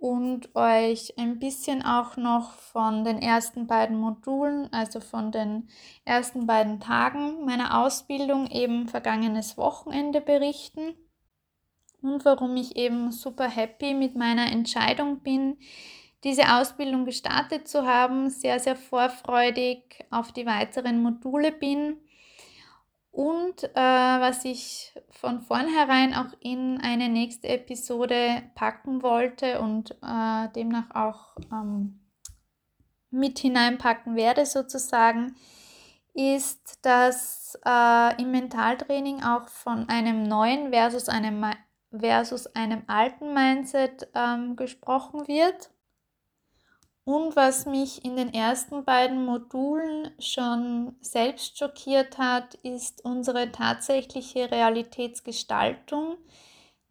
und 0.01 0.55
euch 0.55 1.19
ein 1.19 1.39
bisschen 1.39 1.83
auch 1.85 2.17
noch 2.17 2.53
von 2.53 3.05
den 3.05 3.21
ersten 3.21 3.67
beiden 3.67 3.99
Modulen, 3.99 4.73
also 4.73 5.01
von 5.01 5.33
den 5.33 5.69
ersten 6.05 6.47
beiden 6.47 6.79
Tagen 6.79 7.45
meiner 7.45 7.83
Ausbildung 7.83 8.47
eben 8.49 8.89
vergangenes 8.89 9.57
Wochenende 9.57 10.21
berichten. 10.21 10.95
Und 12.01 12.25
warum 12.25 12.57
ich 12.57 12.77
eben 12.77 13.11
super 13.11 13.49
happy 13.49 13.93
mit 13.95 14.15
meiner 14.15 14.53
Entscheidung 14.53 15.21
bin, 15.21 15.59
diese 16.23 16.55
Ausbildung 16.55 17.05
gestartet 17.05 17.67
zu 17.67 17.85
haben, 17.85 18.31
sehr, 18.31 18.61
sehr 18.61 18.77
vorfreudig 18.77 20.05
auf 20.11 20.31
die 20.33 20.47
weiteren 20.47 21.03
Module 21.03 21.51
bin 21.51 21.97
und 23.19 23.65
äh, 23.65 23.75
was 23.75 24.45
ich 24.45 24.95
von 25.11 25.41
vornherein 25.41 26.15
auch 26.15 26.33
in 26.39 26.81
eine 26.81 27.09
nächste 27.09 27.49
Episode 27.49 28.45
packen 28.55 29.03
wollte 29.03 29.61
und 29.61 29.91
äh, 30.05 30.49
demnach 30.55 30.95
auch 30.95 31.35
ähm, 31.51 31.99
mit 33.11 33.41
hineinpacken 33.41 34.15
werde 34.15 34.47
sozusagen, 34.47 35.35
ist, 36.15 36.79
dass 36.87 37.59
äh, 37.67 38.23
im 38.23 38.31
Mentaltraining 38.31 39.25
auch 39.25 39.49
von 39.49 39.89
einem 39.89 40.23
neuen 40.23 40.71
versus 40.71 41.09
einem, 41.09 41.45
versus 41.91 42.47
einem 42.55 42.85
alten 42.87 43.35
Mindset 43.35 44.07
ähm, 44.15 44.55
gesprochen 44.55 45.27
wird. 45.27 45.73
Und 47.09 47.37
was 47.37 47.65
mich 47.65 48.05
in 48.05 48.17
den 48.17 48.35
ersten 48.35 48.85
beiden 48.85 49.25
Modulen 49.25 50.11
schon 50.19 50.95
selbst 51.01 51.57
schockiert 51.57 52.19
hat, 52.19 52.57
ist 52.57 53.03
unsere 53.03 53.51
tatsächliche 53.51 54.51
Realitätsgestaltung. 54.51 56.19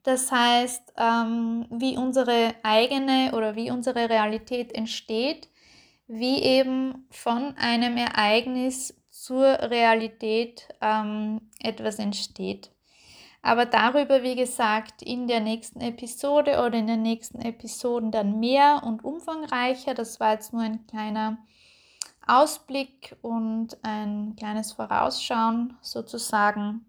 Das 0.02 0.32
heißt, 0.32 0.94
ähm, 0.98 1.68
wie 1.70 1.98
unsere 1.98 2.56
eigene 2.64 3.32
oder 3.36 3.56
wie 3.56 3.70
unsere 3.70 4.10
Realität 4.10 4.74
entsteht, 4.74 5.50
wie 6.08 6.42
eben 6.42 7.06
von 7.12 7.56
einem 7.56 7.96
Ereignis 7.96 9.00
zur 9.12 9.46
Realität 9.46 10.68
ähm, 10.82 11.42
etwas 11.62 12.00
entsteht. 12.00 12.72
Aber 13.48 13.66
darüber, 13.66 14.24
wie 14.24 14.36
gesagt, 14.36 15.02
in 15.02 15.26
der 15.30 15.40
nächsten 15.40 15.80
Episode 15.80 16.62
oder 16.66 16.74
in 16.74 16.88
den 16.88 17.02
nächsten 17.02 17.40
Episoden 17.40 18.12
dann 18.12 18.42
mehr 18.42 18.82
und 18.84 19.06
umfangreicher. 19.06 19.94
Das 19.94 20.20
war 20.20 20.34
jetzt 20.34 20.52
nur 20.52 20.64
ein 20.64 20.86
kleiner 20.86 21.38
Ausblick 22.28 23.16
und 23.22 23.78
ein 23.84 24.36
kleines 24.36 24.74
Vorausschauen 24.74 25.78
sozusagen. 25.80 26.86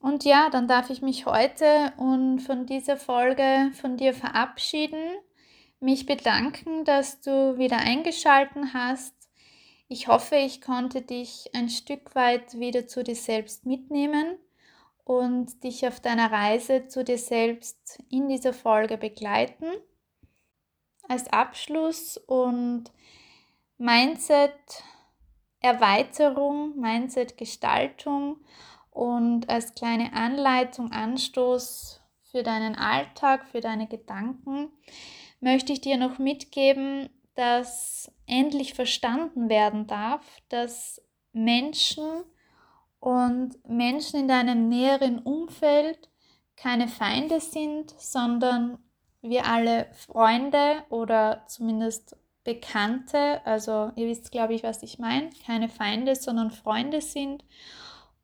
Und 0.00 0.26
ja, 0.26 0.50
dann 0.50 0.68
darf 0.68 0.90
ich 0.90 1.00
mich 1.00 1.24
heute 1.24 1.94
und 1.96 2.40
von 2.40 2.66
dieser 2.66 2.98
Folge 2.98 3.70
von 3.72 3.96
dir 3.96 4.12
verabschieden, 4.12 5.14
mich 5.80 6.04
bedanken, 6.04 6.84
dass 6.84 7.22
du 7.22 7.56
wieder 7.56 7.78
eingeschalten 7.78 8.74
hast. 8.74 9.14
Ich 9.88 10.08
hoffe, 10.08 10.36
ich 10.36 10.60
konnte 10.60 11.00
dich 11.00 11.48
ein 11.54 11.70
Stück 11.70 12.14
weit 12.14 12.52
wieder 12.60 12.86
zu 12.86 13.02
dir 13.02 13.16
selbst 13.16 13.64
mitnehmen 13.64 14.36
und 15.04 15.62
dich 15.62 15.86
auf 15.86 16.00
deiner 16.00 16.32
Reise 16.32 16.88
zu 16.88 17.04
dir 17.04 17.18
selbst 17.18 18.02
in 18.10 18.28
dieser 18.28 18.52
Folge 18.52 18.96
begleiten. 18.96 19.66
Als 21.08 21.30
Abschluss 21.32 22.16
und 22.16 22.84
Mindset 23.76 24.52
Erweiterung, 25.60 26.78
Mindset 26.78 27.38
Gestaltung 27.38 28.36
und 28.90 29.48
als 29.48 29.74
kleine 29.74 30.12
Anleitung, 30.12 30.92
Anstoß 30.92 32.02
für 32.22 32.42
deinen 32.42 32.74
Alltag, 32.74 33.46
für 33.48 33.60
deine 33.60 33.86
Gedanken, 33.86 34.70
möchte 35.40 35.72
ich 35.72 35.80
dir 35.80 35.96
noch 35.96 36.18
mitgeben, 36.18 37.08
dass 37.34 38.12
endlich 38.26 38.74
verstanden 38.74 39.48
werden 39.48 39.86
darf, 39.86 40.22
dass 40.48 41.02
Menschen 41.32 42.24
und 43.04 43.58
Menschen 43.68 44.20
in 44.20 44.28
deinem 44.28 44.70
näheren 44.70 45.18
Umfeld 45.18 46.08
keine 46.56 46.88
Feinde 46.88 47.38
sind, 47.38 47.94
sondern 47.98 48.78
wir 49.20 49.44
alle 49.44 49.88
Freunde 49.92 50.84
oder 50.88 51.42
zumindest 51.46 52.16
Bekannte, 52.44 53.44
also 53.44 53.92
ihr 53.96 54.06
wisst, 54.06 54.32
glaube 54.32 54.54
ich, 54.54 54.62
was 54.62 54.82
ich 54.82 54.98
meine, 54.98 55.28
keine 55.44 55.68
Feinde, 55.68 56.14
sondern 56.14 56.50
Freunde 56.50 57.02
sind 57.02 57.44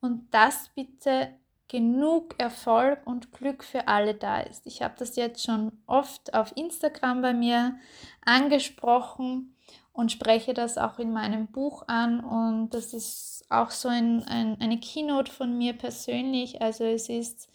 und 0.01 0.33
dass 0.33 0.71
bitte 0.75 1.29
genug 1.69 2.35
Erfolg 2.39 3.07
und 3.07 3.33
Glück 3.33 3.63
für 3.65 3.87
alle 3.87 4.15
da 4.15 4.41
ist. 4.41 4.67
Ich 4.67 4.81
habe 4.81 4.95
das 4.99 5.15
jetzt 5.17 5.45
schon 5.45 5.73
oft 5.87 6.33
auf 6.33 6.57
Instagram 6.57 7.21
bei 7.21 7.35
mir 7.35 7.77
angesprochen 8.25 9.55
und 9.93 10.11
spreche 10.11 10.55
das 10.55 10.79
auch 10.79 10.99
in 10.99 11.13
meinem 11.13 11.49
Buch 11.49 11.85
an 11.87 12.21
und 12.21 12.71
das 12.71 12.95
ist 12.95 13.40
auch 13.51 13.71
so 13.71 13.89
ein, 13.89 14.25
ein, 14.25 14.61
eine 14.61 14.79
Keynote 14.79 15.31
von 15.31 15.57
mir 15.59 15.75
persönlich. 15.75 16.63
Also 16.63 16.85
es 16.85 17.09
ist 17.09 17.49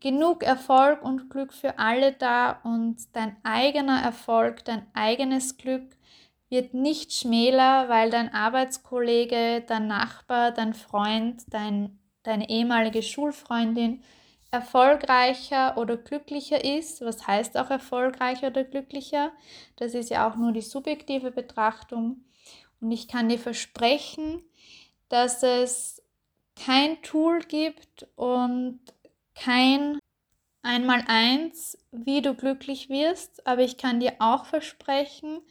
genug 0.00 0.42
Erfolg 0.42 1.02
und 1.02 1.30
Glück 1.30 1.52
für 1.52 1.78
alle 1.78 2.12
da 2.12 2.60
und 2.62 2.96
dein 3.12 3.36
eigener 3.42 4.02
Erfolg, 4.02 4.64
dein 4.64 4.86
eigenes 4.94 5.56
Glück 5.56 5.84
wird 6.48 6.74
nicht 6.74 7.12
schmäler, 7.12 7.88
weil 7.88 8.10
dein 8.10 8.34
Arbeitskollege, 8.34 9.62
dein 9.66 9.86
Nachbar, 9.86 10.50
dein 10.50 10.74
Freund, 10.74 11.42
dein, 11.48 11.98
deine 12.24 12.48
ehemalige 12.48 13.02
Schulfreundin 13.02 14.02
erfolgreicher 14.50 15.78
oder 15.78 15.96
glücklicher 15.96 16.64
ist. 16.64 17.02
Was 17.02 17.26
heißt 17.26 17.56
auch 17.56 17.70
erfolgreicher 17.70 18.48
oder 18.48 18.64
glücklicher? 18.64 19.30
Das 19.76 19.94
ist 19.94 20.10
ja 20.10 20.28
auch 20.28 20.36
nur 20.36 20.50
die 20.52 20.60
subjektive 20.60 21.30
Betrachtung. 21.30 22.24
Und 22.80 22.90
ich 22.90 23.06
kann 23.06 23.28
dir 23.28 23.38
versprechen, 23.38 24.42
dass 25.10 25.42
es 25.42 26.02
kein 26.56 27.02
Tool 27.02 27.40
gibt 27.40 28.08
und 28.16 28.80
kein 29.34 29.98
Einmaleins, 30.62 31.76
wie 31.92 32.22
du 32.22 32.34
glücklich 32.34 32.88
wirst. 32.88 33.46
Aber 33.46 33.60
ich 33.60 33.76
kann 33.76 34.00
dir 34.00 34.14
auch 34.18 34.46
versprechen, 34.46 35.42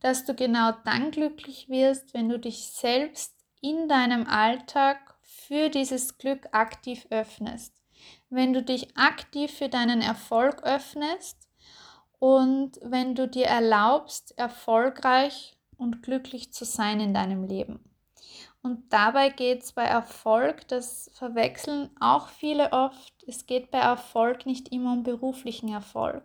dass 0.00 0.24
du 0.24 0.34
genau 0.34 0.72
dann 0.86 1.10
glücklich 1.10 1.68
wirst, 1.68 2.14
wenn 2.14 2.30
du 2.30 2.38
dich 2.38 2.68
selbst 2.68 3.34
in 3.60 3.88
deinem 3.88 4.26
Alltag 4.26 5.14
für 5.20 5.68
dieses 5.68 6.16
Glück 6.16 6.48
aktiv 6.52 7.06
öffnest 7.10 7.80
wenn 8.30 8.52
du 8.52 8.62
dich 8.62 8.96
aktiv 8.96 9.50
für 9.50 9.68
deinen 9.68 10.00
Erfolg 10.00 10.62
öffnest 10.62 11.48
und 12.18 12.78
wenn 12.82 13.14
du 13.14 13.28
dir 13.28 13.46
erlaubst, 13.46 14.38
erfolgreich 14.38 15.56
und 15.76 16.02
glücklich 16.02 16.52
zu 16.52 16.64
sein 16.64 17.00
in 17.00 17.14
deinem 17.14 17.44
Leben. 17.44 17.89
Und 18.62 18.92
dabei 18.92 19.30
geht 19.30 19.62
es 19.62 19.72
bei 19.72 19.84
Erfolg, 19.84 20.68
das 20.68 21.10
verwechseln 21.14 21.90
auch 21.98 22.28
viele 22.28 22.72
oft, 22.72 23.14
es 23.26 23.46
geht 23.46 23.70
bei 23.70 23.78
Erfolg 23.78 24.44
nicht 24.44 24.70
immer 24.70 24.92
um 24.92 25.02
beruflichen 25.02 25.70
Erfolg. 25.70 26.22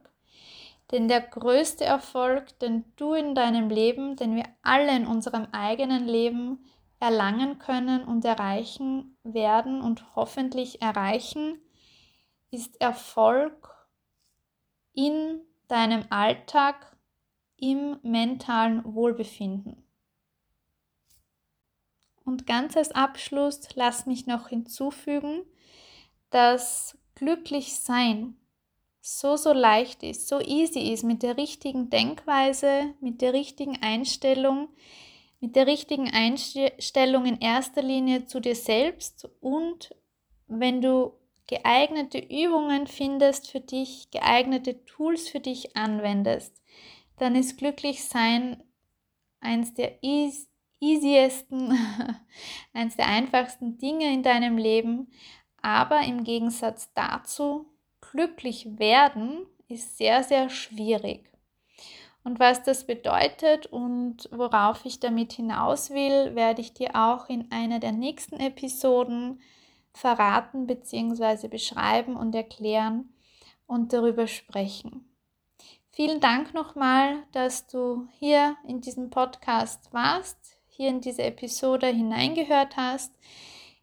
Denn 0.91 1.07
der 1.07 1.21
größte 1.21 1.85
Erfolg, 1.85 2.59
den 2.59 2.83
du 2.97 3.13
in 3.13 3.35
deinem 3.35 3.69
Leben, 3.69 4.15
den 4.17 4.35
wir 4.35 4.45
alle 4.61 4.95
in 4.95 5.07
unserem 5.07 5.47
eigenen 5.51 6.05
Leben 6.05 6.65
erlangen 6.99 7.57
können 7.57 8.03
und 8.03 8.25
erreichen 8.25 9.17
werden 9.23 9.81
und 9.81 10.15
hoffentlich 10.15 10.81
erreichen, 10.81 11.59
ist 12.51 12.79
Erfolg 12.81 13.73
in 14.93 15.41
deinem 15.67 16.05
Alltag, 16.09 16.95
im 17.57 17.97
mentalen 18.03 18.83
Wohlbefinden. 18.83 19.84
Und 22.25 22.47
ganz 22.47 22.75
als 22.75 22.91
Abschluss 22.91 23.61
lass 23.75 24.07
mich 24.07 24.25
noch 24.25 24.49
hinzufügen, 24.49 25.43
dass 26.31 26.97
glücklich 27.13 27.75
sein 27.75 28.35
so, 28.99 29.37
so 29.37 29.53
leicht 29.53 30.01
ist, 30.01 30.27
so 30.27 30.39
easy 30.41 30.91
ist 30.91 31.03
mit 31.03 31.21
der 31.21 31.37
richtigen 31.37 31.91
Denkweise, 31.91 32.95
mit 32.99 33.21
der 33.21 33.33
richtigen 33.33 33.77
Einstellung, 33.83 34.69
mit 35.39 35.55
der 35.55 35.67
richtigen 35.67 36.09
Einstellung 36.11 37.25
in 37.27 37.39
erster 37.39 37.83
Linie 37.83 38.25
zu 38.25 38.39
dir 38.39 38.55
selbst 38.55 39.29
und 39.41 39.95
wenn 40.47 40.81
du 40.81 41.13
geeignete 41.47 42.17
Übungen 42.17 42.87
findest 42.87 43.51
für 43.51 43.59
dich, 43.59 44.09
geeignete 44.09 44.83
Tools 44.85 45.29
für 45.29 45.39
dich 45.39 45.77
anwendest, 45.77 46.63
dann 47.17 47.35
ist 47.35 47.59
glücklich 47.59 48.03
sein 48.03 48.63
eins 49.39 49.75
der 49.75 50.03
easy 50.03 50.47
easiesten, 50.79 51.77
eines 52.73 52.95
der 52.95 53.07
einfachsten 53.07 53.77
Dinge 53.77 54.11
in 54.11 54.23
deinem 54.23 54.57
Leben. 54.57 55.11
Aber 55.61 56.01
im 56.01 56.23
Gegensatz 56.23 56.91
dazu, 56.93 57.65
glücklich 58.01 58.77
werden 58.77 59.45
ist 59.67 59.97
sehr, 59.97 60.23
sehr 60.23 60.49
schwierig. 60.49 61.31
Und 62.23 62.39
was 62.39 62.63
das 62.63 62.87
bedeutet 62.87 63.67
und 63.67 64.29
worauf 64.31 64.85
ich 64.85 64.99
damit 64.99 65.33
hinaus 65.33 65.91
will, 65.91 66.35
werde 66.35 66.61
ich 66.61 66.73
dir 66.73 66.95
auch 66.95 67.29
in 67.29 67.51
einer 67.51 67.79
der 67.79 67.91
nächsten 67.91 68.39
Episoden 68.39 69.41
verraten 69.93 70.65
bzw. 70.65 71.47
beschreiben 71.47 72.15
und 72.15 72.33
erklären 72.33 73.13
und 73.67 73.93
darüber 73.93 74.27
sprechen. 74.27 75.07
Vielen 75.91 76.19
Dank 76.19 76.53
nochmal, 76.53 77.23
dass 77.31 77.67
du 77.67 78.07
hier 78.19 78.57
in 78.67 78.81
diesem 78.81 79.09
Podcast 79.09 79.93
warst 79.93 80.54
hier 80.75 80.89
in 80.89 81.01
diese 81.01 81.23
Episode 81.23 81.87
hineingehört 81.87 82.75
hast. 82.75 83.13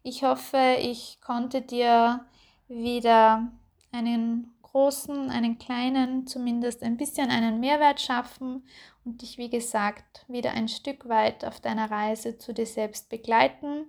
Ich 0.03 0.23
hoffe, 0.23 0.77
ich 0.79 1.19
konnte 1.21 1.61
dir 1.61 2.25
wieder 2.67 3.51
einen 3.91 4.53
großen, 4.61 5.29
einen 5.29 5.57
kleinen, 5.57 6.27
zumindest 6.27 6.83
ein 6.83 6.97
bisschen 6.97 7.29
einen 7.29 7.59
Mehrwert 7.59 8.01
schaffen 8.01 8.63
und 9.05 9.21
dich, 9.21 9.37
wie 9.37 9.49
gesagt, 9.49 10.25
wieder 10.27 10.51
ein 10.51 10.67
Stück 10.67 11.07
weit 11.07 11.45
auf 11.45 11.59
deiner 11.59 11.89
Reise 11.89 12.37
zu 12.37 12.53
dir 12.53 12.65
selbst 12.65 13.09
begleiten. 13.09 13.85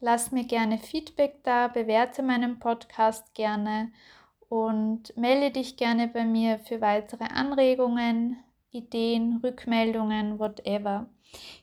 Lass 0.00 0.30
mir 0.30 0.44
gerne 0.44 0.78
Feedback 0.78 1.42
da, 1.44 1.68
bewerte 1.68 2.22
meinen 2.22 2.58
Podcast 2.58 3.34
gerne 3.34 3.90
und 4.48 5.16
melde 5.16 5.50
dich 5.50 5.76
gerne 5.76 6.08
bei 6.08 6.24
mir 6.24 6.58
für 6.58 6.80
weitere 6.80 7.24
Anregungen, 7.24 8.36
Ideen, 8.70 9.40
Rückmeldungen, 9.42 10.38
whatever. 10.38 11.08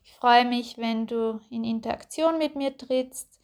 Ich 0.04 0.14
freue 0.14 0.46
mich, 0.46 0.78
wenn 0.78 1.08
du 1.08 1.40
in 1.50 1.64
Interaktion 1.64 2.38
mit 2.38 2.56
mir 2.56 2.78
trittst, 2.78 3.40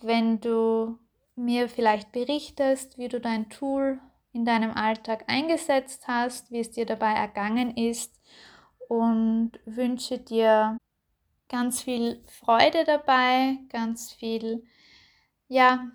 wenn 0.00 0.40
du 0.40 0.98
mir 1.34 1.68
vielleicht 1.68 2.12
berichtest, 2.12 2.98
wie 2.98 3.08
du 3.08 3.20
dein 3.20 3.50
Tool 3.50 4.00
in 4.32 4.44
deinem 4.44 4.72
Alltag 4.72 5.24
eingesetzt 5.28 6.08
hast, 6.08 6.50
wie 6.50 6.60
es 6.60 6.70
dir 6.70 6.86
dabei 6.86 7.12
ergangen 7.12 7.76
ist 7.76 8.20
und 8.88 9.52
wünsche 9.64 10.18
dir 10.18 10.76
ganz 11.48 11.82
viel 11.82 12.22
Freude 12.26 12.84
dabei, 12.84 13.58
ganz 13.70 14.12
viel, 14.12 14.64
ja, 15.48 15.90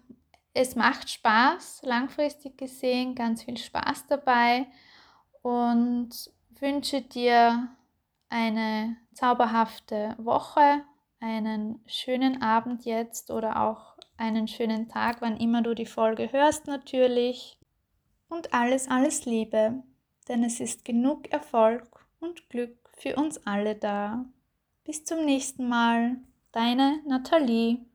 es 0.54 0.76
macht 0.76 1.10
Spaß, 1.10 1.82
langfristig 1.84 2.58
gesehen, 2.58 3.16
ganz 3.16 3.44
viel 3.44 3.58
Spaß 3.58 4.08
dabei 4.08 4.68
und 5.42 6.10
wünsche 6.60 7.02
dir 7.02 7.70
eine 8.32 8.98
zauberhafte 9.14 10.16
Woche, 10.18 10.84
einen 11.20 11.84
schönen 11.86 12.42
Abend 12.42 12.86
jetzt 12.86 13.30
oder 13.30 13.62
auch 13.62 13.98
einen 14.18 14.48
schönen 14.48 14.88
Tag, 14.88 15.18
wann 15.22 15.38
immer 15.38 15.62
du 15.62 15.76
die 15.76 15.86
Folge 15.86 16.32
hörst 16.32 16.66
natürlich. 16.66 17.60
Und 18.30 18.54
alles, 18.54 18.88
alles 18.88 19.26
Liebe, 19.26 19.84
denn 20.28 20.44
es 20.44 20.60
ist 20.60 20.86
genug 20.86 21.32
Erfolg 21.32 22.08
und 22.20 22.50
Glück 22.50 22.78
für 22.98 23.16
uns 23.18 23.46
alle 23.46 23.76
da. 23.76 24.26
Bis 24.86 25.04
zum 25.04 25.26
nächsten 25.26 25.68
Mal, 25.68 26.18
deine 26.52 27.02
Nathalie. 27.06 27.86